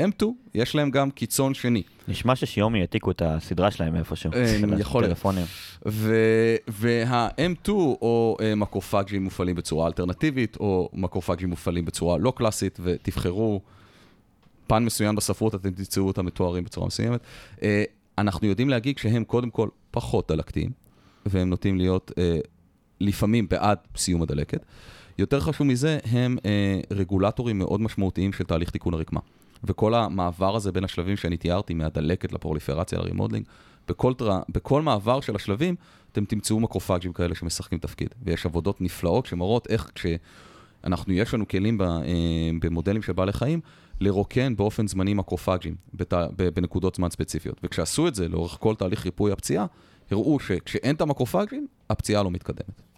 M2, 0.00 0.24
יש 0.54 0.74
להם 0.74 0.90
גם 0.90 1.10
קיצון 1.10 1.54
שני. 1.54 1.82
נשמע 2.08 2.36
ששיומי 2.36 2.80
העתיקו 2.80 3.10
את 3.10 3.22
הסדרה 3.24 3.70
שלהם 3.70 3.96
איפשהו. 3.96 4.32
אה, 4.32 4.56
יכול 4.78 5.02
להיות. 5.02 5.12
הטלפונים. 5.12 5.44
ו- 5.86 6.56
וה-M2 6.68 7.68
או 7.68 8.36
אה, 8.40 8.54
מקרופאג'ים 8.54 9.24
מופעלים 9.24 9.56
בצורה 9.56 9.86
אלטרנטיבית, 9.86 10.56
או 10.56 10.90
מקרופאג'ים 10.92 11.50
מופעלים 11.50 11.84
בצורה 11.84 12.18
לא 12.18 12.32
קלאסית, 12.36 12.78
ותבחרו 12.82 13.60
פן 14.66 14.84
מסוים 14.84 15.14
בספרות, 15.14 15.54
אתם 15.54 15.70
תמצאו 15.70 16.06
אותם 16.06 16.26
מתוארים 16.26 16.64
בצורה 16.64 16.86
מסוימת. 16.86 17.20
אה, 17.62 17.84
אנחנו 18.18 18.46
יודעים 18.46 18.68
להגיד 18.68 18.98
שהם 18.98 19.24
קודם 19.24 19.50
כל 19.50 19.68
פחות 19.90 20.30
דלקתיים, 20.30 20.70
והם 21.26 21.50
נוטים 21.50 21.78
להיות 21.78 22.12
לפעמים 23.00 23.48
בעד 23.48 23.78
סיום 23.96 24.22
הדלקת. 24.22 24.64
יותר 25.18 25.40
חשוב 25.40 25.66
מזה, 25.66 25.98
הם 26.12 26.38
רגולטורים 26.90 27.58
מאוד 27.58 27.80
משמעותיים 27.80 28.32
של 28.32 28.44
תהליך 28.44 28.70
תיקון 28.70 28.94
הרקמה. 28.94 29.20
וכל 29.64 29.94
המעבר 29.94 30.56
הזה 30.56 30.72
בין 30.72 30.84
השלבים 30.84 31.16
שאני 31.16 31.36
תיארתי, 31.36 31.74
מהדלקת 31.74 32.32
לפרוליפרציה, 32.32 32.98
ל 32.98 33.02
remodeling, 33.02 33.46
בכל, 33.88 34.14
תר... 34.14 34.40
בכל 34.48 34.82
מעבר 34.82 35.20
של 35.20 35.36
השלבים, 35.36 35.74
אתם 36.12 36.24
תמצאו 36.24 36.60
מקרופאג'ים 36.60 37.12
כאלה 37.12 37.34
שמשחקים 37.34 37.78
תפקיד. 37.78 38.08
ויש 38.22 38.46
עבודות 38.46 38.80
נפלאות 38.80 39.26
שמראות 39.26 39.66
איך 39.70 39.90
כשאנחנו, 39.94 41.12
יש 41.12 41.34
לנו 41.34 41.48
כלים 41.48 41.80
אה, 41.80 41.86
במודלים 42.60 43.02
של 43.02 43.12
בעלי 43.12 43.32
חיים, 43.32 43.60
לרוקן 44.00 44.56
באופן 44.56 44.86
זמני 44.86 45.14
מקרופאג'ים 45.14 45.74
בת... 45.94 46.14
בנקודות 46.54 46.94
זמן 46.94 47.10
ספציפיות. 47.10 47.60
וכשעשו 47.62 48.08
את 48.08 48.14
זה 48.14 48.28
לאורך 48.28 48.56
כל 48.60 48.74
תהליך 48.74 49.04
ריפוי 49.04 49.32
הפציעה, 49.32 49.66
הראו 50.10 50.40
שכשאין 50.40 50.94
את 50.94 51.00
המקרופאג'ים, 51.00 51.66
הפציעה 51.90 52.22
לא 52.22 52.30
מתקדמת. 52.30 52.91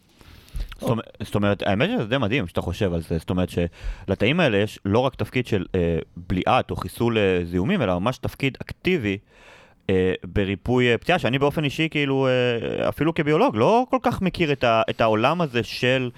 זאת 0.81 1.35
אומרת- 1.35 1.63
האמת 1.67 1.91
שזה 1.95 2.05
די 2.05 2.19
מדהים 2.19 2.47
שאתה 2.47 2.61
חושב 2.61 2.93
על 2.93 3.03
זה, 3.03 3.19
זאת 3.19 3.31
אומרת 3.31 3.49
שלתאים 3.51 4.41
האלה 4.41 4.59
יש 4.59 4.79
לא 4.85 4.99
רק 4.99 5.15
תפקיד 5.15 5.47
של 5.47 5.65
אה, 5.75 5.99
בליעת 6.17 6.71
או 6.71 6.77
חיסול 6.77 7.19
אה, 7.19 7.41
זיהומים, 7.45 7.83
אלא 7.83 7.99
ממש 7.99 8.19
תפקיד 8.19 8.59
אקטיבי 8.63 9.19
אה, 9.91 10.13
בריפוי 10.25 10.93
אה, 10.93 10.99
פציעה, 10.99 11.19
שאני 11.19 11.39
באופן 11.39 11.65
אישי, 11.65 11.89
כאילו, 11.91 12.27
אה, 12.27 12.89
אפילו 12.89 13.15
כביולוג, 13.15 13.57
לא 13.57 13.87
כל 13.91 13.99
כך 14.03 14.23
מכיר 14.23 14.53
את, 14.53 14.65
ה, 14.65 14.83
את 14.91 15.01
העולם 15.01 15.41
הזה 15.41 15.63
של 15.63 16.11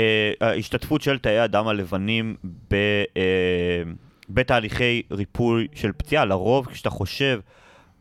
אה, 0.00 0.32
ההשתתפות 0.40 1.02
של 1.02 1.18
תאי 1.18 1.38
הדם 1.38 1.68
הלבנים 1.68 2.36
ב, 2.70 2.74
אה, 3.16 3.22
בתהליכי 4.28 5.02
ריפוי 5.10 5.68
של 5.74 5.92
פציעה. 5.92 6.24
לרוב 6.24 6.66
כשאתה 6.66 6.90
חושב 6.90 7.40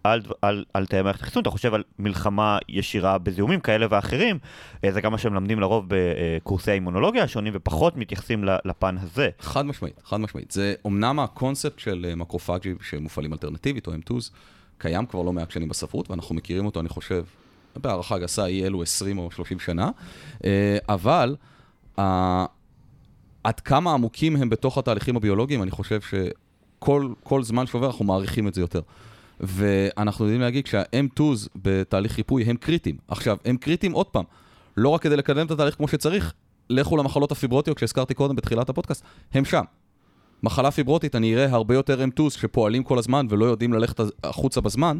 על, 0.04 0.22
על, 0.42 0.66
על 0.74 0.86
תאי 0.86 1.02
מערכת 1.02 1.22
החיסון, 1.22 1.42
אתה 1.42 1.50
חושב 1.50 1.74
על 1.74 1.84
מלחמה 2.00 2.58
ישירה 2.70 3.18
בזיהומים 3.18 3.60
כאלה 3.60 3.88
ואחרים. 3.90 4.40
אה, 4.84 4.92
זה 4.92 5.02
גם 5.02 5.12
מה 5.12 5.18
שמלמדים 5.18 5.60
לרוב 5.60 5.86
בקורסי 5.88 6.72
האימונולוגיה 6.72 7.24
השונים, 7.24 7.54
ופחות 7.56 7.98
מתייחסים 7.98 8.44
לפן 8.66 8.96
הזה. 8.98 9.30
חד 9.40 9.66
משמעית, 9.66 10.02
חד 10.04 10.18
משמעית. 10.18 10.52
זה 10.52 10.74
אומנם 10.86 11.20
הקונספט 11.20 11.80
של 11.80 12.06
אה, 12.10 12.16
מקרופאג'ים 12.16 12.78
שמופעלים 12.82 13.34
אלטרנטיבית, 13.34 13.88
או 13.88 13.94
M2s, 13.94 14.32
קיים 14.78 15.06
כבר 15.06 15.22
לא 15.22 15.34
מעט 15.34 15.52
שנים 15.52 15.70
בספרות, 15.70 16.10
ואנחנו 16.10 16.36
מכירים 16.36 16.66
אותו, 16.66 16.80
אני 16.80 16.90
חושב, 16.90 17.24
בהערכה 17.76 18.18
גסה, 18.20 18.46
אי 18.46 18.66
אלו 18.66 18.82
20 18.82 19.18
או 19.18 19.32
30 19.32 19.60
שנה, 19.60 19.90
אה, 20.46 20.78
אבל 20.90 21.36
עד 23.44 23.60
כמה 23.60 23.94
עמוקים 23.94 24.36
הם 24.36 24.50
בתוך 24.50 24.78
התהליכים 24.78 25.16
הביולוגיים, 25.16 25.64
אני 25.64 25.72
חושב 25.72 26.00
שכל 26.02 27.14
כל 27.24 27.44
זמן 27.44 27.68
שעובר 27.68 27.88
אנחנו 27.88 28.06
מעריכים 28.06 28.48
את 28.48 28.54
זה 28.54 28.62
יותר. 28.62 28.82
ואנחנו 29.40 30.26
יודעים 30.26 30.42
להגיד 30.42 30.68
שה-M2s 30.68 31.50
בתהליך 31.56 32.18
ריפוי 32.18 32.44
הם 32.44 32.56
קריטיים. 32.56 32.98
עכשיו, 33.08 33.38
הם 33.46 33.58
קריטיים 33.58 33.92
עוד 33.92 34.06
פעם, 34.06 34.24
לא 34.78 34.90
רק 34.90 35.02
כדי 35.02 35.18
לקדם 35.18 35.46
את 35.46 35.52
התהליך 35.52 35.76
כמו 35.76 35.88
שצריך, 35.88 36.34
לכו 36.70 36.98
למחלות 36.98 37.32
הפיברוטיות 37.32 37.78
שהזכרתי 37.78 38.14
קודם 38.14 38.36
בתחילת 38.36 38.70
הפודקאסט, 38.70 39.04
הם 39.34 39.46
שם. 39.46 39.64
מחלה 40.44 40.72
פיברוטית, 40.72 41.16
אני 41.16 41.36
אראה 41.36 41.56
הרבה 41.56 41.76
יותר 41.76 42.04
M2s 42.04 42.30
שפועלים 42.30 42.84
כל 42.84 42.98
הזמן 42.98 43.28
ולא 43.30 43.46
יודעים 43.46 43.74
ללכת 43.74 44.00
החוצה 44.24 44.62
בזמן, 44.62 45.00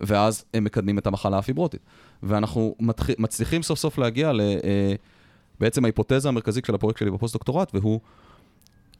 ואז 0.00 0.44
הם 0.54 0.64
מקדמים 0.64 0.98
את 0.98 1.06
המחלה 1.06 1.38
הפיברוטית. 1.38 1.80
ואנחנו 2.22 2.74
מתח... 2.80 3.06
מצליחים 3.18 3.62
סוף 3.62 3.78
סוף 3.78 3.98
להגיע 3.98 4.32
ל... 4.32 4.40
אה, 4.40 4.94
בעצם 5.60 5.84
ההיפותזה 5.84 6.28
המרכזית 6.28 6.64
של 6.64 6.74
הפרויקט 6.74 6.98
שלי 6.98 7.10
בפוסט-דוקטורט, 7.10 7.70
והוא 7.74 8.00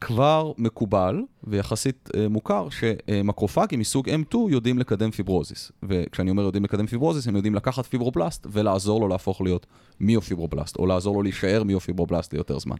כבר 0.02 0.52
מקובל 0.58 1.22
ויחסית 1.44 2.08
אה, 2.16 2.28
מוכר 2.28 2.68
שמקרופאגים 2.70 3.80
מסוג 3.80 4.08
M2 4.08 4.36
יודעים 4.50 4.78
לקדם 4.78 5.10
פיברוזיס. 5.10 5.72
וכשאני 5.82 6.30
אומר 6.30 6.42
יודעים 6.42 6.64
לקדם 6.64 6.86
פיברוזיס, 6.86 7.28
הם 7.28 7.36
יודעים 7.36 7.54
לקחת 7.54 7.86
פיברובלסט 7.86 8.46
ולעזור 8.50 9.00
לו 9.00 9.08
להפוך 9.08 9.40
להיות 9.40 9.66
מיופיברובלסט, 10.00 10.76
או 10.76 10.86
לעזור 10.86 11.14
לו 11.14 11.22
להישאר 11.22 11.62
מיופיברובלסט 11.62 12.32
ליותר 12.32 12.58
זמן. 12.58 12.76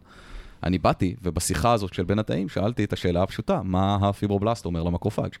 אני 0.63 0.77
באתי, 0.77 1.15
ובשיחה 1.23 1.73
הזאת 1.73 1.93
של 1.93 2.03
בין 2.03 2.19
התאים, 2.19 2.49
שאלתי 2.49 2.83
את 2.83 2.93
השאלה 2.93 3.23
הפשוטה, 3.23 3.61
מה 3.63 3.95
הפיברובלסט 4.01 4.65
אומר 4.65 4.83
למקרופאג? 4.83 5.35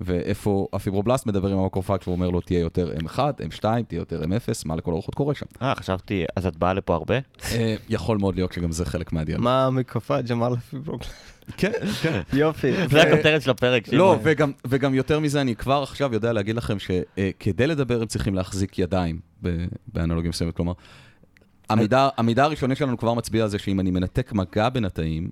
ואיפה 0.00 0.66
הפיברובלסט 0.72 1.26
מדבר 1.26 1.48
עם 1.48 1.58
המקרופאג, 1.58 2.00
והוא 2.04 2.14
אומר 2.14 2.30
לו, 2.30 2.40
תהיה 2.40 2.60
יותר 2.60 2.92
M1, 2.98 3.18
M2, 3.18 3.60
תהיה 3.60 3.98
יותר 3.98 4.22
M0, 4.22 4.62
מה 4.64 4.76
לכל 4.76 4.92
הרוחות 4.92 5.14
קורה 5.14 5.34
שם. 5.34 5.46
אה, 5.62 5.74
חשבתי, 5.74 6.24
אז 6.36 6.46
את 6.46 6.56
באה 6.56 6.74
לפה 6.74 6.94
הרבה? 6.94 7.18
אה, 7.52 7.76
יכול 7.88 8.18
מאוד 8.18 8.34
להיות 8.34 8.52
שגם 8.52 8.72
זה 8.72 8.84
חלק 8.84 9.12
מהדיאלוג. 9.12 9.44
מה 9.44 9.66
המיקרופאג' 9.66 10.32
אמר 10.32 10.48
לפיברוגלס? 10.48 11.08
כן, 11.56 11.72
כן. 12.02 12.20
יופי. 12.32 12.88
זה 12.88 13.02
הכותרת 13.02 13.42
של 13.42 13.50
הפרק. 13.50 13.92
לא. 13.92 14.16
וגם, 14.66 14.94
יותר 14.94 15.20
מזה, 15.20 15.40
אני 15.40 15.56
כבר 15.56 15.82
עכשיו 15.82 16.12
יודע 16.12 16.32
להגיד 16.32 16.56
לכם 16.56 16.76
שכדי 16.78 17.66
לדבר 17.66 18.00
הם 18.00 18.06
צריכים 18.06 18.34
להחזיק 18.34 18.78
ידיים 18.78 19.20
באנלוגיה 19.86 20.30
מסוימת. 20.30 20.56
כלומר, 20.56 20.72
המידע, 21.70 22.08
המידע 22.16 22.44
הראשוני 22.44 22.76
שלנו 22.76 22.98
כבר 22.98 23.14
מצביע 23.14 23.42
על 23.42 23.48
זה 23.48 23.58
שאם 23.58 23.80
אני 23.80 23.90
מנתק 23.90 24.32
מגע 24.32 24.68
בין 24.68 24.84
התאים, 24.84 25.30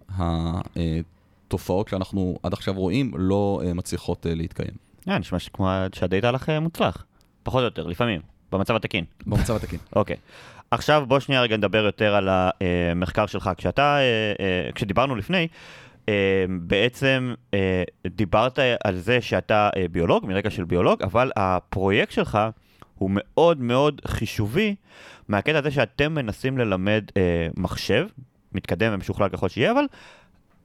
התופעות 1.55 1.89
שאנחנו 1.89 2.39
עד 2.43 2.53
עכשיו 2.53 2.75
רואים 2.75 3.13
לא 3.17 3.63
אה, 3.65 3.75
מצליחות 3.75 4.27
אה, 4.27 4.35
להתקיים. 4.35 4.75
אה, 5.09 5.19
נשמע 5.19 5.39
שכמו 5.39 5.69
שהדייט 5.93 6.25
הלך 6.25 6.49
אה, 6.49 6.61
מוצלח. 6.61 7.05
פחות 7.43 7.61
או 7.61 7.65
יותר, 7.65 7.87
לפעמים. 7.87 8.21
במצב 8.53 8.77
התקין. 8.77 9.05
במצב 9.27 9.57
התקין. 9.57 9.79
אוקיי. 9.97 10.17
עכשיו 10.71 11.05
בוא 11.09 11.21
שנייה 11.21 11.43
רגע 11.43 11.57
נדבר 11.57 11.85
יותר 11.85 12.15
על 12.15 12.29
המחקר 12.29 13.27
שלך. 13.27 13.51
כשאתה, 13.57 13.99
כשדיברנו 14.75 15.17
לפני, 15.17 15.49
בעצם 16.61 17.35
דיברת 18.07 18.59
על 18.85 18.97
זה 18.97 19.21
שאתה 19.21 19.71
ביולוג, 19.91 20.27
מרקע 20.27 20.51
של 20.51 20.65
ביולוג, 20.65 21.03
אבל 21.03 21.31
הפרויקט 21.37 22.13
שלך 22.13 22.39
הוא 22.95 23.11
מאוד 23.13 23.61
מאוד 23.61 24.01
חישובי 24.07 24.75
מהקטע 25.29 25.59
הזה 25.59 25.71
שאתם 25.71 26.15
מנסים 26.15 26.59
ללמד 26.59 27.05
מחשב, 27.57 28.07
מתקדם 28.53 28.95
ומשוכלל 28.95 29.29
ככל 29.29 29.49
שיהיה, 29.49 29.73
אבל 29.73 29.85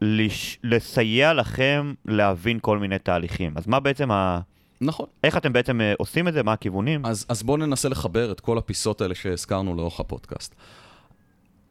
לש... 0.02 0.60
לסייע 0.64 1.34
לכם 1.34 1.94
להבין 2.06 2.60
כל 2.62 2.78
מיני 2.78 3.00
תהליכים. 3.00 3.54
אז 3.56 3.68
מה 3.68 3.80
בעצם 3.80 4.12
ה... 4.12 4.40
נכון. 4.82 5.06
איך 5.24 5.38
אתם 5.38 5.54
בעצם 5.54 5.82
אה, 5.82 5.94
עושים 5.98 6.28
את 6.28 6.34
זה? 6.34 6.44
מה 6.44 6.54
הכיוונים? 6.54 7.06
אז, 7.06 7.26
אז 7.30 7.44
בואו 7.44 7.58
ננסה 7.58 7.90
לחבר 7.90 8.32
את 8.32 8.40
כל 8.40 8.58
הפיסות 8.58 9.02
האלה 9.02 9.16
שהזכרנו 9.16 9.76
לאורך 9.76 10.00
הפודקאסט. 10.00 10.56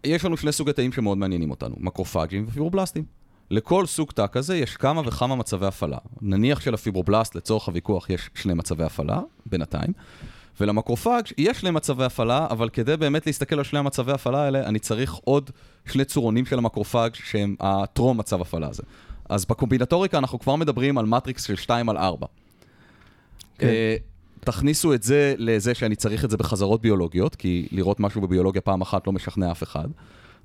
יש 0.05 0.24
לנו 0.24 0.37
שני 0.37 0.53
סוגי 0.53 0.72
תאים 0.72 0.93
שמאוד 0.93 1.18
מעניינים 1.18 1.51
אותנו, 1.51 1.76
מקרופאג'ים 1.79 2.45
ופיברובלסטים. 2.49 3.05
לכל 3.51 3.87
סוג 3.87 4.11
תא 4.12 4.26
כזה 4.33 4.57
יש 4.57 4.76
כמה 4.76 5.03
וכמה 5.05 5.37
מצבי 5.37 5.66
הפעלה. 5.66 5.99
נניח 6.22 6.61
שלפיברובלסט, 6.61 7.35
לצורך 7.35 7.68
הוויכוח, 7.68 8.11
יש 8.11 8.31
שני 8.35 8.55
מצבי 8.55 8.85
הפעלה, 8.85 9.20
בינתיים, 9.47 9.93
ולמקרופאג 10.61 11.24
יש 11.38 11.61
שני 11.61 11.70
מצבי 11.70 12.04
הפעלה, 12.04 12.46
אבל 12.50 12.68
כדי 12.68 12.96
באמת 12.96 13.26
להסתכל 13.26 13.59
על 13.59 13.64
שני 13.64 13.78
המצבי 13.78 14.12
הפעלה 14.12 14.42
האלה, 14.42 14.66
אני 14.66 14.78
צריך 14.78 15.14
עוד 15.14 15.50
שני 15.86 16.04
צורונים 16.04 16.46
של 16.46 16.59
המקרופאג 16.59 17.14
שהם 17.14 17.56
הטרום 17.61 18.18
מצב 18.18 18.40
הפעלה 18.40 18.68
הזה. 18.68 18.82
אז 19.28 19.44
בקומבינטוריקה 19.44 20.18
אנחנו 20.18 20.38
כבר 20.38 20.56
מדברים 20.56 20.98
על 20.98 21.06
מטריקס 21.06 21.44
של 21.44 21.56
2 21.56 21.88
על 21.88 21.96
4. 21.96 22.26
כן. 23.59 23.66
אה, 23.66 23.96
תכניסו 24.40 24.94
את 24.94 25.02
זה 25.02 25.34
לזה 25.38 25.74
שאני 25.74 25.96
צריך 25.96 26.24
את 26.24 26.30
זה 26.30 26.36
בחזרות 26.36 26.82
ביולוגיות, 26.82 27.34
כי 27.34 27.68
לראות 27.72 28.00
משהו 28.00 28.20
בביולוגיה 28.20 28.61
פעם 28.61 28.80
אחת 28.80 29.06
לא 29.06 29.12
משכנע 29.12 29.50
אף 29.50 29.62
אחד. 29.62 29.88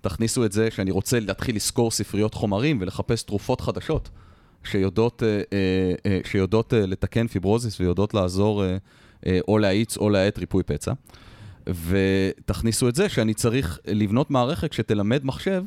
תכניסו 0.01 0.45
את 0.45 0.51
זה 0.51 0.71
שאני 0.71 0.91
רוצה 0.91 1.19
להתחיל 1.19 1.55
לסקור 1.55 1.91
ספריות 1.91 2.33
חומרים 2.33 2.77
ולחפש 2.81 3.23
תרופות 3.23 3.61
חדשות 3.61 4.09
שיודעות, 4.63 5.23
אה, 5.23 5.41
אה, 6.05 6.19
שיודעות 6.25 6.73
לתקן 6.73 7.27
פיברוזיס 7.27 7.79
ויודעות 7.79 8.13
לעזור 8.13 8.63
או 9.47 9.57
להאיץ 9.57 9.97
או 9.97 10.09
להאט 10.09 10.39
ריפוי 10.39 10.63
פצע. 10.63 10.93
ותכניסו 11.67 12.89
את 12.89 12.95
זה 12.95 13.09
שאני 13.09 13.33
צריך 13.33 13.79
לבנות 13.87 14.31
מערכת 14.31 14.73
שתלמד 14.73 15.25
מחשב 15.25 15.63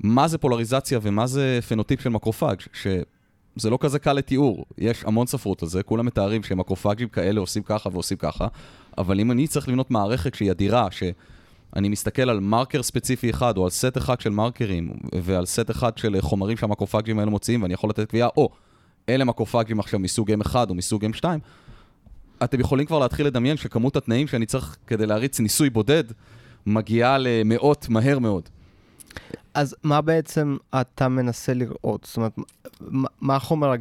מה 0.00 0.28
זה 0.28 0.38
פולריזציה 0.38 0.98
ומה 1.02 1.26
זה 1.26 1.58
פנוטיפ 1.68 2.00
של 2.00 2.10
מקרופאג, 2.10 2.60
שזה 2.72 3.70
לא 3.70 3.78
כזה 3.80 3.98
קל 3.98 4.12
לתיאור, 4.12 4.64
יש 4.78 5.04
המון 5.04 5.26
ספרות 5.26 5.62
על 5.62 5.68
זה, 5.68 5.82
כולם 5.82 6.06
מתארים 6.06 6.42
שמקרופאגים 6.42 7.08
כאלה 7.08 7.40
עושים 7.40 7.62
ככה 7.62 7.88
ועושים 7.92 8.16
ככה, 8.16 8.46
אבל 8.98 9.20
אם 9.20 9.30
אני 9.30 9.46
צריך 9.46 9.68
לבנות 9.68 9.90
מערכת 9.90 10.34
שהיא 10.34 10.50
אדירה, 10.50 10.88
שאני 10.90 11.88
מסתכל 11.88 12.30
על 12.30 12.40
מרקר 12.40 12.82
ספציפי 12.82 13.30
אחד, 13.30 13.56
או 13.56 13.64
על 13.64 13.70
סט 13.70 13.96
אחד 13.96 14.20
של 14.20 14.30
מרקרים, 14.30 14.92
ועל 15.22 15.46
סט 15.46 15.70
אחד 15.70 15.98
של 15.98 16.20
חומרים 16.20 16.56
שהמקרופאגים 16.56 17.18
האלה 17.18 17.30
מוציאים, 17.30 17.62
ואני 17.62 17.74
יכול 17.74 17.90
לתת 17.90 18.08
קביעה, 18.08 18.28
או, 18.36 18.48
אלה 19.08 19.24
מקרופאגים 19.24 19.80
עכשיו 19.80 20.00
מסוג 20.00 20.32
M1 20.32 20.54
או 20.68 20.74
מסוג 20.74 21.04
M2, 21.04 21.24
אתם 22.44 22.60
יכולים 22.60 22.86
כבר 22.86 22.98
להתחיל 22.98 23.26
לדמיין 23.26 23.56
שכמות 23.56 23.96
התנאים 23.96 24.26
שאני 24.26 24.46
צריך 24.46 24.76
כדי 24.86 25.06
להריץ 25.06 25.40
ניסוי 25.40 25.70
בודד, 25.70 26.04
מגיעה 26.66 27.18
למאות 27.18 27.88
מהר 27.88 28.18
מאוד. 28.18 28.48
אז 29.54 29.76
מה 29.82 30.00
בעצם 30.00 30.56
אתה 30.80 31.08
מנסה 31.08 31.54
לראות? 31.54 32.04
זאת 32.04 32.16
אומרת, 32.16 32.32
מה, 32.80 33.08
מה 33.20 33.36
החומר, 33.36 33.72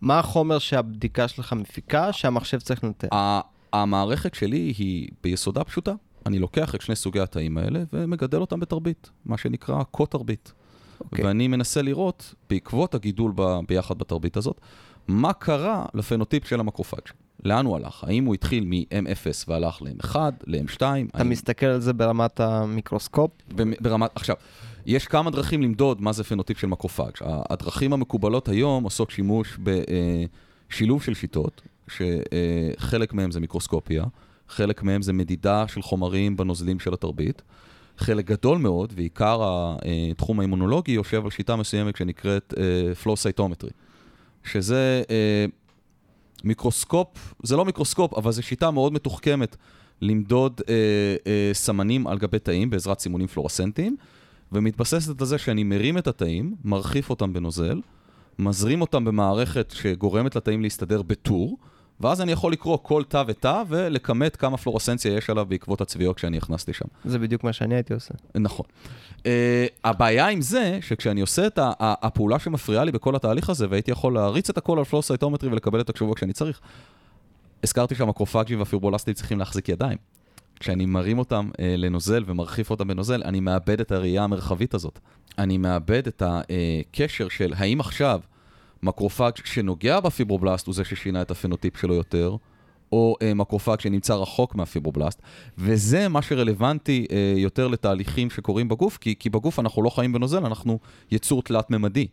מה 0.00 0.18
החומר 0.18 0.58
שהבדיקה 0.58 1.28
שלך 1.28 1.52
מפיקה, 1.52 2.12
שהמחשב 2.12 2.58
צריך 2.58 2.84
לנתח? 2.84 3.08
ה- 3.12 3.40
המערכת 3.72 4.34
שלי 4.34 4.72
היא 4.78 5.08
ביסודה 5.22 5.64
פשוטה. 5.64 5.92
אני 6.26 6.38
לוקח 6.38 6.74
את 6.74 6.80
שני 6.80 6.96
סוגי 6.96 7.20
התאים 7.20 7.58
האלה 7.58 7.82
ומגדל 7.92 8.40
אותם 8.40 8.60
בתרבית, 8.60 9.10
מה 9.24 9.38
שנקרא 9.38 9.82
קו-תרבית. 9.82 10.52
אוקיי. 11.00 11.24
ואני 11.24 11.48
מנסה 11.48 11.82
לראות, 11.82 12.34
בעקבות 12.50 12.94
הגידול 12.94 13.32
ב, 13.34 13.58
ביחד 13.68 13.98
בתרבית 13.98 14.36
הזאת, 14.36 14.60
מה 15.08 15.32
קרה 15.32 15.86
לפנוטיפ 15.94 16.46
של 16.46 16.60
המקרופאג. 16.60 17.02
לאן 17.44 17.66
הוא 17.66 17.76
הלך? 17.76 18.04
האם 18.04 18.24
הוא 18.24 18.34
התחיל 18.34 18.64
מ-M0 18.64 19.44
והלך 19.48 19.82
ל-M1, 19.82 20.16
ל-M2? 20.46 20.76
אתה 20.76 20.88
האם... 21.14 21.28
מסתכל 21.28 21.66
על 21.66 21.80
זה 21.80 21.92
ברמת 21.92 22.40
המיקרוסקופ? 22.40 23.30
ברמת, 23.80 24.10
עכשיו, 24.14 24.36
יש 24.86 25.06
כמה 25.06 25.30
דרכים 25.30 25.62
למדוד 25.62 26.02
מה 26.02 26.12
זה 26.12 26.24
פנוטיפ 26.24 26.58
של 26.58 26.66
מקרופאג. 26.66 27.12
הדרכים 27.22 27.92
המקובלות 27.92 28.48
היום 28.48 28.84
עושות 28.84 29.10
שימוש 29.10 29.58
בשילוב 30.68 31.02
של 31.02 31.14
שיטות, 31.14 31.62
שחלק 31.88 33.12
מהם 33.12 33.30
זה 33.30 33.40
מיקרוסקופיה, 33.40 34.04
חלק 34.48 34.82
מהם 34.82 35.02
זה 35.02 35.12
מדידה 35.12 35.64
של 35.68 35.82
חומרים 35.82 36.36
בנוזלים 36.36 36.80
של 36.80 36.94
התרבית. 36.94 37.42
חלק 37.98 38.24
גדול 38.24 38.58
מאוד, 38.58 38.92
ועיקר 38.96 39.42
התחום 40.10 40.40
האימונולוגי, 40.40 40.92
יושב 40.92 41.24
על 41.24 41.30
שיטה 41.30 41.56
מסוימת 41.56 41.96
שנקראת 41.96 42.54
cytometry, 43.04 43.70
שזה 44.44 45.02
מיקרוסקופ, 46.44 47.34
זה 47.42 47.56
לא 47.56 47.64
מיקרוסקופ, 47.64 48.14
אבל 48.14 48.32
זו 48.32 48.42
שיטה 48.42 48.70
מאוד 48.70 48.92
מתוחכמת 48.92 49.56
למדוד 50.00 50.60
uh, 50.60 50.64
uh, 50.64 50.68
סמנים 51.52 52.06
על 52.06 52.18
גבי 52.18 52.38
תאים 52.38 52.70
בעזרת 52.70 53.00
סימונים 53.00 53.26
פלורסנטיים, 53.26 53.96
ומתבססת 54.52 55.20
על 55.20 55.26
זה 55.26 55.38
שאני 55.38 55.64
מרים 55.64 55.98
את 55.98 56.06
התאים, 56.06 56.54
מרחיף 56.64 57.10
אותם 57.10 57.32
בנוזל, 57.32 57.80
מזרים 58.38 58.80
אותם 58.80 59.04
במערכת 59.04 59.70
שגורמת 59.76 60.36
לתאים 60.36 60.62
להסתדר 60.62 61.02
בטור, 61.02 61.58
ואז 62.02 62.20
אני 62.20 62.32
יכול 62.32 62.52
לקרוא 62.52 62.78
כל 62.82 63.02
תא 63.08 63.22
ותא 63.26 63.62
ולכמת 63.68 64.36
כמה 64.36 64.56
פלורסנציה 64.56 65.16
יש 65.16 65.30
עליו 65.30 65.46
בעקבות 65.46 65.80
הצביעות 65.80 66.18
שאני 66.18 66.36
הכנסתי 66.36 66.72
שם. 66.72 66.84
זה 67.04 67.18
בדיוק 67.18 67.44
מה 67.44 67.52
שאני 67.52 67.74
הייתי 67.74 67.94
עושה. 67.94 68.14
נכון. 68.34 68.66
Uh, 69.18 69.24
הבעיה 69.84 70.28
עם 70.28 70.40
זה, 70.40 70.78
שכשאני 70.80 71.20
עושה 71.20 71.46
את 71.46 71.58
ה- 71.58 71.72
ה- 71.80 72.06
הפעולה 72.06 72.38
שמפריעה 72.38 72.84
לי 72.84 72.92
בכל 72.92 73.16
התהליך 73.16 73.50
הזה, 73.50 73.66
והייתי 73.70 73.90
יכול 73.90 74.14
להריץ 74.14 74.50
את 74.50 74.58
הכל 74.58 74.78
על 74.78 74.84
flow 74.84 75.06
cytometry 75.08 75.50
ולקבל 75.50 75.80
את 75.80 75.90
התשובות 75.90 76.16
כשאני 76.16 76.32
צריך, 76.32 76.60
הזכרתי 77.64 77.94
שהמקרופאגים 77.94 78.58
והפיברובלסטים 78.58 79.14
צריכים 79.14 79.38
להחזיק 79.38 79.68
ידיים. 79.68 79.98
כשאני 80.60 80.86
מרים 80.86 81.18
אותם 81.18 81.50
uh, 81.52 81.56
לנוזל 81.76 82.24
ומרחיף 82.26 82.70
אותם 82.70 82.88
בנוזל, 82.88 83.22
אני 83.24 83.40
מאבד 83.40 83.80
את 83.80 83.92
הראייה 83.92 84.24
המרחבית 84.24 84.74
הזאת. 84.74 84.98
אני 85.38 85.58
מאבד 85.58 86.06
את 86.06 86.22
הקשר 86.26 87.28
של 87.28 87.52
האם 87.56 87.80
עכשיו 87.80 88.20
מקרופאג 88.82 89.32
שנוגע 89.44 90.00
בפיברובלסט 90.00 90.66
הוא 90.66 90.74
זה 90.74 90.84
ששינה 90.84 91.22
את 91.22 91.30
הפנוטיפ 91.30 91.76
שלו 91.76 91.94
יותר, 91.94 92.36
או 92.92 93.16
uh, 93.20 93.34
מקרופאג 93.34 93.80
שנמצא 93.80 94.14
רחוק 94.14 94.54
מהפיברובלסט, 94.54 95.22
וזה 95.58 96.08
מה 96.08 96.22
שרלוונטי 96.22 97.06
uh, 97.08 97.38
יותר 97.38 97.68
לתהליכים 97.68 98.30
שקורים 98.30 98.68
בגוף, 98.68 98.98
כי, 98.98 99.14
כי 99.18 99.30
בגוף 99.30 99.58
אנחנו 99.58 99.82
לא 99.82 99.90
חיים 99.90 100.12
בנוזל, 100.12 100.46
אנחנו 100.46 100.78
יצור 101.10 101.42
תלת-ממדי, 101.42 102.06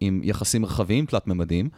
עם 0.00 0.20
יחסים 0.24 0.62
מרחביים 0.62 1.06
תלת-ממדיים. 1.06 1.68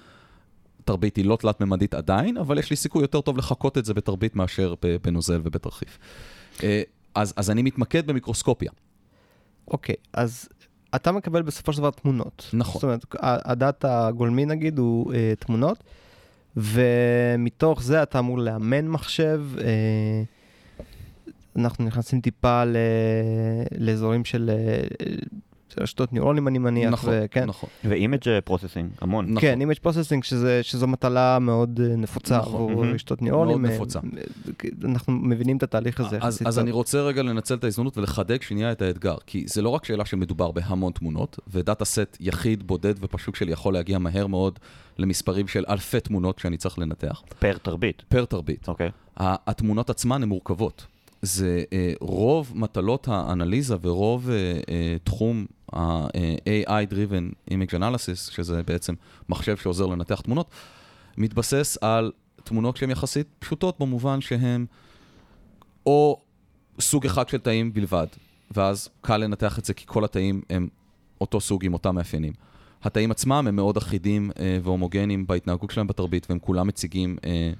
תרבית 0.84 1.16
היא 1.16 1.24
לא 1.24 1.36
תלת-ממדית 1.36 1.94
עדיין, 1.94 2.36
אבל 2.36 2.58
יש 2.58 2.70
לי 2.70 2.76
סיכוי 2.76 3.02
יותר 3.02 3.20
טוב 3.20 3.38
לחקות 3.38 3.78
את 3.78 3.84
זה 3.84 3.94
בתרבית 3.94 4.36
מאשר 4.36 4.74
בנוזל 5.02 5.40
ובתרחיף. 5.44 5.98
Uh, 6.56 6.62
אז, 7.14 7.34
אז 7.36 7.50
אני 7.50 7.62
מתמקד 7.62 8.06
במיקרוסקופיה. 8.06 8.70
אוקיי, 9.68 9.94
אז 10.12 10.48
אתה 10.94 11.12
מקבל 11.12 11.42
בסופו 11.42 11.72
של 11.72 11.78
דבר 11.78 11.90
תמונות. 11.90 12.50
נכון. 12.52 12.74
זאת 12.74 12.84
אומרת, 12.84 13.04
הדאטה 13.20 14.06
הגולמי 14.06 14.46
נגיד 14.46 14.78
הוא 14.78 15.14
אה, 15.14 15.32
תמונות, 15.38 15.84
ומתוך 16.56 17.82
זה 17.82 18.02
אתה 18.02 18.18
אמור 18.18 18.38
לאמן 18.38 18.88
מחשב. 18.88 19.42
אה, 19.58 20.22
אנחנו 21.56 21.84
נכנסים 21.84 22.20
טיפה 22.20 22.64
ל... 22.64 22.76
לאזורים 23.78 24.24
של 24.24 24.50
אה, 24.50 24.82
של 25.74 25.82
רשתות 25.82 26.12
ניורונים, 26.12 26.48
אני 26.48 26.58
מניח. 26.58 26.92
נכון, 26.92 27.10
וכן. 27.24 27.44
נכון. 27.44 27.70
ו 27.84 27.90
image 27.90 28.18
processing, 28.44 28.90
המון. 29.00 29.24
נכון. 29.24 29.40
כן, 29.40 29.58
image 29.62 29.86
processing, 29.86 30.22
שזה, 30.22 30.60
שזו 30.62 30.86
מטלה 30.86 31.38
מאוד 31.38 31.80
אה, 31.82 31.96
נפוצה 31.96 32.38
נכון, 32.38 32.54
עבור 32.70 32.82
מהמם. 32.82 32.94
רשתות 32.94 33.22
ניורונים. 33.22 33.62
מאוד 33.62 33.70
אה, 33.70 33.76
נפוצה. 33.76 33.98
אה, 34.64 34.68
אנחנו 34.84 35.12
מבינים 35.12 35.56
את 35.56 35.62
התהליך 35.62 36.00
הזה. 36.00 36.18
אז, 36.20 36.42
אז. 36.44 36.58
אני 36.58 36.70
רוצה 36.70 37.00
רגע 37.00 37.22
לנצל 37.22 37.54
את 37.54 37.64
ההזדמנות 37.64 37.98
ולחדד 37.98 38.42
שנייה 38.42 38.72
את 38.72 38.82
האתגר, 38.82 39.16
כי 39.26 39.44
זה 39.48 39.62
לא 39.62 39.68
רק 39.68 39.84
שאלה 39.84 40.04
שמדובר 40.04 40.50
בהמון 40.50 40.92
תמונות, 40.92 41.38
ודאטה 41.52 41.84
סט 41.84 42.16
יחיד, 42.20 42.66
בודד 42.66 42.94
ופשוט 43.00 43.34
שלי 43.34 43.52
יכול 43.52 43.74
להגיע 43.74 43.98
מהר 43.98 44.26
מאוד 44.26 44.58
למספרים 44.98 45.48
של 45.48 45.64
אלפי 45.68 46.00
תמונות 46.00 46.38
שאני 46.38 46.56
צריך 46.56 46.78
לנתח, 46.78 47.22
פר 47.38 47.56
תרבית. 47.62 48.02
פר 48.08 48.24
תרבית. 48.24 48.68
אוקיי. 48.68 48.90
ה- 49.20 49.50
התמונות 49.50 49.90
עצמן 49.90 50.22
הן 50.22 50.28
מורכבות. 50.28 50.86
זה 51.22 51.62
אה, 51.72 51.92
רוב 52.00 52.52
מטלות 52.54 53.08
האנליזה 53.10 53.76
ורוב 53.82 54.30
אה, 54.30 54.34
אה, 54.68 54.96
תחום 55.04 55.46
ה-AI-Driven 55.72 57.50
Image 57.50 57.74
Analysis, 57.78 58.32
שזה 58.32 58.62
בעצם 58.62 58.94
מחשב 59.28 59.56
שעוזר 59.56 59.86
לנתח 59.86 60.20
תמונות, 60.20 60.50
מתבסס 61.18 61.78
על 61.80 62.12
תמונות 62.44 62.76
שהן 62.76 62.90
יחסית 62.90 63.26
פשוטות 63.38 63.78
במובן 63.80 64.20
שהן 64.20 64.66
או 65.86 66.20
סוג 66.80 67.06
אחד 67.06 67.28
של 67.28 67.38
תאים 67.38 67.72
בלבד, 67.72 68.06
ואז 68.50 68.88
קל 69.00 69.16
לנתח 69.16 69.58
את 69.58 69.64
זה 69.64 69.74
כי 69.74 69.84
כל 69.86 70.04
התאים 70.04 70.42
הם 70.50 70.68
אותו 71.20 71.40
סוג 71.40 71.64
עם 71.64 71.72
אותם 71.72 71.94
מאפיינים. 71.94 72.32
התאים 72.82 73.10
עצמם 73.10 73.44
הם 73.48 73.56
מאוד 73.56 73.76
אחידים 73.76 74.30
אה, 74.38 74.58
והומוגנים 74.62 75.26
בהתנהגות 75.26 75.70
שלהם 75.70 75.86
בתרבית, 75.86 76.26
והם 76.28 76.38
כולם 76.38 76.66
מציגים 76.66 77.16
אה, 77.24 77.52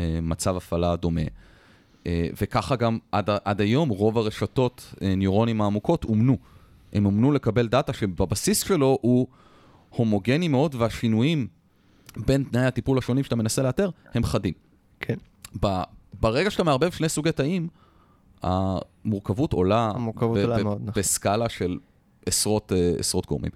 אה, 0.00 0.18
מצב 0.22 0.56
הפעלה 0.56 0.96
דומה. 0.96 1.20
אה, 2.06 2.28
וככה 2.42 2.76
גם 2.76 2.98
עד, 3.12 3.30
עד 3.44 3.60
היום 3.60 3.88
רוב 3.88 4.18
הרשתות 4.18 4.94
אה, 5.02 5.14
ניורונים 5.14 5.60
העמוקות 5.60 6.04
אומנו. 6.04 6.36
הם 6.92 7.06
אומנו 7.06 7.32
לקבל 7.32 7.68
דאטה 7.68 7.92
שבבסיס 7.92 8.64
שלו 8.64 8.98
הוא 9.00 9.26
הומוגני 9.88 10.48
מאוד, 10.48 10.74
והשינויים 10.74 11.46
בין 12.16 12.44
תנאי 12.44 12.64
הטיפול 12.64 12.98
השונים 12.98 13.24
שאתה 13.24 13.36
מנסה 13.36 13.62
לאתר 13.62 13.90
הם 14.14 14.24
חדים. 14.24 14.54
כן. 15.00 15.16
ב- 15.62 15.82
ברגע 16.20 16.50
שאתה 16.50 16.64
מערבב 16.64 16.90
שני 16.90 17.08
סוגי 17.08 17.32
תאים, 17.32 17.68
המורכבות 18.42 19.52
עולה, 19.52 19.90
המורכבות 19.94 20.38
ב- 20.38 20.40
עולה 20.40 20.58
ב- 20.58 20.62
מאוד, 20.62 20.78
נכון. 20.82 20.92
בסקאלה 21.02 21.48
של 21.48 21.78
עשרות, 22.26 22.72
אה, 22.72 22.92
עשרות 22.98 23.26
גורמים. 23.26 23.50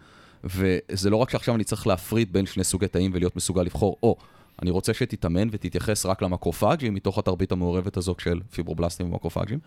וזה 0.45 1.11
לא 1.11 1.17
רק 1.17 1.31
שעכשיו 1.31 1.55
אני 1.55 1.65
צריך 1.65 1.87
להפריד 1.87 2.33
בין 2.33 2.47
שני 2.47 2.65
סוגי 2.65 2.89
תאים 2.89 3.11
ולהיות 3.15 3.37
מסוגל 3.37 3.63
לבחור, 3.63 3.97
או 4.03 4.17
אני 4.63 4.71
רוצה 4.71 4.95
שתתאמן 4.95 5.49
ותתייחס 5.51 6.07
רק 6.07 6.23
למקרופאגים 6.23 6.95
מתוך 6.95 7.19
התרבית 7.19 7.53
המעורבת 7.53 7.97
הזאת 7.97 8.21
של 8.21 8.41
פיברובלסטים 8.55 9.07
ומקרופאגים. 9.07 9.59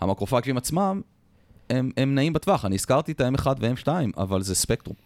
המקרופאגים 0.00 0.56
עצמם 0.56 1.00
הם, 1.70 1.90
הם 1.96 2.14
נעים 2.14 2.32
בטווח, 2.32 2.64
אני 2.64 2.74
הזכרתי 2.74 3.12
את 3.12 3.20
ה-M1 3.20 3.46
וה-M2, 3.58 3.88
אבל 4.16 4.42
זה 4.42 4.54
ספקטרום. 4.54 4.96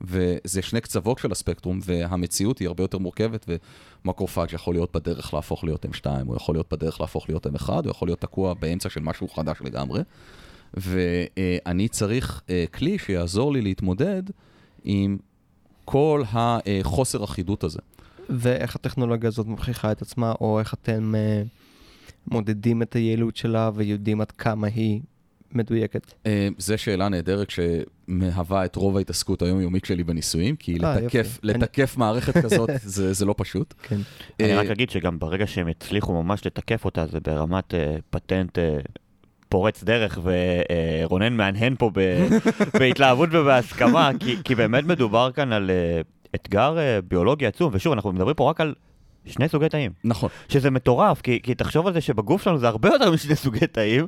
וזה 0.00 0.62
שני 0.62 0.80
קצוות 0.80 1.18
של 1.18 1.32
הספקטרום, 1.32 1.80
והמציאות 1.84 2.58
היא 2.58 2.68
הרבה 2.68 2.84
יותר 2.84 2.98
מורכבת, 2.98 3.46
ומקרופאג' 4.04 4.52
יכול 4.52 4.74
להיות 4.74 4.96
בדרך 4.96 5.34
להפוך 5.34 5.64
להיות 5.64 5.84
M2, 5.84 6.06
הוא 6.26 6.36
יכול 6.36 6.54
להיות 6.54 6.72
בדרך 6.72 7.00
להפוך 7.00 7.28
להיות 7.28 7.46
M1, 7.46 7.68
הוא 7.68 7.90
יכול 7.90 8.08
להיות 8.08 8.20
תקוע 8.20 8.54
באמצע 8.54 8.88
של 8.88 9.00
משהו 9.00 9.28
חדש 9.28 9.58
לגמרי. 9.64 10.02
ואני 10.74 11.88
צריך 11.88 12.42
אה, 12.50 12.64
כלי 12.74 12.98
שיעזור 12.98 13.52
לי 13.52 13.60
להתמודד 13.60 14.22
עם 14.84 15.18
כל 15.84 16.22
החוסר 16.32 17.24
אחידות 17.24 17.64
הזה. 17.64 17.78
ואיך 18.30 18.76
הטכנולוגיה 18.76 19.28
הזאת 19.28 19.46
מוכיחה 19.46 19.92
את 19.92 20.02
עצמה, 20.02 20.32
או 20.40 20.58
איך 20.60 20.74
אתם 20.74 21.14
uh, 21.14 22.32
מודדים 22.32 22.82
את 22.82 22.94
היעילות 22.94 23.36
שלה 23.36 23.70
ויודעים 23.74 24.20
עד 24.20 24.30
כמה 24.30 24.66
היא 24.66 25.00
מדויקת? 25.52 26.06
Uh, 26.06 26.28
זו 26.58 26.78
שאלה 26.78 27.08
נהדרת 27.08 27.50
שמהווה 27.50 28.64
את 28.64 28.76
רוב 28.76 28.96
ההתעסקות 28.96 29.42
היומיומית 29.42 29.84
שלי 29.84 30.04
בניסויים, 30.04 30.56
כי 30.56 30.76
아, 30.76 30.78
לתקף, 30.78 31.38
לתקף 31.42 31.94
אני... 31.94 32.00
מערכת 32.00 32.44
כזאת 32.44 32.70
זה, 32.82 33.12
זה 33.12 33.24
לא 33.24 33.34
פשוט. 33.36 33.74
כן. 33.82 34.00
אני 34.40 34.54
רק 34.54 34.66
אגיד 34.66 34.90
שגם 34.90 35.18
ברגע 35.18 35.46
שהם 35.46 35.68
יצליחו 35.68 36.22
ממש 36.22 36.46
לתקף 36.46 36.84
אותה, 36.84 37.06
זה 37.06 37.20
ברמת 37.20 37.74
uh, 37.74 37.76
פטנט... 38.10 38.58
Uh, 38.58 38.88
פורץ 39.50 39.84
דרך, 39.84 40.18
ורונן 40.22 41.32
מהנהן 41.32 41.74
פה 41.78 41.90
בהתלהבות 42.78 43.28
ובהסכמה, 43.32 44.10
כי, 44.20 44.36
כי 44.44 44.54
באמת 44.54 44.84
מדובר 44.84 45.30
כאן 45.32 45.52
על 45.52 45.70
אתגר 46.34 46.76
ביולוגי 47.08 47.46
עצום, 47.46 47.70
ושוב, 47.72 47.92
אנחנו 47.92 48.12
מדברים 48.12 48.34
פה 48.34 48.50
רק 48.50 48.60
על 48.60 48.74
שני 49.26 49.48
סוגי 49.48 49.68
תאים. 49.68 49.92
נכון. 50.04 50.30
שזה 50.48 50.70
מטורף, 50.70 51.20
כי, 51.20 51.40
כי 51.42 51.54
תחשוב 51.54 51.86
על 51.86 51.92
זה 51.92 52.00
שבגוף 52.00 52.42
שלנו 52.42 52.58
זה 52.58 52.68
הרבה 52.68 52.88
יותר 52.88 53.10
משני 53.10 53.36
סוגי 53.36 53.66
תאים, 53.66 54.06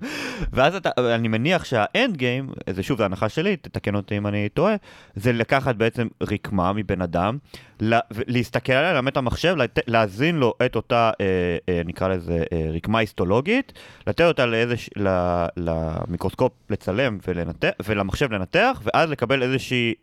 ואז 0.53 0.75
אתה, 0.75 0.91
אני 1.15 1.29
מניח 1.29 1.65
שהאנד 1.65 2.17
גיים, 2.17 2.51
זה 2.71 2.83
שוב, 2.83 2.99
זו 2.99 3.05
הנחה 3.05 3.29
שלי, 3.29 3.57
תתקן 3.57 3.95
אותי 3.95 4.17
אם 4.17 4.27
אני 4.27 4.49
טועה, 4.49 4.75
זה 5.15 5.33
לקחת 5.33 5.77
בעצם 5.77 6.09
רקמה 6.23 6.73
מבן 6.73 7.03
אדם, 7.03 7.39
לה, 7.81 8.01
להסתכל 8.27 8.73
עליה, 8.73 8.93
ללמד 8.93 9.11
את 9.11 9.17
המחשב, 9.17 9.57
לת, 9.57 9.79
להזין 9.87 10.37
לו 10.37 10.55
את 10.67 10.77
אותה, 10.77 11.11
אה, 11.21 11.27
אה, 11.69 11.83
נקרא 11.85 12.09
לזה, 12.09 12.43
אה, 12.53 12.71
רקמה 12.75 12.99
היסטולוגית, 12.99 13.73
לתת 14.07 14.25
אותה 14.25 14.47
לאיזוש, 14.47 14.91
ל, 14.97 15.09
למיקרוסקופ 15.57 16.53
לצלם 16.71 17.19
ולנתח, 17.29 17.71
ולמחשב 17.87 18.33
לנתח, 18.33 18.83
ואז 18.85 19.11
לקבל 19.11 19.43
איזושהי... 19.43 19.95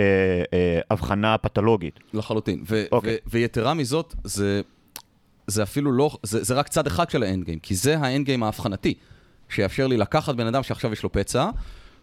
אה, 0.00 0.04
אה, 0.52 0.80
הבחנה 0.90 1.38
פתולוגית. 1.38 2.00
לחלוטין. 2.14 2.62
ו- 2.68 2.84
okay. 2.84 2.88
אוקיי. 2.92 3.14
ו- 3.14 3.30
ויתרה 3.30 3.74
מזאת, 3.74 4.14
זה, 4.24 4.60
זה 5.46 5.62
אפילו 5.62 5.92
לא, 5.92 6.16
זה, 6.22 6.44
זה 6.44 6.54
רק 6.54 6.68
צד 6.68 6.86
אחד 6.86 7.10
של 7.10 7.22
האנד 7.22 7.44
גיים, 7.44 7.58
כי 7.58 7.74
זה 7.74 7.98
האנד 7.98 8.26
גיים 8.26 8.42
ההבחנתי, 8.42 8.94
שיאפשר 9.48 9.86
לי 9.86 9.96
לקחת 9.96 10.34
בן 10.34 10.46
אדם 10.46 10.62
שעכשיו 10.62 10.92
יש 10.92 11.02
לו 11.02 11.12
פצע, 11.12 11.50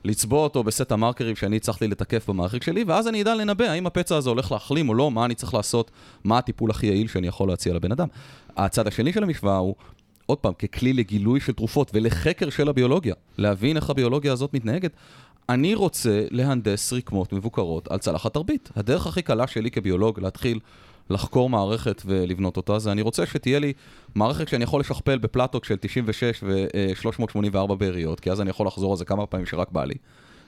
לצבוע 0.03 0.43
אותו 0.43 0.63
בסט 0.63 0.91
המרקרים 0.91 1.35
שאני 1.35 1.55
הצלחתי 1.55 1.87
לתקף 1.87 2.29
במערכת 2.29 2.63
שלי, 2.63 2.83
ואז 2.83 3.07
אני 3.07 3.21
אדע 3.21 3.35
לנבא 3.35 3.65
האם 3.65 3.87
הפצע 3.87 4.15
הזה 4.15 4.29
הולך 4.29 4.51
להחלים 4.51 4.89
או 4.89 4.93
לא, 4.93 5.11
מה 5.11 5.25
אני 5.25 5.35
צריך 5.35 5.53
לעשות, 5.53 5.91
מה 6.23 6.37
הטיפול 6.37 6.71
הכי 6.71 6.87
יעיל 6.87 7.07
שאני 7.07 7.27
יכול 7.27 7.49
להציע 7.49 7.73
לבן 7.73 7.91
אדם. 7.91 8.07
הצד 8.57 8.87
השני 8.87 9.13
של 9.13 9.23
המשוואה 9.23 9.57
הוא, 9.57 9.75
עוד 10.25 10.37
פעם, 10.37 10.53
ככלי 10.53 10.93
לגילוי 10.93 11.39
של 11.39 11.53
תרופות 11.53 11.91
ולחקר 11.93 12.49
של 12.49 12.69
הביולוגיה, 12.69 13.15
להבין 13.37 13.77
איך 13.77 13.89
הביולוגיה 13.89 14.33
הזאת 14.33 14.53
מתנהגת. 14.53 14.91
אני 15.49 15.75
רוצה 15.75 16.23
להנדס 16.31 16.93
רקמות 16.93 17.33
מבוקרות 17.33 17.87
על 17.87 17.97
צלחת 17.97 18.33
תרבית. 18.33 18.69
הדרך 18.75 19.07
הכי 19.07 19.21
קלה 19.21 19.47
שלי 19.47 19.71
כביולוג 19.71 20.19
להתחיל 20.19 20.59
לחקור 21.09 21.49
מערכת 21.49 22.01
ולבנות 22.05 22.57
אותה, 22.57 22.79
זה 22.79 22.91
אני 22.91 23.01
רוצה 23.01 23.25
שתהיה 23.25 23.59
לי 23.59 23.73
מערכת 24.15 24.47
שאני 24.47 24.63
יכול 24.63 24.79
לשכפל 24.79 25.17
בפלטוק 25.17 25.65
של 25.65 25.75
96 25.79 26.43
ו-384 26.43 27.75
באריות, 27.75 28.19
כי 28.19 28.31
אז 28.31 28.41
אני 28.41 28.49
יכול 28.49 28.67
לחזור 28.67 28.91
על 28.91 28.97
זה 28.97 29.05
כמה 29.05 29.25
פעמים 29.25 29.45
שרק 29.45 29.71
בא 29.71 29.85
לי, 29.85 29.95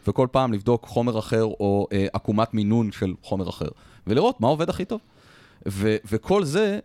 וכל 0.07 0.27
פעם 0.31 0.53
לבדוק 0.53 0.85
חומר 0.85 1.19
אחר 1.19 1.43
או 1.43 1.87
אה, 1.93 2.07
עקומת 2.13 2.53
מינון 2.53 2.91
של 2.91 3.13
חומר 3.23 3.49
אחר, 3.49 3.69
ולראות 4.07 4.41
מה 4.41 4.47
עובד 4.47 4.69
הכי 4.69 4.85
טוב. 4.85 4.99
ו- 5.67 5.97
וכל 6.11 6.43
זה 6.43 6.79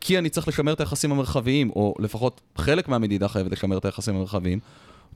כי 0.00 0.18
אני 0.18 0.30
צריך 0.30 0.48
לשמר 0.48 0.72
את 0.72 0.80
היחסים 0.80 1.12
המרחביים, 1.12 1.70
או 1.70 1.94
לפחות 1.98 2.40
חלק 2.56 2.88
מהמדידה 2.88 3.28
חייבת 3.28 3.52
לשמר 3.52 3.78
את 3.78 3.84
היחסים 3.84 4.14
המרחביים, 4.14 4.58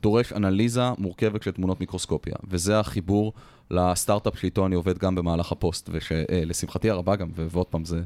דורש 0.03 0.33
אנליזה 0.33 0.81
מורכבת 0.97 1.43
של 1.43 1.51
תמונות 1.51 1.79
מיקרוסקופיה, 1.79 2.35
וזה 2.49 2.79
החיבור 2.79 3.33
לסטארט-אפ 3.71 4.39
שאיתו 4.39 4.65
אני 4.65 4.75
עובד 4.75 4.97
גם 4.97 5.15
במהלך 5.15 5.51
הפוסט, 5.51 5.89
ושלשמחתי 5.93 6.89
הרבה 6.89 7.15
גם, 7.15 7.29
ועוד 7.35 7.65
פעם, 7.65 7.85
זה 7.85 8.01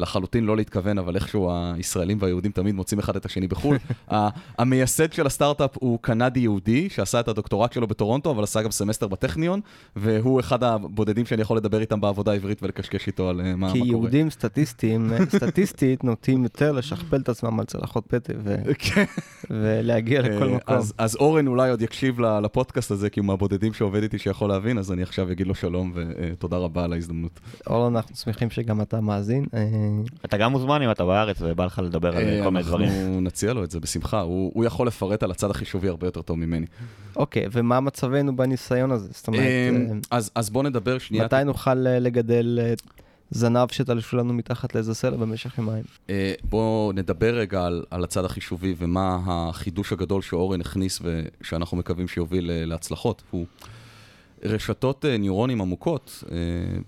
לחלוטין 0.00 0.44
לא 0.44 0.56
להתכוון, 0.56 0.98
אבל 0.98 1.14
איכשהו 1.14 1.50
הישראלים 1.52 2.18
והיהודים 2.20 2.52
תמיד 2.52 2.74
מוצאים 2.74 2.98
אחד 2.98 3.16
את 3.16 3.24
השני 3.24 3.48
בחו"ל. 3.48 3.76
המייסד 4.58 5.12
של 5.12 5.26
הסטארט-אפ 5.26 5.70
הוא 5.80 5.98
קנדי 6.02 6.40
יהודי, 6.40 6.88
שעשה 6.88 7.20
את 7.20 7.28
הדוקטורט 7.28 7.72
שלו 7.72 7.86
בטורונטו, 7.86 8.30
אבל 8.30 8.42
עשה 8.42 8.62
גם 8.62 8.70
סמסטר 8.70 9.08
בטכניון, 9.08 9.60
והוא 9.96 10.40
אחד 10.40 10.64
הבודדים 10.64 11.26
שאני 11.26 11.42
יכול 11.42 11.56
לדבר 11.56 11.80
איתם 11.80 12.00
בעבודה 12.00 12.32
בעברית 12.32 12.62
ולקשקש 12.62 13.06
איתו 13.06 13.28
על 13.28 13.40
אה, 13.40 13.44
מה, 13.44 13.56
מה 13.56 13.72
קורה. 13.72 13.84
כי 13.84 13.88
יהודים 13.88 14.30
סטטיסטיים, 14.30 15.10
סטטיסטית, 15.36 16.04
נוטים 16.04 16.42
יותר 16.42 16.72
לשכפל 16.72 17.16
את 17.16 17.28
עצמם 17.28 17.60
על 17.60 17.66
צלחות 17.66 18.04
פטרי 18.06 18.34
ו... 18.44 18.56
כן. 18.78 19.04
ולהגיע 19.50 20.22
לכל 20.22 20.48
אה, 20.48 20.56
מקום. 20.56 20.76
אז, 20.76 20.94
אז 20.98 21.16
אורן 21.16 21.46
אולי 21.46 21.70
עוד 21.70 21.82
יקשיב 21.82 22.20
לפודקאסט 22.20 22.90
הזה, 22.90 23.10
כי 23.10 23.20
הוא 23.20 23.26
מהבודדים 23.26 23.72
שעובד 23.72 24.02
איתי 24.02 24.18
שיכול 24.18 24.48
להבין, 24.48 24.78
אז 24.78 24.92
אני 24.92 25.02
עכשיו 25.02 25.32
אגיד 25.32 25.46
לו 25.46 25.54
שלום 25.54 25.92
ותודה 25.94 26.56
רבה 26.56 26.84
על 26.84 26.92
ההזדמנות. 26.92 27.40
אורן, 27.66 27.96
אנחנו 27.96 28.16
שמחים 28.16 28.50
שגם 28.50 28.80
אתה 28.80 29.00
מאזין. 29.00 29.44
אה, 29.98 30.14
אתה 30.24 30.36
גם 30.36 30.52
מוזמן 30.52 30.82
אם 30.82 30.90
אתה 30.90 31.04
בארץ 31.04 31.36
ובא 31.40 31.64
לך 31.64 31.78
לדבר 31.84 32.16
על 32.16 32.28
אה, 32.28 32.40
כל 32.44 32.50
מיני 32.50 32.64
דברים. 32.64 32.88
אנחנו 32.88 33.20
נציע 33.20 33.52
לו 33.52 33.64
את 33.64 33.70
זה 33.70 33.80
בשמחה, 33.80 34.20
הוא 34.20 34.64
יכול 34.64 34.86
לפרט 34.86 35.22
על 35.22 35.30
הצד 35.30 35.50
החישובי 35.50 35.88
הרבה 35.88 36.06
יותר 36.06 36.22
טוב 36.22 36.38
ממני. 36.38 36.66
אוקיי, 37.16 37.46
ומה 37.52 37.80
מצבנו 37.80 38.36
בניסיון 38.36 38.92
הזה? 38.92 39.08
זאת 39.12 39.28
אומרת... 39.28 39.42
אה, 40.12 40.18
אז 40.34 40.50
בוא 40.50 40.62
נדבר 40.62 40.98
שנייה. 40.98 41.24
מתי 41.24 41.44
נוכל 41.44 41.74
לגדל 41.74 42.58
זנב 43.30 43.68
שתלשו 43.72 44.16
לנו 44.16 44.34
מתחת 44.34 44.74
לאיזה 44.74 44.94
סלע 44.94 45.16
במשך 45.16 45.58
יומיים. 45.58 45.84
בואו 46.44 46.92
נדבר 46.94 47.34
רגע 47.34 47.64
על, 47.64 47.84
על 47.90 48.04
הצד 48.04 48.24
החישובי 48.24 48.74
ומה 48.78 49.18
החידוש 49.26 49.92
הגדול 49.92 50.22
שאורן 50.22 50.60
הכניס 50.60 51.02
ושאנחנו 51.02 51.76
מקווים 51.76 52.08
שיוביל 52.08 52.50
להצלחות. 52.64 53.22
הוא 53.30 53.46
רשתות 54.44 55.04
ניורונים 55.18 55.60
עמוקות, 55.60 56.24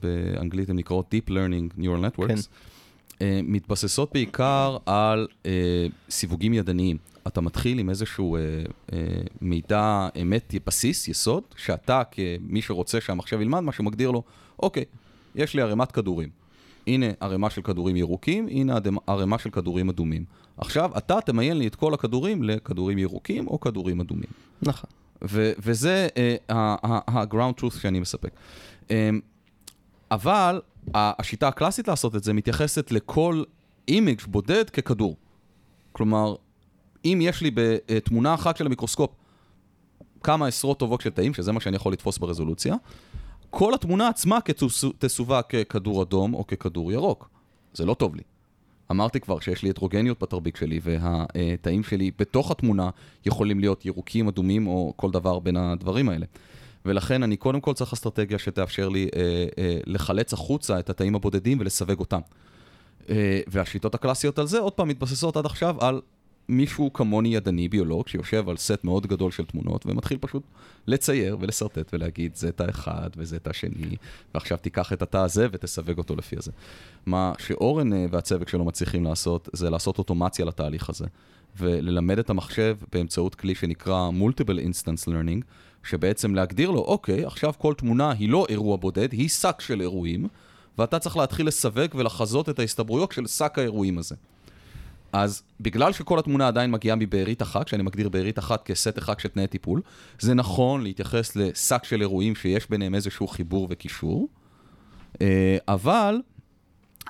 באנגלית 0.03 0.70
הן 0.70 0.76
נקראות 0.76 1.14
Deep 1.14 1.30
Learning 1.30 1.80
Neural 1.80 2.18
Networks. 2.18 2.28
כן. 2.28 2.34
אה, 3.22 3.40
מתבססות 3.42 4.12
בעיקר 4.12 4.76
על 4.86 5.26
uh, 5.42 5.46
סיווגים 6.10 6.54
ידניים. 6.54 6.96
אתה 7.26 7.40
מתחיל 7.40 7.78
עם 7.78 7.90
איזשהו 7.90 8.36
uh, 8.36 8.68
uh, 8.90 8.92
מידע 9.40 10.08
אמת 10.22 10.54
בסיס, 10.66 11.08
יסוד, 11.08 11.42
שאתה 11.56 12.02
כמי 12.10 12.62
שרוצה 12.62 13.00
שהמחשב 13.00 13.40
ילמד 13.40 13.60
משהו, 13.60 13.84
מגדיר 13.84 14.10
לו, 14.10 14.22
אוקיי, 14.58 14.84
יש 15.34 15.54
לי 15.54 15.62
ערימת 15.62 15.92
כדורים. 15.92 16.28
הנה 16.86 17.06
ערימה 17.20 17.50
של 17.50 17.62
כדורים 17.62 17.96
ירוקים, 17.96 18.48
הנה 18.48 18.78
ערימה 19.06 19.38
של 19.38 19.50
כדורים 19.50 19.88
אדומים. 19.88 20.24
עכשיו, 20.58 20.90
אתה 20.98 21.20
תמיין 21.20 21.58
לי 21.58 21.66
את 21.66 21.74
כל 21.74 21.94
הכדורים 21.94 22.42
לכדורים 22.42 22.98
ירוקים 22.98 23.46
או 23.46 23.60
כדורים 23.60 24.00
אדומים. 24.00 24.30
נכון. 24.62 24.90
וזה 25.58 26.08
ה-ground 26.48 27.60
truth 27.60 27.80
שאני 27.80 28.00
מספק. 28.00 28.30
Um, 28.88 28.90
אבל 30.10 30.60
השיטה 30.94 31.48
הקלאסית 31.48 31.88
לעשות 31.88 32.16
את 32.16 32.24
זה 32.24 32.32
מתייחסת 32.32 32.90
לכל 32.90 33.42
image 33.88 34.20
בודד 34.26 34.70
ככדור. 34.70 35.16
כלומר, 35.92 36.34
אם 37.04 37.18
יש 37.22 37.40
לי 37.40 37.50
בתמונה 37.54 38.34
אחת 38.34 38.56
של 38.56 38.66
המיקרוסקופ 38.66 39.10
כמה 40.22 40.46
עשרות 40.46 40.78
טובות 40.78 41.00
של 41.00 41.10
תאים, 41.10 41.34
שזה 41.34 41.52
מה 41.52 41.60
שאני 41.60 41.76
יכול 41.76 41.92
לתפוס 41.92 42.18
ברזולוציה, 42.18 42.76
כל 43.50 43.74
התמונה 43.74 44.08
עצמה 44.08 44.38
תסווג 44.98 45.40
ככדור 45.48 46.02
אדום 46.02 46.34
או 46.34 46.46
ככדור 46.46 46.92
ירוק. 46.92 47.30
זה 47.74 47.84
לא 47.84 47.94
טוב 47.94 48.16
לי. 48.16 48.22
אמרתי 48.90 49.20
כבר 49.20 49.40
שיש 49.40 49.62
לי 49.62 49.70
הטרוגניות 49.70 50.22
בתרביק 50.22 50.56
שלי, 50.56 50.80
והתאים 50.82 51.82
שלי 51.82 52.10
בתוך 52.18 52.50
התמונה 52.50 52.90
יכולים 53.26 53.60
להיות 53.60 53.86
ירוקים, 53.86 54.28
אדומים 54.28 54.66
או 54.66 54.92
כל 54.96 55.10
דבר 55.10 55.38
בין 55.38 55.56
הדברים 55.56 56.08
האלה. 56.08 56.26
ולכן 56.84 57.22
אני 57.22 57.36
קודם 57.36 57.60
כל 57.60 57.74
צריך 57.74 57.92
אסטרטגיה 57.92 58.38
שתאפשר 58.38 58.88
לי 58.88 59.08
אה, 59.16 59.46
אה, 59.58 59.78
לחלץ 59.86 60.32
החוצה 60.32 60.78
את 60.78 60.90
התאים 60.90 61.14
הבודדים 61.14 61.60
ולסווג 61.60 62.00
אותם. 62.00 62.20
אה, 63.08 63.40
והשיטות 63.46 63.94
הקלאסיות 63.94 64.38
על 64.38 64.46
זה, 64.46 64.58
עוד 64.58 64.72
פעם, 64.72 64.88
מתבססות 64.88 65.36
עד 65.36 65.46
עכשיו 65.46 65.76
על 65.80 66.00
מישהו 66.48 66.92
כמוני 66.92 67.34
ידני, 67.34 67.68
ביולוג, 67.68 68.08
שיושב 68.08 68.48
על 68.48 68.56
סט 68.56 68.84
מאוד 68.84 69.06
גדול 69.06 69.30
של 69.30 69.44
תמונות, 69.44 69.86
ומתחיל 69.86 70.18
פשוט 70.20 70.42
לצייר 70.86 71.36
ולשרטט 71.40 71.90
ולהגיד, 71.92 72.34
זה 72.34 72.52
תא 72.52 72.70
אחד 72.70 73.10
וזה 73.16 73.38
תא 73.38 73.52
שני, 73.52 73.96
ועכשיו 74.34 74.58
תיקח 74.58 74.92
את 74.92 75.02
התא 75.02 75.16
הזה 75.16 75.46
ותסווג 75.52 75.98
אותו 75.98 76.16
לפי 76.16 76.36
הזה. 76.38 76.52
מה 77.06 77.32
שאורן 77.38 77.92
אה, 77.92 78.06
והצוות 78.10 78.48
שלו 78.48 78.64
מצליחים 78.64 79.04
לעשות, 79.04 79.48
זה 79.52 79.70
לעשות 79.70 79.98
אוטומציה 79.98 80.44
לתהליך 80.44 80.90
הזה, 80.90 81.06
וללמד 81.56 82.18
את 82.18 82.30
המחשב 82.30 82.76
באמצעות 82.92 83.34
כלי 83.34 83.54
שנקרא 83.54 84.10
Multiple 84.20 84.58
Instance 84.58 85.08
Learning, 85.08 85.42
שבעצם 85.84 86.34
להגדיר 86.34 86.70
לו, 86.70 86.80
אוקיי, 86.80 87.24
עכשיו 87.24 87.52
כל 87.58 87.74
תמונה 87.74 88.10
היא 88.10 88.28
לא 88.28 88.46
אירוע 88.48 88.76
בודד, 88.76 89.12
היא 89.12 89.28
שק 89.28 89.60
של 89.60 89.80
אירועים, 89.80 90.28
ואתה 90.78 90.98
צריך 90.98 91.16
להתחיל 91.16 91.46
לסווג 91.46 91.94
ולחזות 91.94 92.48
את 92.48 92.58
ההסתברויות 92.58 93.12
של 93.12 93.26
שק 93.26 93.54
האירועים 93.56 93.98
הזה. 93.98 94.14
אז 95.12 95.42
בגלל 95.60 95.92
שכל 95.92 96.18
התמונה 96.18 96.48
עדיין 96.48 96.70
מגיעה 96.70 96.96
מבארית 96.96 97.42
אחת, 97.42 97.66
כשאני 97.66 97.82
מגדיר 97.82 98.08
בארית 98.08 98.38
אחת 98.38 98.62
כסט 98.62 98.98
אחד 98.98 99.20
של 99.20 99.28
תנאי 99.28 99.46
טיפול, 99.46 99.80
זה 100.18 100.34
נכון 100.34 100.82
להתייחס 100.82 101.36
לשק 101.36 101.84
של 101.84 102.00
אירועים 102.00 102.34
שיש 102.34 102.70
ביניהם 102.70 102.94
איזשהו 102.94 103.28
חיבור 103.28 103.66
וקישור, 103.70 104.28
אה, 105.20 105.56
אבל 105.68 106.20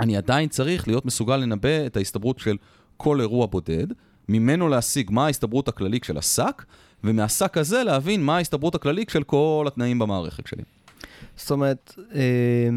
אני 0.00 0.16
עדיין 0.16 0.48
צריך 0.48 0.88
להיות 0.88 1.06
מסוגל 1.06 1.36
לנבא 1.36 1.86
את 1.86 1.96
ההסתברות 1.96 2.38
של 2.38 2.56
כל 2.96 3.20
אירוע 3.20 3.46
בודד, 3.46 3.86
ממנו 4.33 4.68
להשיג 4.68 5.11
מה 5.11 5.26
ההסתברות 5.26 5.68
הכללית 5.68 6.05
של 6.05 6.18
השק, 6.18 6.64
ומהשק 7.05 7.59
הזה 7.59 7.85
להבין 7.85 8.22
מה 8.22 8.37
ההסתברות 8.37 8.74
הכללית 8.74 9.11
של 9.11 9.22
כל 9.22 9.64
התנאים 9.68 9.99
במערכת 9.99 10.47
שלי. 10.47 10.62
זאת 11.37 11.51
אומרת, 11.51 11.95
אה, 12.14 12.68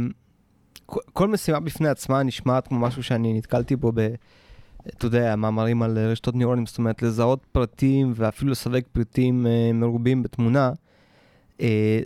כל 1.14 1.28
משימה 1.28 1.60
בפני 1.60 1.88
עצמה 1.88 2.24
נשמעת 2.24 2.68
כמו 2.68 2.80
משהו 2.80 3.04
שאני 3.04 3.34
נתקלתי 3.34 3.76
בו 3.76 3.92
ב... 3.96 4.08
אתה 4.88 5.06
יודע, 5.06 5.36
מאמרים 5.36 5.84
על 5.84 5.98
רשתות 5.98 6.36
ניורונים, 6.36 6.66
זאת 6.66 6.78
אומרת, 6.78 7.02
לזהות 7.02 7.46
פרטים 7.52 8.14
ואפילו 8.16 8.52
לסווג 8.52 8.82
פרטים 8.92 9.48
אה, 9.48 9.72
מרובים 9.74 10.24
בתמונה, 10.24 10.72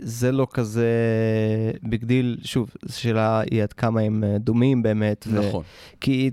זה 0.00 0.32
לא 0.32 0.46
כזה 0.50 0.88
big 1.82 2.04
deal. 2.04 2.38
שוב, 2.44 2.70
השאלה 2.88 3.40
היא 3.40 3.62
עד 3.62 3.72
כמה 3.72 4.00
הם 4.00 4.24
אה, 4.24 4.38
דומים 4.38 4.82
באמת. 4.82 5.26
נכון. 5.32 5.60
ו... 5.60 6.00
כי 6.00 6.30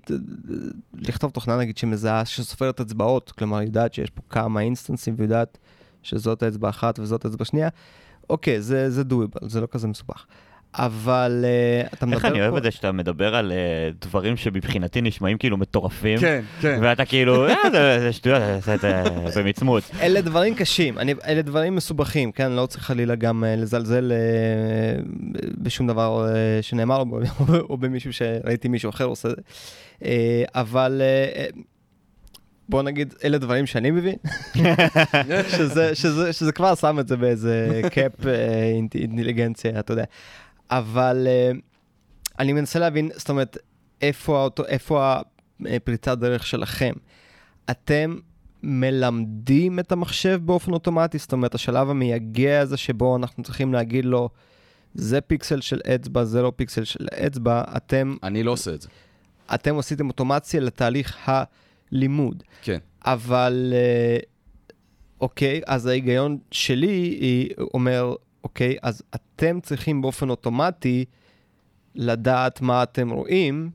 לכתוב 0.93 1.31
תוכנה, 1.31 1.57
נגיד, 1.57 1.77
שמזהה, 1.77 2.25
שסופרת 2.25 2.81
אצבעות, 2.81 3.31
כלומר, 3.31 3.61
יודעת 3.61 3.93
שיש 3.93 4.09
פה 4.09 4.21
כמה 4.29 4.61
אינסטנסים 4.61 5.15
ויודעת 5.17 5.57
שזאת 6.03 6.43
האצבע 6.43 6.69
אחת 6.69 6.99
וזאת 6.99 7.25
האצבע 7.25 7.45
שנייה, 7.45 7.69
אוקיי, 8.29 8.61
זה, 8.61 8.89
זה 8.89 9.01
doable, 9.01 9.47
זה 9.47 9.61
לא 9.61 9.67
כזה 9.71 9.87
מסובך. 9.87 10.25
אבל 10.77 11.45
uh, 11.45 11.93
אתה 11.93 12.05
מדבר 12.05 12.19
פה... 12.19 12.27
איך 12.27 12.35
אני 12.35 12.41
אוהב 12.41 12.55
את 12.55 12.63
זה 12.63 12.71
שאתה 12.71 12.91
מדבר 12.91 13.35
על 13.35 13.51
uh, 13.51 14.05
דברים 14.05 14.37
שמבחינתי 14.37 15.01
נשמעים 15.01 15.37
כאילו 15.37 15.57
מטורפים. 15.57 16.19
כן, 16.19 16.41
כן. 16.61 16.79
ואתה 16.81 17.05
כאילו, 17.05 17.47
אה, 17.47 17.55
זה 17.99 18.13
שטויות, 18.13 18.41
זה 18.65 18.77
זה 19.27 19.43
במצמוץ. 19.43 19.91
אלה 20.01 20.21
דברים 20.21 20.55
קשים, 20.55 20.99
אני, 20.99 21.13
אלה 21.27 21.41
דברים 21.41 21.75
מסובכים, 21.75 22.31
כן? 22.31 22.51
לא 22.51 22.65
צריך 22.65 22.83
חלילה 22.83 23.15
גם 23.15 23.43
uh, 23.43 23.61
לזלזל 23.61 24.11
uh, 24.11 25.41
בשום 25.57 25.87
דבר 25.87 26.27
uh, 26.27 26.63
שנאמר, 26.63 26.97
או, 26.97 27.19
או 27.69 27.77
במישהו 27.77 28.13
שראיתי 28.13 28.67
מישהו 28.67 28.89
אחר 28.89 29.05
עושה 29.05 29.29
את 29.29 29.35
זה. 29.35 29.41
Uh, 29.99 30.05
אבל... 30.55 31.01
Uh, 31.53 31.57
בוא 32.69 32.81
נגיד, 32.81 33.13
אלה 33.23 33.37
דברים 33.37 33.65
שאני 33.65 33.91
מבין, 33.91 34.15
שזה, 35.57 35.95
שזה, 35.95 36.33
שזה 36.33 36.51
כבר 36.51 36.75
שם 36.75 36.99
את 36.99 37.07
זה 37.07 37.17
באיזה 37.17 37.81
קאפ 37.91 38.11
אינטליגנציה, 38.93 39.79
אתה 39.79 39.93
יודע. 39.93 40.03
אבל 40.71 41.27
uh, 41.27 41.57
אני 42.39 42.53
מנסה 42.53 42.79
להבין, 42.79 43.09
זאת 43.15 43.29
אומרת, 43.29 43.57
איפה, 44.01 44.39
האוטו, 44.39 44.65
איפה 44.65 45.15
הפריצת 45.65 46.17
דרך 46.17 46.47
שלכם. 46.47 46.93
אתם 47.71 48.17
מלמדים 48.63 49.79
את 49.79 49.91
המחשב 49.91 50.41
באופן 50.45 50.73
אוטומטי? 50.73 51.17
זאת 51.17 51.31
אומרת, 51.31 51.55
השלב 51.55 51.89
המייגע 51.89 52.61
הזה 52.61 52.77
שבו 52.77 53.15
אנחנו 53.15 53.43
צריכים 53.43 53.73
להגיד 53.73 54.05
לו, 54.05 54.29
זה 54.93 55.21
פיקסל 55.21 55.61
של 55.61 55.81
אצבע, 55.95 56.23
זה 56.23 56.41
לא 56.41 56.51
פיקסל 56.55 56.83
של 56.83 57.07
אצבע, 57.13 57.63
אתם... 57.77 58.15
אני 58.23 58.43
לא 58.43 58.51
עושה 58.51 58.73
את 58.73 58.81
זה. 58.81 58.89
אתם 59.53 59.79
עשיתם 59.79 60.07
אוטומציה 60.07 60.59
לתהליך 60.59 61.31
הלימוד. 61.91 62.43
כן. 62.61 62.79
אבל, 63.05 63.73
אה, 63.75 64.17
אוקיי, 65.21 65.61
אז 65.65 65.85
ההיגיון 65.85 66.37
שלי 66.51 67.19
אומר, 67.73 68.15
אוקיי? 68.47 68.75
אז 68.81 69.03
אתם 69.15 69.59
צריכים 69.63 70.01
באופן 70.01 70.29
אוטומטי 70.29 71.05
לדעת 71.95 72.61
מה 72.61 72.83
אתם 72.83 73.09
רואים. 73.09 73.69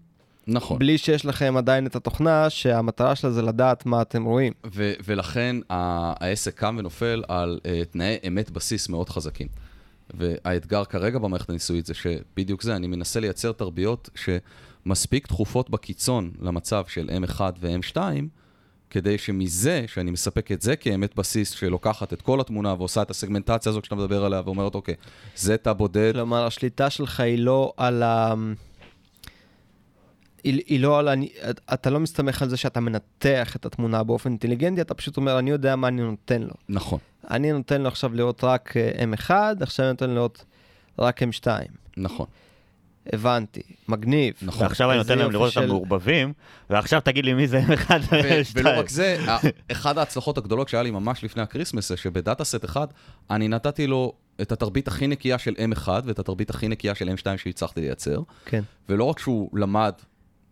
נכון. 0.47 0.79
בלי 0.79 0.99
שיש 0.99 1.27
לכם 1.27 1.55
עדיין 1.57 1.87
את 1.87 1.97
התוכנה 1.97 2.51
שהמטרה 2.51 3.17
שלה 3.17 3.31
זה 3.31 3.43
לדעת 3.43 3.87
מה 3.87 4.03
אתם 4.03 4.25
רואים. 4.25 4.53
ו- 4.75 4.93
ולכן 5.05 5.57
העסק 5.71 6.55
קם 6.55 6.77
ונופל 6.79 7.23
על 7.29 7.61
uh, 7.63 7.93
תנאי 7.93 8.17
אמת 8.29 8.51
בסיס 8.51 8.89
מאוד 8.89 9.09
חזקים. 9.09 9.49
והאתגר 10.15 10.85
כרגע 10.85 11.19
במערכת 11.19 11.51
הניסויית 11.51 11.87
זה 11.87 11.95
שבדיוק 11.95 12.63
זה, 12.63 12.77
אני 12.77 12.87
מנסה 12.87 13.21
לייצר 13.21 13.53
תרביות 13.53 14.11
שמספיק 14.15 15.27
תכופות 15.27 15.71
בקיצון 15.71 16.31
למצב 16.41 16.85
של 16.87 17.11
M1 17.25 17.41
ו-M2, 17.61 17.97
כדי 18.93 19.19
שמזה, 19.19 19.85
שאני 19.87 20.11
מספק 20.11 20.53
את 20.53 20.63
זה 20.63 20.77
כאמת 20.77 21.17
בסיס, 21.17 21.51
שלוקחת 21.51 22.13
את 22.13 22.23
כל 22.23 22.41
התמונה 22.41 22.75
ועושה 22.79 23.03
את 23.03 23.11
הסגמנטציה 23.11 23.71
הזאת 23.71 23.85
שאתה 23.85 23.95
מדבר 23.95 24.25
עליה, 24.25 24.43
ואומרת, 24.45 24.75
אוקיי, 24.75 24.95
זה 25.37 25.57
תא 25.57 25.73
בודד. 25.73 26.13
כלומר, 26.13 26.47
השליטה 26.47 26.91
שלך 26.91 27.21
היא 27.21 27.39
לא 27.39 27.73
על 27.77 28.03
ה... 28.03 28.35
היא, 30.45 30.63
היא 30.67 30.81
לא 30.81 30.99
על 30.99 31.09
ה... 31.09 31.13
אתה 31.75 31.91
לא 31.91 32.01
מסתמך 32.01 32.43
על 32.43 32.49
זה 32.49 32.57
שאתה 32.57 32.81
מנתח 32.81 33.57
את 33.57 33.67
התמונה 33.67 34.03
באופן 34.03 34.31
אינטליגנטי, 34.31 34.81
אתה 34.81 34.95
פשוט 34.95 35.17
אומר, 35.17 35.39
אני 35.39 35.51
יודע 35.51 35.77
מה 35.77 35.89
אני 35.89 36.03
נותן 36.03 36.43
לו. 36.43 36.55
נכון. 36.69 36.99
אני 37.31 37.53
נותן 37.53 37.83
לו 37.83 37.89
עכשיו 37.89 38.15
לראות 38.15 38.45
רק 38.45 38.77
אה, 38.77 39.05
M1, 39.05 39.31
עכשיו 39.61 39.87
אני 39.87 39.93
נותן 39.93 40.09
לו 40.09 40.15
לראות 40.15 40.45
רק 40.99 41.23
M2. 41.23 41.47
נכון. 41.97 42.27
הבנתי, 43.13 43.63
מגניב. 43.89 44.35
נכון. 44.43 44.63
ועכשיו 44.63 44.91
אני 44.91 44.99
נותן 44.99 45.19
להם 45.19 45.31
לראות 45.31 45.57
אותם 45.57 45.69
מעורבבים, 45.69 46.33
ועכשיו 46.71 47.01
תגיד 47.01 47.25
לי 47.25 47.35
מי 47.35 47.49
זה 47.49 47.61
אחד 47.75 48.01
ושתיים. 48.25 48.67
ולא 48.67 48.79
רק 48.79 48.89
זה, 48.89 49.19
אחת 49.73 49.97
ההצלחות 49.97 50.39
הגדולות 50.39 50.69
שהיה 50.69 50.83
לי 50.83 50.91
ממש 50.91 51.25
לפני 51.25 51.43
הקריסמס, 51.43 51.89
זה 51.89 51.97
שב 51.97 52.17
data 52.17 52.45
set 52.45 52.65
אחד, 52.65 52.87
אני 53.31 53.49
נתתי 53.49 53.87
לו 53.87 54.13
את 54.41 54.53
התרבית 54.53 54.89
הכי 54.89 55.07
נקייה 55.07 55.39
של 55.39 55.55
M1 55.75 55.89
ואת 56.05 56.19
התרבית 56.19 56.51
הכי 56.51 56.69
נקייה 56.69 56.95
של 56.95 57.09
M2 57.09 57.37
שהצלחתי 57.37 57.81
לייצר. 57.81 58.23
כן. 58.45 58.63
ולא 58.89 59.05
רק 59.05 59.19
שהוא 59.19 59.59
למד 59.59 59.93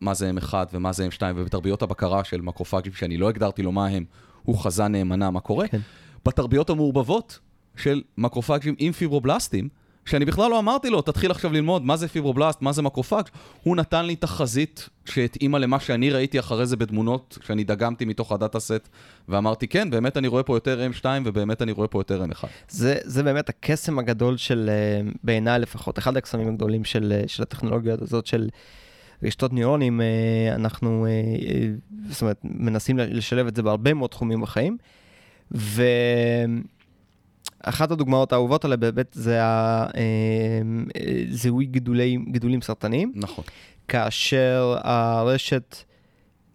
מה 0.01 0.14
זה 0.14 0.30
M1 0.40 0.55
ומה 0.72 0.92
זה 0.92 1.09
M2, 1.09 1.22
ובתרביות 1.36 1.82
הבקרה 1.82 2.24
של 2.24 2.40
מקרופאג'ים, 2.40 2.92
שאני 2.92 3.16
לא 3.16 3.28
הגדרתי 3.28 3.62
לו 3.62 3.72
מה 3.72 3.86
הם, 3.86 4.05
הוא 4.42 4.59
חזה 4.59 4.88
נאמנה 4.88 5.30
מה 5.30 5.40
קורה. 5.40 5.68
כן. 5.68 5.80
בתרביות 6.24 6.70
המעורבבות 6.70 7.38
של 7.76 8.03
מקרופאג'ים 8.18 8.74
עם 8.78 8.92
פיברובלסטים, 8.92 9.68
שאני 10.11 10.24
בכלל 10.24 10.50
לא 10.50 10.58
אמרתי 10.58 10.90
לו, 10.90 11.02
תתחיל 11.02 11.30
עכשיו 11.30 11.52
ללמוד 11.52 11.84
מה 11.84 11.96
זה 11.96 12.08
פיברובלסט, 12.08 12.62
מה 12.62 12.72
זה 12.72 12.82
מקרופאג, 12.82 13.24
הוא 13.62 13.76
נתן 13.76 14.04
לי 14.04 14.16
תחזית 14.16 14.88
שהתאימה 15.04 15.58
למה 15.58 15.80
שאני 15.80 16.11
ראיתי 16.11 16.38
אחרי 16.38 16.66
זה 16.66 16.76
בתמונות, 16.76 17.38
שאני 17.42 17.64
דגמתי 17.64 18.04
מתוך 18.04 18.32
הדאטה 18.32 18.61
סט, 18.61 18.88
ואמרתי, 19.28 19.68
כן, 19.68 19.90
באמת 19.90 20.16
אני 20.16 20.28
רואה 20.28 20.42
פה 20.42 20.56
יותר 20.56 20.88
M2 20.92 21.04
ובאמת 21.24 21.62
אני 21.62 21.72
רואה 21.72 21.88
פה 21.88 22.00
יותר 22.00 22.24
M1. 22.24 22.46
זה, 22.68 22.96
זה 23.02 23.22
באמת 23.22 23.48
הקסם 23.48 23.98
הגדול 23.98 24.36
של, 24.36 24.70
אה, 24.72 25.11
בעיניי 25.24 25.58
לפחות, 25.58 25.98
אחד 25.98 26.16
הקסמים 26.16 26.48
הגדולים 26.48 26.84
של, 26.84 27.12
אה, 27.16 27.28
של 27.28 27.42
הטכנולוגיה 27.42 27.96
הזאת 28.00 28.26
של 28.26 28.48
רשתות 29.22 29.52
ניורונים, 29.52 30.00
אה, 30.00 30.06
אנחנו, 30.54 31.06
זאת 32.08 32.22
אומרת, 32.22 32.40
מנסים 32.44 32.98
לשלב 32.98 33.46
את 33.46 33.56
זה 33.56 33.62
בהרבה 33.62 33.94
מאוד 33.94 34.11
תחומים 34.11 34.40
בחיים, 34.40 34.76
ו... 35.52 35.82
אחת 37.62 37.90
הדוגמאות 37.90 38.32
האהובות 38.32 38.64
עליי 38.64 38.76
באמת 38.76 39.11
זה 39.12 39.40
הזיהוי 41.30 41.64
אה, 41.64 41.70
גידולי, 41.70 42.18
גידולים 42.30 42.62
סרטניים. 42.62 43.12
נכון. 43.16 43.44
כאשר 43.88 44.76
הרשת 44.82 45.76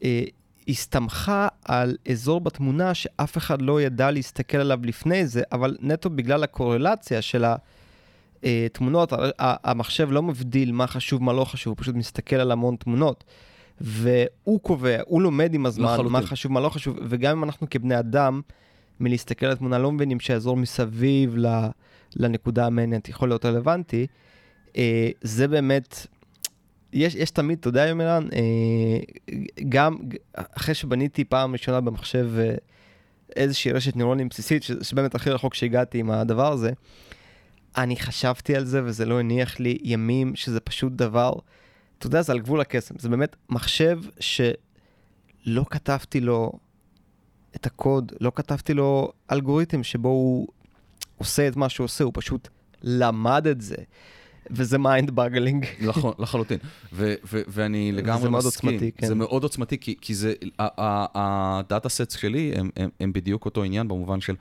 אה, 0.03 0.24
הסתמכה 0.68 1.47
על 1.66 1.97
אזור 2.12 2.41
בתמונה 2.41 2.93
שאף 2.93 3.38
אחד 3.38 3.62
לא 3.62 3.82
ידע 3.82 4.12
להסתכל 4.12 4.58
עליו 4.58 4.80
לפני 4.84 5.28
זה, 5.28 5.41
אבל 5.51 5.78
נטו 5.82 6.10
בגלל 6.10 6.43
הקורלציה 6.43 7.22
של 7.22 7.45
התמונות, 8.43 9.14
המחשב 9.39 10.12
לא 10.12 10.24
מבדיל 10.24 10.72
מה 10.72 10.88
חשוב, 10.88 11.24
מה 11.24 11.34
לא 11.34 11.45
חשוב, 11.45 11.72
הוא 11.72 11.82
פשוט 11.82 11.95
מסתכל 11.95 12.36
על 12.36 12.51
המון 12.51 12.76
תמונות. 12.76 13.24
והוא 13.82 14.60
קובע, 14.60 14.97
הוא 15.06 15.22
לומד 15.22 15.53
עם 15.53 15.66
הזמן 15.66 15.86
לחלוטין. 15.86 16.12
מה 16.12 16.22
חשוב, 16.22 16.51
מה 16.51 16.60
לא 16.60 16.70
חשוב, 16.70 16.97
וגם 17.01 17.38
אם 17.38 17.43
אנחנו 17.43 17.68
כבני 17.70 17.99
אדם, 17.99 18.41
מלהסתכל 19.00 19.46
על 19.46 19.52
התמונה, 19.52 19.78
לא 19.78 19.91
מבינים 19.91 20.20
שהאזור 20.20 20.58
מסביב 20.58 21.36
לנקודה 22.16 22.66
המעניינת 22.66 23.10
יכול 23.10 23.30
להיות 23.30 23.46
רלוונטי. 23.46 24.08
אה, 24.78 25.10
זה 25.22 25.48
באמת, 25.48 26.08
יש, 26.93 27.16
יש 27.16 27.32
תמיד, 27.32 27.58
אתה 27.60 27.68
יודע, 27.68 27.86
יומרן, 27.88 28.28
אה, 28.34 29.00
גם 29.70 29.98
אחרי 30.34 30.74
שבניתי 30.74 31.24
פעם 31.24 31.54
ראשונה 31.54 31.82
במחשב 31.82 32.30
אה, 32.38 32.56
איזושהי 33.36 33.72
רשת 33.72 33.96
ניורונים 33.96 34.30
בסיסית, 34.30 34.64
שבאמת 34.82 35.16
הכי 35.16 35.30
רחוק 35.30 35.54
שהגעתי 35.54 36.00
עם 36.00 36.12
הדבר 36.12 36.52
הזה, 36.52 36.72
אני 37.78 37.96
חשבתי 37.96 38.56
על 38.56 38.66
זה 38.66 38.82
וזה 38.84 39.06
לא 39.06 39.20
הניח 39.20 39.60
לי 39.60 39.78
ימים 39.84 40.36
שזה 40.36 40.60
פשוט 40.60 40.91
דבר, 40.91 41.34
אתה 41.98 42.08
יודע, 42.08 42.22
זה 42.22 42.32
על 42.32 42.39
גבול 42.39 42.62
הקסם. 42.62 42.96
זה 43.00 43.10
באמת 43.10 43.36
מחשב 43.50 44.00
שלא 44.20 45.66
כתבתי 45.70 46.20
לו 46.20 46.52
את 47.56 47.66
הקוד, 47.66 48.12
לא 48.22 48.32
כתבתי 48.36 48.74
לו 48.74 49.12
אלגוריתם 49.32 49.84
שבו 49.84 50.10
הוא 50.10 50.47
עושה 51.18 51.47
את 51.47 51.56
מה 51.56 51.70
שהוא 51.70 51.86
עושה, 51.86 52.03
הוא 52.03 52.12
פשוט 52.16 52.47
למד 52.84 53.47
את 53.47 53.62
זה. 53.62 53.76
וזה 54.51 54.78
mind 54.78 55.12
boggling. 55.12 55.66
נכון, 55.82 56.14
לחלוטין. 56.20 56.58
ואני 57.24 57.91
לגמרי 57.91 58.30
מסכים. 58.30 58.30
זה 58.30 58.39
מאוד 58.39 58.43
עוצמתי, 58.43 58.91
כן. 58.97 59.08
זה 59.08 59.16
מאוד 59.16 59.43
עוצמתי, 59.43 59.78
כי, 59.78 59.95
כי 60.01 60.16
זה, 60.16 60.34
ה 60.60 60.86
data 60.86 61.89
set 61.89 62.12
שלי 62.12 62.53
הם, 62.56 62.70
הם, 62.78 62.89
הם 62.99 63.14
בדיוק 63.14 63.45
אותו 63.45 63.64
עניין, 63.64 63.88
במובן 63.88 64.22
של, 64.22 64.36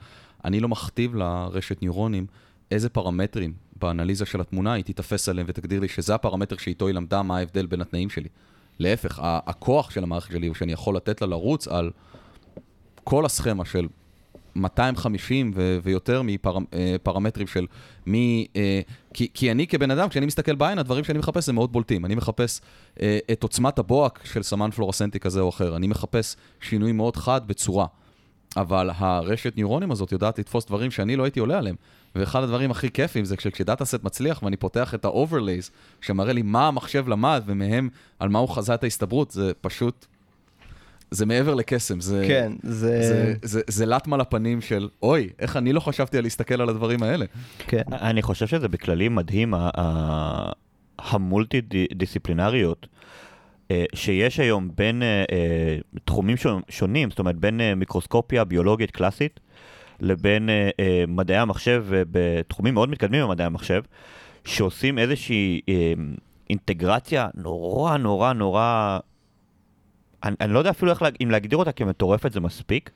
אני 0.45 0.59
לא 0.59 0.67
מכתיב 0.67 1.15
לרשת 1.15 1.81
ניורונים 1.81 2.25
איזה 2.71 2.89
פרמטרים 2.89 3.53
באנליזה 3.79 4.25
של 4.25 4.41
התמונה 4.41 4.73
היא 4.73 4.83
תתאפס 4.83 5.29
עליהם 5.29 5.47
ותגדיר 5.49 5.79
לי 5.79 5.87
שזה 5.87 6.15
הפרמטר 6.15 6.57
שאיתו 6.57 6.87
היא 6.87 6.95
למדה 6.95 7.23
מה 7.23 7.37
ההבדל 7.37 7.65
בין 7.65 7.81
התנאים 7.81 8.09
שלי. 8.09 8.29
להפך, 8.79 9.19
הכוח 9.23 9.89
של 9.89 10.03
המערכת 10.03 10.31
שלי 10.31 10.47
הוא 10.47 10.55
שאני 10.55 10.71
יכול 10.71 10.95
לתת 10.95 11.21
לה 11.21 11.27
לרוץ 11.27 11.67
על 11.67 11.91
כל 13.05 13.25
הסכמה 13.25 13.65
של 13.65 13.87
250 14.55 15.51
ו- 15.55 15.77
ויותר 15.83 16.21
מפרמטרים 16.21 17.47
של 17.47 17.65
מי... 18.05 18.47
אה, 18.55 18.81
כי, 19.13 19.27
כי 19.33 19.51
אני 19.51 19.67
כבן 19.67 19.91
אדם, 19.91 20.09
כשאני 20.09 20.25
מסתכל 20.25 20.55
בעין, 20.55 20.79
הדברים 20.79 21.03
שאני 21.03 21.19
מחפש 21.19 21.49
הם 21.49 21.55
מאוד 21.55 21.71
בולטים. 21.71 22.05
אני 22.05 22.15
מחפש 22.15 22.61
אה, 23.01 23.19
את 23.31 23.43
עוצמת 23.43 23.79
הבוהק 23.79 24.19
של 24.23 24.43
סמן 24.43 24.71
פלורסנטי 24.71 25.19
כזה 25.19 25.39
או 25.39 25.49
אחר. 25.49 25.75
אני 25.75 25.87
מחפש 25.87 26.35
שינוי 26.61 26.91
מאוד 26.91 27.15
חד 27.15 27.47
בצורה. 27.47 27.85
אבל 28.57 28.89
הרשת 28.95 29.57
ניורונים 29.57 29.91
הזאת 29.91 30.11
יודעת 30.11 30.39
לתפוס 30.39 30.65
דברים 30.65 30.91
שאני 30.91 31.15
לא 31.15 31.23
הייתי 31.23 31.39
עולה 31.39 31.57
עליהם. 31.57 31.75
ואחד 32.15 32.43
הדברים 32.43 32.71
הכי 32.71 32.91
כיפים 32.91 33.25
זה 33.25 33.37
כשדאטה 33.37 33.85
סט 33.85 34.03
מצליח 34.03 34.43
ואני 34.43 34.57
פותח 34.57 34.93
את 34.93 35.05
ה-overlays, 35.05 35.71
שמראה 36.01 36.33
לי 36.33 36.41
מה 36.41 36.67
המחשב 36.67 37.07
למד 37.07 37.43
ומהם 37.45 37.89
על 38.19 38.29
מה 38.29 38.39
הוא 38.39 38.49
חזה 38.49 38.73
את 38.73 38.83
ההסתברות, 38.83 39.31
זה 39.31 39.51
פשוט 39.61 40.05
זה 41.11 41.25
מעבר 41.25 41.53
לקסם, 41.53 42.01
זה... 42.01 42.25
כן, 42.27 42.53
זה... 42.63 43.01
זה, 43.01 43.33
זה, 43.41 43.61
זה 43.67 43.85
לטמה 43.85 44.17
לפנים 44.17 44.61
של, 44.61 44.89
אוי, 45.03 45.29
איך 45.39 45.57
אני 45.57 45.73
לא 45.73 45.79
חשבתי 45.79 46.17
על 46.17 46.23
להסתכל 46.23 46.61
על 46.61 46.69
הדברים 46.69 47.03
האלה. 47.03 47.25
כן. 47.67 47.81
אני 47.91 48.21
חושב 48.21 48.47
שזה 48.47 48.67
בכללי 48.67 49.09
מדהים, 49.09 49.53
המולטי 50.99 51.61
דיסציפלינריות. 51.95 52.87
אה, 53.71 53.85
שיש 53.93 54.39
היום 54.39 54.69
בין 54.75 55.03
אה, 55.03 55.23
אה, 55.31 55.77
תחומים 56.05 56.35
שונים, 56.69 57.09
זאת 57.09 57.19
אומרת 57.19 57.35
בין 57.35 57.61
מיקרוסקופיה 57.75 58.43
ביולוגית 58.43 58.91
קלאסית 58.91 59.39
לבין 59.99 60.49
מדעי 61.07 61.37
המחשב 61.37 61.85
בתחומים 61.89 62.73
מאוד 62.73 62.89
מתקדמים 62.89 63.23
במדעי 63.23 63.45
המחשב, 63.45 63.81
שעושים 64.45 64.99
איזושהי 64.99 65.61
אינטגרציה 66.49 67.27
נורא 67.35 67.97
נורא 67.97 68.33
נורא 68.33 68.99
אני, 70.25 70.35
אני 70.41 70.53
לא 70.53 70.59
יודע 70.59 70.69
אפילו 70.69 70.91
איך, 70.91 71.03
אם 71.23 71.31
להגדיר 71.31 71.57
אותה 71.57 71.71
כמטורפת 71.71 72.31
זה 72.31 72.39
מספיק. 72.39 72.89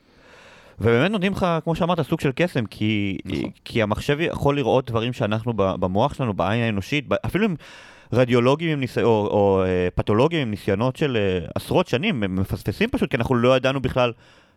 ובאמת 0.80 1.10
נותנים 1.10 1.32
לך, 1.32 1.46
כמו 1.64 1.74
שאמרת, 1.74 2.00
סוג 2.00 2.20
של 2.20 2.30
קסם, 2.34 2.66
כי, 2.66 3.18
נכון. 3.24 3.50
כי 3.64 3.82
המחשב 3.82 4.16
יכול 4.20 4.56
לראות 4.56 4.90
דברים 4.90 5.12
שאנחנו 5.12 5.52
במוח 5.54 6.14
שלנו, 6.14 6.34
בעין 6.34 6.62
האנושית, 6.62 7.08
אפילו 7.26 7.44
עם 7.44 7.54
רדיולוגים 8.12 8.70
עם 8.70 8.80
ניס... 8.80 8.98
או, 8.98 9.02
או, 9.02 9.62
אה, 9.64 9.88
פתולוגים 9.94 10.40
עם 10.40 10.50
ניסיונות 10.50 10.96
של 10.96 11.16
uh, 11.46 11.50
עשרות 11.54 11.86
שנים, 11.86 12.22
הם 12.22 12.36
מפספסים 12.36 12.88
פשוט, 12.90 13.10
כי 13.10 13.16
אנחנו 13.16 13.34
לא 13.34 13.56
ידענו 13.56 13.80
בכלל, 13.80 14.12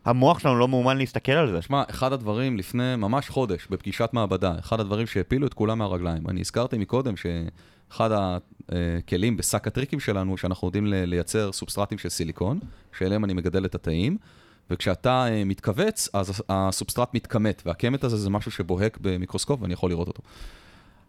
המוח 0.06 0.40
שלנו 0.40 0.60
לא 0.60 0.68
מאומן 0.68 0.98
להסתכל 0.98 1.32
על 1.32 1.52
זה. 1.52 1.62
שמע, 1.62 1.84
אחד 1.90 2.14
הדברים 2.14 2.58
לפני 2.58 2.96
ממש 2.96 3.30
חודש, 3.30 3.68
בפגישת 3.70 4.10
מעבדה, 4.14 4.54
אחד 4.60 4.80
הדברים 4.80 5.08
שהפילו 5.08 5.48
את 5.48 5.54
כולם 5.54 5.78
מהרגליים, 5.78 6.30
אני 6.30 6.42
הזכרתי 6.42 6.78
מקודם 6.78 7.18
ש... 7.18 7.26
אחד 7.96 8.10
הכלים 8.70 9.38
בשק 9.38 9.68
הטריקים 9.68 10.00
שלנו, 10.00 10.38
שאנחנו 10.38 10.68
יודעים 10.68 10.86
לייצר 10.88 11.52
סובסטרטים 11.52 11.98
של 11.98 12.10
סיליקון, 12.10 12.60
שאליהם 12.98 13.26
אני 13.26 13.34
מגדל 13.34 13.66
את 13.66 13.76
התאים, 13.76 14.18
וכשאתה 14.70 15.26
אה, 15.30 15.44
מתכווץ, 15.44 16.10
אז 16.14 16.44
הסובסטרט 16.50 17.14
מתכמת, 17.14 17.62
והקמת 17.66 18.04
הזה 18.04 18.18
זה 18.18 18.30
משהו 18.30 18.52
שבוהק 18.52 18.98
במיקרוסקופ 19.02 19.62
ואני 19.62 19.74
יכול 19.74 19.90
לראות 19.90 20.08
אותו. 20.08 20.22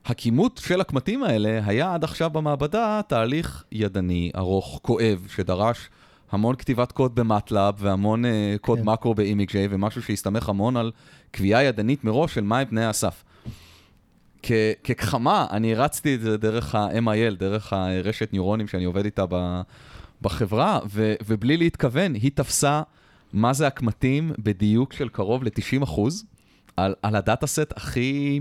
הכימות 0.05 0.61
של 0.65 0.81
הקמטים 0.81 1.23
האלה 1.23 1.61
היה 1.65 1.95
עד 1.95 2.05
עכשיו 2.05 2.31
במעבדה 2.31 3.01
תהליך 3.09 3.65
ידני, 3.73 4.31
ארוך, 4.37 4.81
כואב, 4.83 5.27
שדרש 5.35 5.91
המון 6.33 6.57
כתיבת 6.57 6.93
קוד 6.93 7.15
במטלאב 7.15 7.75
והמון 7.79 8.25
uh, 8.25 8.29
קוד 8.61 8.79
כן. 8.79 8.85
מקרו 8.85 9.15
באימיג'יי, 9.15 9.69
ומשהו 9.71 10.03
שהסתמך 10.03 10.49
המון 10.49 10.77
על 10.77 10.93
קביעה 11.31 11.65
ידנית 11.65 12.05
מראש 12.05 12.35
של 12.35 12.41
מהם 12.41 12.65
תנאי 12.65 12.85
הסף. 12.85 13.25
כגחמה, 14.85 15.47
אני 15.51 15.75
הרצתי 15.75 16.15
את 16.15 16.21
זה 16.21 16.37
דרך 16.37 16.75
ה-MIL, 16.75 17.35
דרך 17.39 17.73
הרשת 17.73 18.33
ניורונים 18.33 18.69
שאני 18.69 18.85
עובד 18.85 19.05
איתה 19.05 19.25
בחברה, 20.23 20.81
ו- 20.91 21.15
ובלי 21.27 21.57
להתכוון, 21.57 22.15
היא 22.15 22.31
תפסה 22.35 22.83
מה 23.33 23.53
זה 23.53 23.67
הקמטים 23.67 24.33
בדיוק 24.39 24.93
של 24.93 25.09
קרוב 25.09 25.45
ל-90 25.45 25.87
על, 26.77 26.95
על 27.03 27.17
הדאטה 27.17 27.47
סט 27.47 27.73
הכי... 27.77 28.41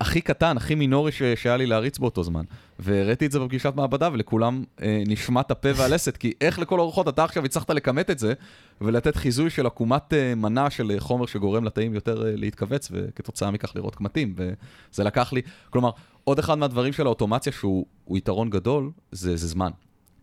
הכי 0.00 0.20
קטן, 0.20 0.56
הכי 0.56 0.74
מינורי 0.74 1.12
ש... 1.12 1.22
שהיה 1.22 1.56
לי 1.56 1.66
להריץ 1.66 1.98
באותו 1.98 2.22
זמן. 2.22 2.44
והראיתי 2.78 3.26
את 3.26 3.32
זה 3.32 3.40
בפגישת 3.40 3.72
מעבדה, 3.76 4.08
ולכולם 4.12 4.64
אה, 4.82 5.02
נשמט 5.06 5.50
הפה 5.50 5.68
והלסת, 5.76 6.16
כי 6.16 6.32
איך 6.40 6.58
לכל 6.58 6.80
הרוחות 6.80 7.08
אתה 7.08 7.24
עכשיו 7.24 7.44
הצלחת 7.44 7.70
לכמת 7.70 8.10
את 8.10 8.18
זה, 8.18 8.32
ולתת 8.80 9.16
חיזוי 9.16 9.50
של 9.50 9.66
עקומת 9.66 10.14
אה, 10.14 10.34
מנה 10.34 10.70
של 10.70 10.90
אה, 10.90 11.00
חומר 11.00 11.26
שגורם 11.26 11.64
לתאים 11.64 11.94
יותר 11.94 12.26
אה, 12.26 12.32
להתכווץ, 12.36 12.88
וכתוצאה 12.92 13.50
מכך 13.50 13.72
לראות 13.76 13.94
קמטים, 13.94 14.34
וזה 14.36 15.04
לקח 15.04 15.32
לי, 15.32 15.42
כלומר, 15.70 15.90
עוד 16.24 16.38
אחד 16.38 16.58
מהדברים 16.58 16.92
של 16.92 17.06
האוטומציה 17.06 17.52
שהוא 17.52 17.86
יתרון 18.10 18.50
גדול, 18.50 18.90
זה, 19.12 19.36
זה 19.36 19.46
זמן. 19.46 19.70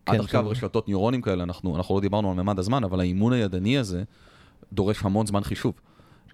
כן, 0.06 0.12
עד 0.14 0.20
עכשיו 0.20 0.48
רשתות 0.48 0.88
ניורונים 0.88 1.22
כאלה, 1.22 1.42
אנחנו, 1.42 1.76
אנחנו 1.76 1.94
לא 1.94 2.00
דיברנו 2.00 2.30
על 2.30 2.36
ממד 2.36 2.58
הזמן, 2.58 2.84
אבל 2.84 3.00
האימון 3.00 3.32
הידני 3.32 3.78
הזה 3.78 4.02
דורש 4.72 5.02
המון 5.02 5.26
זמן 5.26 5.44
חישוב. 5.44 5.72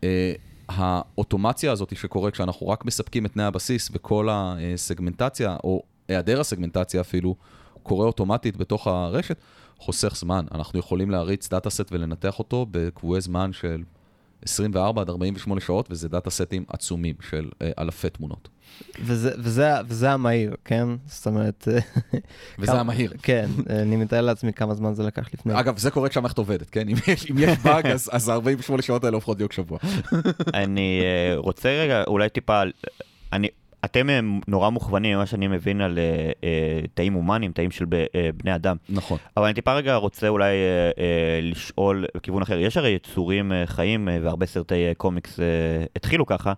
אה, 0.04 0.32
האוטומציה 0.68 1.72
הזאת 1.72 1.96
שקורית 1.96 2.34
כשאנחנו 2.34 2.68
רק 2.68 2.84
מספקים 2.84 3.26
את 3.26 3.32
תנאי 3.32 3.44
הבסיס 3.44 3.88
וכל 3.92 4.28
הסגמנטציה, 4.30 5.56
או 5.64 5.82
היעדר 6.08 6.40
הסגמנטציה 6.40 7.00
אפילו, 7.00 7.36
קורה 7.82 8.06
אוטומטית 8.06 8.56
בתוך 8.56 8.86
הרשת, 8.86 9.36
חוסך 9.78 10.16
זמן. 10.16 10.44
אנחנו 10.54 10.78
יכולים 10.78 11.10
להריץ 11.10 11.48
data 11.48 11.70
set 11.70 11.92
ולנתח 11.92 12.38
אותו 12.38 12.66
בקבועי 12.70 13.20
זמן 13.20 13.52
של 13.52 13.82
24 14.42 15.00
עד 15.00 15.08
48 15.08 15.60
שעות, 15.60 15.86
וזה 15.90 16.08
דאטה 16.08 16.30
סטים 16.30 16.64
עצומים 16.68 17.14
של 17.30 17.50
uh, 17.52 17.64
אלפי 17.78 18.10
תמונות. 18.10 18.48
וזה, 19.00 19.30
וזה, 19.38 19.70
וזה 19.86 20.10
המהיר, 20.10 20.54
כן? 20.64 20.88
זאת 21.06 21.26
אומרת... 21.26 21.68
וזה 22.58 22.72
כמה, 22.72 22.80
המהיר. 22.80 23.12
כן, 23.22 23.48
אני 23.70 23.96
מתאר 23.96 24.20
לעצמי 24.20 24.52
כמה 24.52 24.74
זמן 24.74 24.94
זה 24.94 25.02
לקח 25.02 25.28
לפני. 25.34 25.60
אגב, 25.60 25.78
זה 25.78 25.90
קורה 25.90 26.08
כשהמערכת 26.08 26.38
עובדת, 26.38 26.70
כן? 26.70 26.88
אם 26.88 26.96
יש, 27.06 27.30
אם 27.30 27.38
יש 27.38 27.58
באג, 27.58 27.86
אז, 27.86 28.10
אז 28.12 28.30
48 28.30 28.82
שעות 28.82 29.04
האלה 29.04 29.14
הופכות 29.14 29.38
להיות 29.38 29.52
שבוע. 29.52 29.78
אני 30.54 31.00
uh, 31.02 31.38
רוצה 31.38 31.68
רגע, 31.68 32.04
אולי 32.06 32.28
טיפה, 32.28 32.62
אני 33.32 33.48
אתם 33.84 34.10
אה, 34.10 34.20
נורא 34.48 34.70
מוכוונים, 34.70 35.16
ממה 35.16 35.26
שאני 35.26 35.48
מבין, 35.48 35.80
על 35.80 35.98
uh, 35.98 36.34
uh, 36.40 36.88
תאים 36.94 37.12
הומניים, 37.12 37.52
תאים 37.52 37.70
של 37.70 37.84
uh, 37.84 37.88
בני 38.36 38.54
אדם. 38.54 38.76
נכון. 38.88 39.18
אבל 39.36 39.44
אני 39.44 39.54
טיפה 39.54 39.74
רגע 39.74 39.94
רוצה 39.94 40.28
אולי 40.28 40.52
uh, 40.54 40.96
uh, 40.96 41.00
לשאול 41.42 42.06
בכיוון 42.16 42.42
אחר. 42.42 42.58
יש 42.58 42.76
הרי 42.76 42.90
יצורים 42.90 43.52
uh, 43.52 43.54
חיים, 43.66 44.08
uh, 44.08 44.24
והרבה 44.24 44.46
סרטי 44.46 44.90
uh, 44.90 44.94
קומיקס 44.94 45.36
uh, 45.36 45.42
התחילו 45.96 46.26
ככה. 46.26 46.52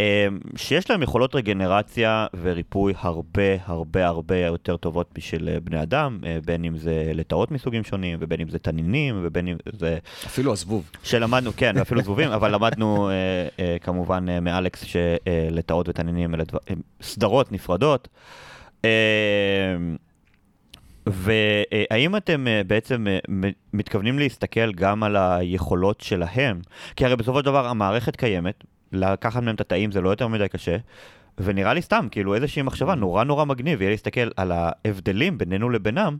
אמ, 0.00 0.38
שיש 0.56 0.90
להם 0.90 1.02
יכולות 1.02 1.34
רגנרציה 1.34 2.26
וריפוי 2.42 2.92
הרבה 2.96 3.42
הרבה 3.64 4.06
הרבה 4.06 4.36
יותר 4.36 4.76
טובות 4.76 5.10
בשביל 5.14 5.48
אה, 5.48 5.60
בני 5.60 5.82
אדם, 5.82 6.18
אה, 6.26 6.38
בין 6.44 6.64
אם 6.64 6.76
זה 6.76 7.10
לטאות 7.14 7.50
מסוגים 7.50 7.84
שונים, 7.84 8.18
ובין 8.20 8.40
אם 8.40 8.48
זה 8.48 8.58
תנינים, 8.58 9.20
ובין 9.22 9.48
אם 9.48 9.56
זה... 9.72 9.98
אפילו 10.26 10.52
הזבוב. 10.52 10.90
שלמדנו, 11.02 11.50
כן, 11.56 11.72
ואפילו 11.78 12.02
זבובים, 12.02 12.30
אבל 12.30 12.54
למדנו 12.54 13.10
אה, 13.10 13.76
כמובן 13.80 14.44
מאלכס 14.44 14.84
שלטאות 14.84 15.88
ותנינים 15.88 16.34
אלה 16.34 16.44
סדרות 17.02 17.52
נפרדות. 17.52 18.08
אמ, 18.84 18.88
והאם 21.06 22.16
אתם 22.16 22.46
בעצם 22.66 23.06
מתכוונים 23.72 24.18
להסתכל 24.18 24.72
גם 24.72 25.02
על 25.02 25.16
היכולות 25.16 26.00
שלהם? 26.00 26.60
כי 26.96 27.04
הרי 27.04 27.16
בסופו 27.16 27.38
של 27.38 27.44
דבר 27.44 27.66
המערכת 27.66 28.16
קיימת, 28.16 28.64
לקחת 28.92 29.42
מהם 29.42 29.54
את 29.54 29.60
התאים 29.60 29.92
זה 29.92 30.00
לא 30.00 30.10
יותר 30.10 30.28
מדי 30.28 30.48
קשה. 30.48 30.76
ונראה 31.38 31.74
לי 31.74 31.82
סתם, 31.82 32.06
כאילו 32.10 32.34
איזושהי 32.34 32.62
מחשבה 32.62 32.94
נורא 32.94 33.24
נורא 33.24 33.44
מגניב, 33.44 33.82
יהיה 33.82 33.90
להסתכל 33.90 34.28
על 34.36 34.52
ההבדלים 34.52 35.38
בינינו 35.38 35.70
לבינם, 35.70 36.16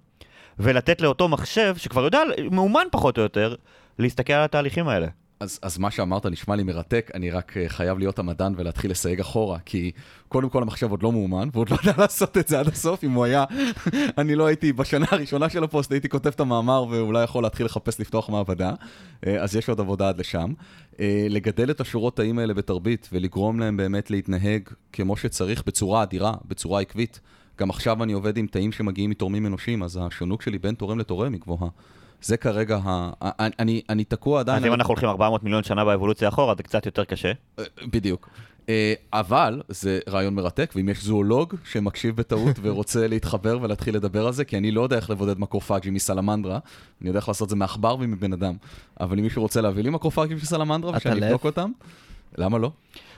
ולתת 0.58 1.00
לאותו 1.00 1.28
מחשב, 1.28 1.74
שכבר 1.76 2.04
יודע, 2.04 2.22
מאומן 2.50 2.86
פחות 2.90 3.18
או 3.18 3.22
יותר, 3.22 3.54
להסתכל 3.98 4.32
על 4.32 4.44
התהליכים 4.44 4.88
האלה. 4.88 5.06
אז, 5.40 5.58
אז 5.62 5.78
מה 5.78 5.90
שאמרת 5.90 6.26
נשמע 6.26 6.56
לי 6.56 6.62
מרתק, 6.62 7.10
אני 7.14 7.30
רק 7.30 7.52
uh, 7.52 7.68
חייב 7.68 7.98
להיות 7.98 8.18
המדען 8.18 8.54
ולהתחיל 8.56 8.90
לסייג 8.90 9.20
אחורה, 9.20 9.58
כי 9.58 9.90
קודם 10.28 10.48
כל 10.48 10.62
המחשב 10.62 10.90
עוד 10.90 11.02
לא 11.02 11.12
מאומן, 11.12 11.48
ועוד 11.52 11.70
לא 11.70 11.76
יודע 11.82 11.92
לעשות 12.02 12.38
את 12.38 12.48
זה 12.48 12.60
עד 12.60 12.68
הסוף, 12.68 13.04
אם 13.04 13.12
הוא 13.12 13.24
היה, 13.24 13.44
אני 14.18 14.34
לא 14.34 14.46
הייתי, 14.46 14.72
בשנה 14.72 15.06
הראשונה 15.10 15.48
של 15.48 15.64
הפוסט 15.64 15.92
הייתי 15.92 16.08
כותב 16.08 16.30
את 16.30 16.40
המאמר 16.40 16.84
ואולי 16.90 17.24
יכול 17.24 17.42
להתחיל 17.42 17.66
לחפש 17.66 18.00
לפתוח 18.00 18.28
מעבדה, 18.28 18.72
uh, 18.74 19.28
אז 19.28 19.56
יש 19.56 19.68
עוד 19.68 19.80
עבודה 19.80 20.08
עד 20.08 20.18
לשם. 20.18 20.52
Uh, 20.92 20.98
לגדל 21.28 21.70
את 21.70 21.80
השורות 21.80 22.16
תאים 22.16 22.38
האלה 22.38 22.54
בתרבית 22.54 23.08
ולגרום 23.12 23.60
להם 23.60 23.76
באמת 23.76 24.10
להתנהג 24.10 24.62
כמו 24.92 25.16
שצריך, 25.16 25.62
בצורה 25.66 26.02
אדירה, 26.02 26.34
בצורה 26.44 26.80
עקבית. 26.80 27.20
גם 27.58 27.70
עכשיו 27.70 28.02
אני 28.02 28.12
עובד 28.12 28.36
עם 28.36 28.46
תאים 28.46 28.72
שמגיעים 28.72 29.10
מתורמים 29.10 29.46
אנושיים, 29.46 29.82
אז 29.82 29.98
השונות 30.02 30.40
שלי 30.40 30.58
בין 30.58 30.74
תורם 30.74 30.98
לתורם 30.98 31.32
היא 31.32 31.40
גבוהה. 31.40 31.68
זה 32.22 32.36
כרגע, 32.36 32.78
ה... 32.84 33.10
אני, 33.58 33.82
אני 33.88 34.04
תקוע 34.04 34.40
עדיין... 34.40 34.58
אז 34.58 34.64
אם 34.64 34.74
אנחנו 34.74 34.92
הולכים 34.92 35.08
400 35.08 35.44
מיליון 35.44 35.62
שנה 35.62 35.84
באבולוציה 35.84 36.28
אחורה, 36.28 36.54
זה 36.56 36.62
קצת 36.62 36.86
יותר 36.86 37.04
קשה. 37.04 37.32
אה, 37.58 37.64
בדיוק. 37.92 38.28
אה, 38.68 38.94
אבל 39.12 39.62
זה 39.68 40.00
רעיון 40.08 40.34
מרתק, 40.34 40.72
ואם 40.76 40.88
יש 40.88 41.04
זואולוג 41.04 41.54
שמקשיב 41.64 42.16
בטעות 42.16 42.56
ורוצה 42.62 43.06
להתחבר 43.06 43.58
ולהתחיל 43.62 43.94
לדבר 43.96 44.26
על 44.26 44.32
זה, 44.32 44.44
כי 44.44 44.58
אני 44.58 44.70
לא 44.70 44.80
יודע 44.80 44.96
איך 44.96 45.10
לבודד 45.10 45.38
מקרופאג'ים 45.38 45.94
מסלמנדרה, 45.94 46.58
אני 47.00 47.08
יודע 47.08 47.18
איך 47.18 47.28
לעשות 47.28 47.46
את 47.46 47.50
זה 47.50 47.56
מעכבר 47.56 47.96
ומבן 48.00 48.32
אדם. 48.32 48.54
אבל 49.00 49.18
אם 49.18 49.24
מישהו 49.24 49.42
רוצה 49.42 49.60
להביא 49.60 49.82
לי 49.82 49.90
מקרופאג'ים 49.90 50.38
של 50.38 50.46
סלמנדרה 50.46 50.92
ושאני 50.96 51.26
אבדוק 51.26 51.44
אותם, 51.44 51.70
למה 52.38 52.58
לא? 52.58 52.70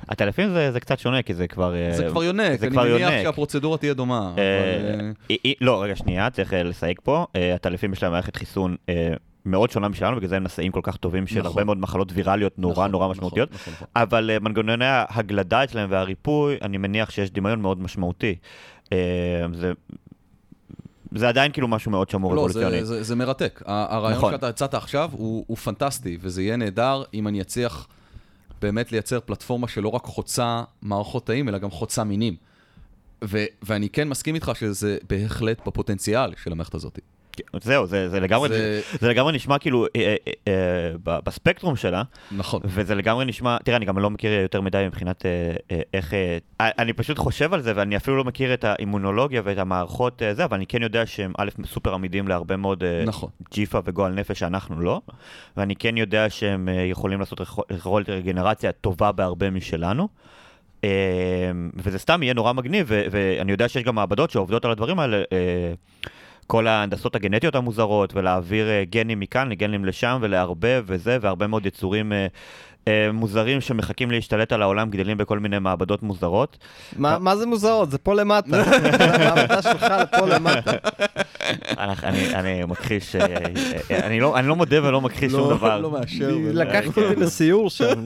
הטלפים 0.08 0.50
זה, 0.50 0.72
זה 0.72 0.80
קצת 0.80 0.98
שונה, 0.98 1.22
כי 1.22 1.34
זה 1.34 1.46
כבר... 1.46 1.74
זה 1.96 2.04
אה, 2.04 2.10
כבר 2.10 2.24
יונק, 2.24 2.60
זה 2.60 2.66
אני 2.66 2.72
כבר 2.74 2.82
מניח 2.82 3.00
יונק. 3.00 3.22
שהפרוצדורה 3.22 3.78
תהיה 3.78 3.94
דומה. 3.94 4.30
אבל, 4.34 4.38
אה, 4.38 5.00
אה, 5.30 5.36
אי- 5.44 5.54
לא, 5.60 5.82
רגע, 5.82 5.96
שנייה, 5.96 6.30
צריך 6.30 6.54
אה, 6.54 6.62
לסייג 6.62 6.98
פה. 7.02 7.26
אה, 7.36 7.54
הטלפים 7.54 7.92
יש 7.92 8.02
להם 8.02 8.12
מערכת 8.12 8.36
חיסון 8.36 8.76
אה, 8.88 9.12
מאוד 9.46 9.70
שונה 9.70 9.88
משלנו, 9.88 10.16
בגלל 10.16 10.28
זה 10.28 10.36
הם 10.36 10.44
נשאים 10.44 10.72
כל 10.72 10.80
כך 10.82 10.96
טובים 10.96 11.26
של 11.26 11.38
נכון. 11.38 11.46
הרבה 11.46 11.64
מאוד 11.64 11.78
מחלות 11.78 12.08
ויראליות 12.14 12.58
נורא 12.58 12.72
נכון, 12.74 12.90
נורא 12.90 13.04
נכון, 13.04 13.16
משמעותיות. 13.16 13.52
נכון, 13.52 13.72
נכון. 13.72 13.86
אבל 13.96 14.30
אה, 14.30 14.38
מנגנוני 14.38 14.84
ההגלדה 14.86 15.64
אצלם 15.64 15.86
והריפוי, 15.90 16.56
אני 16.62 16.78
מניח 16.78 17.10
שיש 17.10 17.30
דמיון 17.30 17.60
מאוד 17.60 17.80
משמעותי. 17.80 18.34
אה, 18.92 18.98
זה... 19.54 19.72
זה 21.14 21.28
עדיין 21.28 21.52
כאילו 21.52 21.68
משהו 21.68 21.90
מאוד 21.90 22.10
שמור 22.10 22.34
לא, 22.34 22.40
אבולוציוני. 22.40 22.84
זה, 22.84 22.84
זה, 22.84 23.02
זה 23.02 23.16
מרתק. 23.16 23.62
הרעיון 23.66 24.18
נכון. 24.18 24.32
שאתה 24.32 24.48
הצעת 24.48 24.74
עכשיו 24.74 25.10
הוא, 25.12 25.44
הוא 25.46 25.56
פנטסטי, 25.56 26.18
וזה 26.20 26.42
יהיה 26.42 26.56
נהדר 26.56 27.02
אם 27.14 27.28
אני 27.28 27.40
אצליח 27.40 27.88
באמת 28.60 28.92
לייצר 28.92 29.20
פלטפורמה 29.20 29.68
שלא 29.68 29.88
רק 29.88 30.04
חוצה 30.04 30.62
מערכות 30.82 31.26
תאים, 31.26 31.48
אלא 31.48 31.58
גם 31.58 31.70
חוצה 31.70 32.04
מינים. 32.04 32.36
ו- 33.24 33.44
ואני 33.62 33.88
כן 33.88 34.08
מסכים 34.08 34.34
איתך 34.34 34.52
שזה 34.54 34.98
בהחלט 35.08 35.66
בפוטנציאל 35.66 36.34
של 36.36 36.52
המערכת 36.52 36.74
הזאת. 36.74 36.98
זהו, 37.60 37.86
זה, 37.86 38.08
זה 38.08 38.20
לגמרי, 38.20 38.48
זה- 38.48 38.54
זה... 38.92 38.98
זה 39.00 39.08
לגמרי 39.08 39.32
נשמע 39.32 39.58
כאילו 39.58 39.86
אה, 39.96 40.16
אה, 40.26 40.32
אה, 40.48 41.18
בספקטרום 41.24 41.76
שלה, 41.76 42.02
נכון. 42.32 42.60
וזה 42.64 42.94
לגמרי 42.94 43.24
נשמע, 43.24 43.56
תראה, 43.64 43.76
אני 43.76 43.84
גם 43.84 43.98
לא 43.98 44.10
מכיר 44.10 44.32
יותר 44.32 44.60
מדי 44.60 44.84
מבחינת 44.86 45.26
אה, 45.26 45.30
אה, 45.70 45.80
איך... 45.94 46.14
אה, 46.14 46.38
אני 46.60 46.92
פשוט 46.92 47.18
חושב 47.18 47.54
על 47.54 47.60
זה, 47.60 47.72
ואני 47.76 47.96
אפילו 47.96 48.16
לא 48.16 48.24
מכיר 48.24 48.54
את 48.54 48.64
האימונולוגיה 48.64 49.42
ואת 49.44 49.58
המערכות 49.58 50.22
אה, 50.22 50.34
זה, 50.34 50.44
אבל 50.44 50.56
אני 50.56 50.66
כן 50.66 50.82
יודע 50.82 51.06
שהם 51.06 51.32
א', 51.38 51.48
סופר 51.66 51.94
עמידים 51.94 52.28
להרבה 52.28 52.56
מאוד 52.56 52.84
אה, 52.84 53.04
נכון. 53.06 53.30
ג'יפה 53.52 53.78
וגועל 53.84 54.12
נפש 54.12 54.38
שאנחנו 54.38 54.80
לא, 54.80 55.00
ואני 55.56 55.76
כן 55.76 55.96
יודע 55.96 56.30
שהם 56.30 56.68
אה, 56.68 56.74
יכולים 56.74 57.20
לעשות 57.20 57.40
יכולת 57.76 58.08
רגנרציה 58.08 58.72
טובה 58.72 59.12
בהרבה 59.12 59.50
משלנו. 59.50 60.08
אה, 60.84 60.90
וזה 61.76 61.98
סתם 61.98 62.22
יהיה 62.22 62.34
נורא 62.34 62.52
מגניב, 62.52 62.86
ו- 62.88 63.04
ואני 63.10 63.52
יודע 63.52 63.68
שיש 63.68 63.82
גם 63.82 63.94
מעבדות 63.94 64.30
שעובדות 64.30 64.64
על 64.64 64.70
הדברים 64.70 64.98
האלה. 64.98 65.16
אה, 65.32 65.72
כל 66.50 66.66
ההנדסות 66.66 67.14
הגנטיות 67.14 67.54
המוזרות, 67.54 68.14
ולהעביר 68.14 68.68
אה, 68.68 68.84
גנים 68.90 69.20
מכאן 69.20 69.48
לגנים 69.48 69.84
לשם, 69.84 70.18
ולערבב 70.22 70.84
וזה, 70.86 71.18
והרבה 71.20 71.46
מאוד 71.46 71.66
יצורים 71.66 72.12
אה, 72.12 72.26
מוזרים 73.12 73.60
שמחכים 73.60 74.10
להשתלט 74.10 74.52
על 74.52 74.62
העולם, 74.62 74.90
גדלים 74.90 75.16
בכל 75.18 75.38
מיני 75.38 75.58
מעבדות 75.58 76.02
מוזרות. 76.02 76.58
מה 76.96 77.18
מה 77.18 77.36
זה 77.36 77.46
מוזרות? 77.46 77.90
זה 77.90 77.98
פה 77.98 78.14
למטה. 78.14 78.62
המעבדה 78.64 79.62
שלך 79.62 79.84
פה 80.18 80.26
למטה. 80.26 80.72
אני, 81.78 81.94
אני, 82.02 82.34
אני 82.34 82.64
מכחיש, 82.64 83.16
אה, 83.16 83.26
אה, 83.90 84.06
אני 84.06 84.20
לא, 84.20 84.38
אני 84.38 84.48
לא 84.48 84.56
מודה 84.56 84.84
ולא 84.88 85.00
מכחיש 85.00 85.32
שום 85.32 85.40
לא- 85.50 85.56
דבר. 85.56 85.80
לא 85.80 85.90
מאשר. 85.90 86.38
ולא- 86.44 86.64
לקחת 86.64 86.98
אותי 86.98 87.20
לסיור 87.20 87.70
שם. 87.70 88.04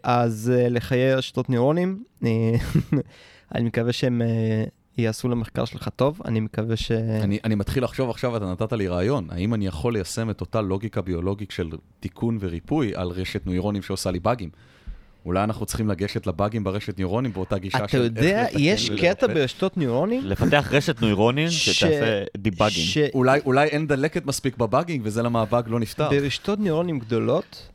אז 0.03 0.51
uh, 0.55 0.69
לחיי 0.69 1.13
רשתות 1.15 1.49
ניורונים, 1.49 2.03
uh, 2.21 2.25
אני 3.55 3.63
מקווה 3.63 3.93
שהם 3.93 4.21
uh, 4.21 4.69
יעשו 4.97 5.29
למחקר 5.29 5.65
שלך 5.65 5.89
טוב, 5.95 6.21
אני 6.25 6.39
מקווה 6.39 6.75
ש... 6.75 6.91
אני, 6.91 7.39
אני 7.43 7.55
מתחיל 7.55 7.83
לחשוב 7.83 8.09
עכשיו, 8.09 8.37
אתה 8.37 8.45
נתת 8.51 8.73
לי 8.73 8.87
רעיון, 8.87 9.27
האם 9.29 9.53
אני 9.53 9.67
יכול 9.67 9.93
ליישם 9.93 10.29
את 10.29 10.41
אותה 10.41 10.61
לוגיקה 10.61 11.01
ביולוגית 11.01 11.51
של 11.51 11.69
תיקון 11.99 12.37
וריפוי 12.41 12.91
על 12.95 13.07
רשת 13.09 13.45
נוירונים 13.45 13.81
שעושה 13.81 14.11
לי 14.11 14.19
באגים? 14.19 14.49
אולי 15.25 15.43
אנחנו 15.43 15.65
צריכים 15.65 15.87
לגשת 15.89 16.27
לבאגים 16.27 16.63
ברשת 16.63 16.97
ניורונים 16.99 17.33
באותה 17.33 17.57
גישה 17.57 17.77
אתה 17.77 17.87
של 17.87 17.97
יודע, 18.03 18.41
איך 18.41 18.49
לתקן 18.49 18.59
יש? 18.63 18.89
קטע 18.89 19.27
ברשתות 19.27 19.77
ניורונים, 19.77 20.25
לפתח 20.25 20.69
רשת 20.71 21.01
נוירונים 21.01 21.49
ש- 21.49 21.69
שתעשה 21.69 22.23
דיבאגינג. 22.37 22.85
ש- 22.87 22.97
אולי, 23.13 23.39
אולי 23.45 23.67
אין 23.67 23.87
דלקת 23.87 24.25
מספיק 24.25 24.57
בבאגינג 24.57 25.01
וזה 25.03 25.23
למה 25.23 25.41
הבאג 25.41 25.65
לא 25.67 25.79
נפתר. 25.79 26.09
ברשתות 26.09 26.59
ניורונים 26.59 26.99
גדולות, 26.99 27.67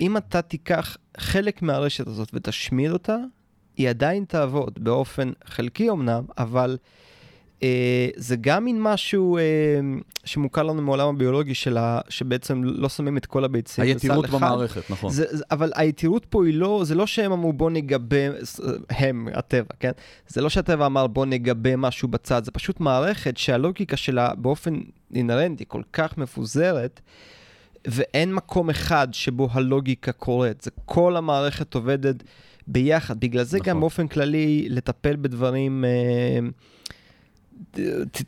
אם 0.00 0.16
אתה 0.16 0.42
תיקח 0.42 0.96
חלק 1.16 1.62
מהרשת 1.62 2.06
הזאת 2.06 2.30
ותשמיד 2.34 2.90
אותה, 2.90 3.16
היא 3.76 3.88
עדיין 3.88 4.24
תעבוד 4.24 4.78
באופן 4.84 5.32
חלקי 5.44 5.90
אמנם, 5.90 6.24
אבל 6.38 6.76
אה, 7.62 8.08
זה 8.16 8.36
גם 8.36 8.64
מין 8.64 8.82
משהו 8.82 9.38
אה, 9.38 9.42
שמוכר 10.24 10.62
לנו 10.62 10.82
מעולם 10.82 11.08
הביולוגי 11.08 11.54
שלה, 11.54 12.00
שבעצם 12.08 12.64
לא 12.64 12.88
שמים 12.88 13.16
את 13.16 13.26
כל 13.26 13.44
הביצים 13.44 13.84
היתירות 13.84 14.24
אחד. 14.24 14.34
במערכת, 14.34 14.90
נכון. 14.90 15.10
זה, 15.10 15.24
זה, 15.30 15.44
אבל 15.50 15.72
היתירות 15.74 16.24
פה 16.24 16.46
היא 16.46 16.54
לא, 16.54 16.82
זה 16.84 16.94
לא 16.94 17.06
שהם 17.06 17.32
אמרו 17.32 17.52
בוא 17.52 17.70
נגבה, 17.70 18.16
הם, 18.90 19.28
הטבע, 19.34 19.74
כן? 19.80 19.90
זה 20.28 20.40
לא 20.40 20.48
שהטבע 20.48 20.86
אמר 20.86 21.06
בוא 21.06 21.26
נגבה 21.26 21.76
משהו 21.76 22.08
בצד, 22.08 22.44
זה 22.44 22.50
פשוט 22.50 22.80
מערכת 22.80 23.36
שהלוגיקה 23.36 23.96
שלה 23.96 24.34
באופן 24.34 24.80
אינהרנטי 25.14 25.64
כל 25.68 25.82
כך 25.92 26.18
מפוזרת, 26.18 27.00
ואין 27.88 28.34
מקום 28.34 28.70
אחד 28.70 29.08
שבו 29.12 29.48
הלוגיקה 29.52 30.12
קורית. 30.12 30.60
זה 30.60 30.70
כל 30.84 31.16
המערכת 31.16 31.74
עובדת 31.74 32.22
ביחד. 32.66 33.20
בגלל 33.20 33.44
זה 33.44 33.58
נכון. 33.58 33.68
גם 33.68 33.80
באופן 33.80 34.08
כללי 34.08 34.66
לטפל 34.68 35.16
בדברים... 35.16 35.84
אה, 35.84 36.38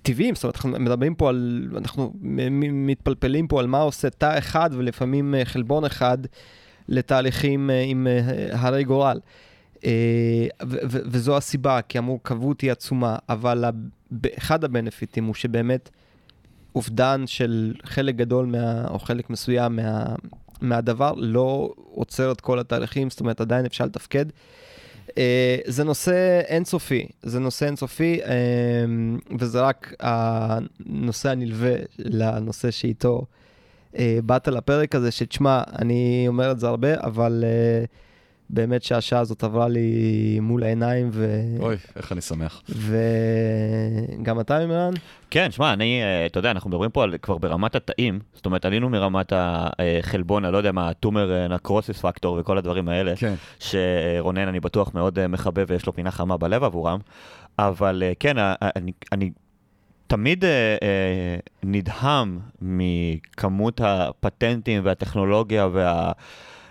טבעיים, 0.02 0.34
זאת 0.34 0.44
אומרת, 0.44 0.56
אנחנו 0.56 0.70
מדברים 0.70 1.14
פה 1.14 1.28
על, 1.28 1.68
אנחנו 1.76 2.12
מתפלפלים 2.72 3.48
פה 3.48 3.61
על 3.61 3.66
מה 3.66 3.80
עושה 3.80 4.11
תא 4.11 4.38
אחד 4.38 4.70
ולפעמים 4.72 5.34
אה, 5.34 5.44
חלבון 5.44 5.84
אחד 5.84 6.18
לתהליכים 6.88 7.70
אה, 7.70 7.80
עם 7.80 8.06
אה, 8.06 8.46
הרי 8.52 8.84
גורל. 8.84 9.20
וזו 10.84 11.36
הסיבה, 11.36 11.80
כי 11.82 11.98
המורכבות 11.98 12.61
היא 12.61 12.72
עצומה, 12.72 13.16
אבל 13.28 13.64
אחד 14.38 14.64
הבנפיטים 14.64 15.24
הוא 15.24 15.34
שבאמת 15.34 15.90
אובדן 16.75 17.27
של 17.27 17.75
חלק 17.85 18.14
גדול 18.14 18.47
מה, 18.47 18.89
או 18.89 18.99
חלק 18.99 19.31
מסוים 19.31 19.77
מה, 19.77 20.14
מהדבר 20.61 21.12
לא 21.16 21.73
עוצר 21.95 22.33
את 22.33 22.41
כל 22.41 22.59
התהליכים, 22.59 23.11
זאת 23.11 23.21
אומרת, 23.21 23.41
עדיין 23.41 23.66
אפשר 23.66 23.85
לתפקד. 23.85 24.25
Uh, 25.09 25.12
זה 25.66 25.85
נושא 25.85 26.41
אינסופי, 26.47 27.07
זה 27.23 27.41
נושא 27.41 27.66
אינסופי, 27.66 28.21
um, 28.23 28.29
וזה 29.39 29.61
רק 29.61 29.95
הנושא 30.01 31.31
הנלווה 31.31 31.75
לנושא 31.99 32.71
שאיתו 32.71 33.25
uh, 33.93 33.97
באת 34.25 34.49
לפרק 34.49 34.95
הזה, 34.95 35.11
שתשמע, 35.11 35.62
אני 35.79 36.25
אומר 36.29 36.51
את 36.51 36.61
זה 36.61 36.68
הרבה, 36.68 37.01
אבל 37.01 37.45
uh, 37.45 37.87
באמת 38.53 38.82
שהשעה 38.82 39.20
הזאת 39.20 39.44
עברה 39.44 39.68
לי 39.68 40.38
מול 40.42 40.62
העיניים, 40.62 41.09
ו... 41.12 41.42
אוי, 41.59 41.76
איך 41.96 42.12
אני 42.12 42.20
שמח. 42.20 42.62
וגם 42.68 44.40
אתה, 44.40 44.59
מימרן? 44.59 44.92
כן, 45.30 45.51
שמע, 45.51 45.72
אני, 45.72 46.03
אה, 46.03 46.26
אתה 46.26 46.38
יודע, 46.38 46.51
אנחנו 46.51 46.70
מדברים 46.70 46.90
פה 46.90 47.03
על, 47.03 47.14
כבר 47.22 47.38
ברמת 47.38 47.74
התאים, 47.74 48.18
זאת 48.34 48.46
אומרת, 48.46 48.64
עלינו 48.64 48.88
מרמת 48.88 49.32
החלבון, 49.36 50.44
אני 50.44 50.53
לא 50.53 50.59
יודע 50.59 50.72
מה, 50.72 50.88
הטומר 50.88 51.48
נקרוסיס 51.48 52.01
פקטור 52.01 52.38
וכל 52.40 52.59
הדברים 52.59 52.88
האלה, 52.88 53.16
כן. 53.16 53.34
שרונן, 53.59 54.48
אני 54.48 54.61
בטוח 54.61 54.94
מאוד 54.94 55.18
אה, 55.18 55.28
מחבב 55.28 55.66
ויש 55.68 55.86
לו 55.86 55.92
פינה 55.92 56.11
חמה 56.11 56.36
בלב 56.36 56.64
עבורם, 56.64 56.98
אבל 57.59 58.03
אה, 58.07 58.12
כן, 58.18 58.36
אני, 58.76 58.92
אני 59.12 59.30
תמיד 60.11 60.44
אה, 60.44 60.76
אה, 60.82 61.36
נדהם 61.62 62.38
מכמות 62.62 63.80
הפטנטים 63.84 64.84
והטכנולוגיה 64.84 65.68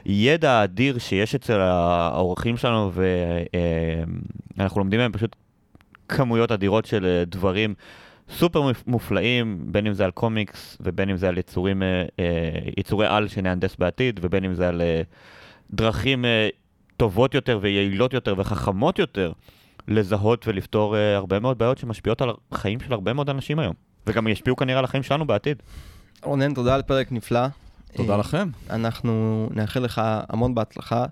והידע 0.06 0.52
האדיר 0.52 0.98
שיש 0.98 1.36
אצל 1.36 1.60
האורחים 1.60 2.58
שלנו, 2.58 2.92
ואנחנו 4.58 4.78
אה, 4.78 4.82
לומדים 4.82 5.00
מהם 5.00 5.12
פשוט 5.12 5.36
כמויות 6.10 6.52
אדירות 6.52 6.86
של 6.86 7.06
אה, 7.06 7.26
דברים. 7.26 7.74
סופר 8.32 8.72
מופלאים, 8.88 9.60
בין 9.66 9.88
אם 9.88 9.94
זה 9.94 10.06
על 10.06 10.12
קומיקס 10.12 10.78
ובין 10.82 11.10
אם 11.10 11.18
זה 11.18 11.28
על 11.28 11.38
יצורים, 11.38 11.84
אה, 11.84 12.06
יצורי 12.78 13.08
על 13.08 13.28
שנהנדס 13.28 13.76
בעתיד, 13.76 14.20
ובין 14.24 14.46
אם 14.46 14.54
זה 14.54 14.68
על 14.68 14.82
דרכים 15.72 16.26
טובות 16.98 17.34
יותר 17.34 17.60
ויעילות 17.62 18.14
יותר 18.14 18.34
וחכמות 18.38 19.00
יותר 19.00 19.32
לזהות 19.88 20.48
ולפתור 20.48 20.96
הרבה 20.96 21.40
מאוד 21.40 21.58
בעיות 21.58 21.78
שמשפיעות 21.78 22.22
על 22.22 22.30
החיים 22.52 22.80
של 22.80 22.94
הרבה 22.94 23.14
מאוד 23.14 23.30
אנשים 23.30 23.60
היום. 23.60 23.74
וגם 24.08 24.28
ישפיעו 24.28 24.56
כנראה 24.56 24.80
על 24.80 24.86
החיים 24.86 25.04
שלנו 25.04 25.28
בעתיד. 25.28 25.64
רונן, 26.24 26.54
תודה 26.54 26.76
על 26.76 26.82
פרק 26.82 27.12
נפלא. 27.12 27.48
תודה 27.96 28.18
לכם. 28.18 28.50
אנחנו 28.70 29.48
נאחל 29.52 29.80
לך 29.80 30.02
המון 30.30 30.56
בהצלחה. 30.56 31.06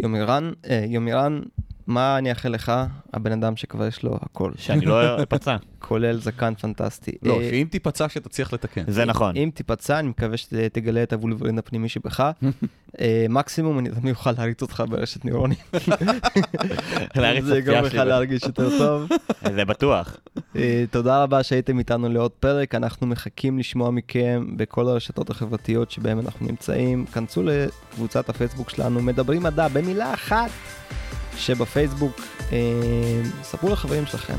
יומירן, 0.00 0.50
uh, 0.62 0.68
יומירן, 0.86 1.40
מה 1.86 2.18
אני 2.18 2.30
אאחל 2.30 2.48
לך, 2.48 2.72
הבן 3.12 3.32
אדם 3.32 3.56
שכבר 3.56 3.86
יש 3.86 4.02
לו 4.02 4.18
הכל. 4.22 4.52
שאני 4.56 4.84
לא 4.84 5.22
אפצע. 5.22 5.56
כולל 5.78 6.20
זקן 6.20 6.54
פנטסטי. 6.54 7.12
לא, 7.22 7.38
שאם 7.50 7.64
אה, 7.66 7.70
תיפצע, 7.70 8.08
שתצליח 8.08 8.52
לתקן. 8.52 8.82
זה 8.88 9.04
נכון. 9.04 9.36
אם 9.36 9.50
תיפצע, 9.54 9.98
אני 9.98 10.08
מקווה 10.08 10.36
שתגלה 10.36 11.02
את 11.02 11.12
הוולברין 11.12 11.58
הפנימי 11.58 11.88
שבך. 11.88 12.30
אה, 13.00 13.26
מקסימום, 13.28 13.78
אני 13.78 13.88
תמיד 13.88 14.14
אוכל 14.14 14.30
להריץ 14.38 14.62
אותך 14.62 14.84
ברשת 14.88 15.24
ניורונים. 15.24 15.58
זה 17.42 17.58
יגרום 17.58 17.84
לך 17.84 17.94
להרגיש 17.94 18.42
יותר 18.42 18.78
טוב. 18.78 19.08
זה 19.54 19.64
בטוח. 19.64 20.16
אה, 20.56 20.84
תודה 20.90 21.22
רבה 21.22 21.42
שהייתם 21.42 21.78
איתנו 21.78 22.08
לעוד 22.08 22.30
פרק, 22.30 22.74
אנחנו 22.74 23.06
מחכים 23.06 23.58
לשמוע 23.58 23.90
מכם 23.90 24.46
בכל 24.56 24.88
הרשתות 24.88 25.30
החברתיות 25.30 25.90
שבהן 25.90 26.18
אנחנו 26.18 26.46
נמצאים. 26.46 27.06
כנסו 27.06 27.42
לקבוצת 27.42 28.28
הפייסבוק 28.28 28.70
שלנו, 28.70 29.02
מדברים 29.02 29.42
מדע 29.42 29.68
במילה 29.68 30.14
אחת. 30.14 30.50
שבפייסבוק, 31.36 32.20
אה, 32.52 32.58
ספרו 33.42 33.70
לחברים 33.70 34.06
שלכם, 34.06 34.38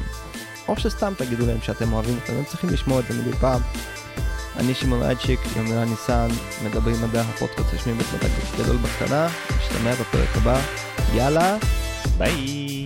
או 0.67 0.77
שסתם 0.77 1.13
תגידו 1.17 1.45
להם 1.45 1.61
שאתם 1.61 1.93
אוהבים 1.93 2.15
אותם, 2.15 2.33
הם 2.33 2.43
צריכים 2.43 2.69
לשמוע 2.69 2.99
את 2.99 3.05
זה 3.07 3.21
מדי 3.21 3.37
פעם. 3.37 3.61
אני 4.57 4.73
שמעון 4.73 5.03
אייצ'יק, 5.03 5.39
יומירה 5.57 5.85
ניסן, 5.85 6.27
מדברים 6.65 6.95
מדע, 7.01 7.21
הפודקאסט 7.21 7.73
רשמי 7.73 7.93
מדע 7.93 8.27
גדול 8.63 8.77
בקטנה, 8.77 9.27
נשתמע 9.57 9.93
בפרק 9.93 10.37
הבא, 10.37 10.61
יאללה, 11.13 11.57
ביי. 12.17 12.76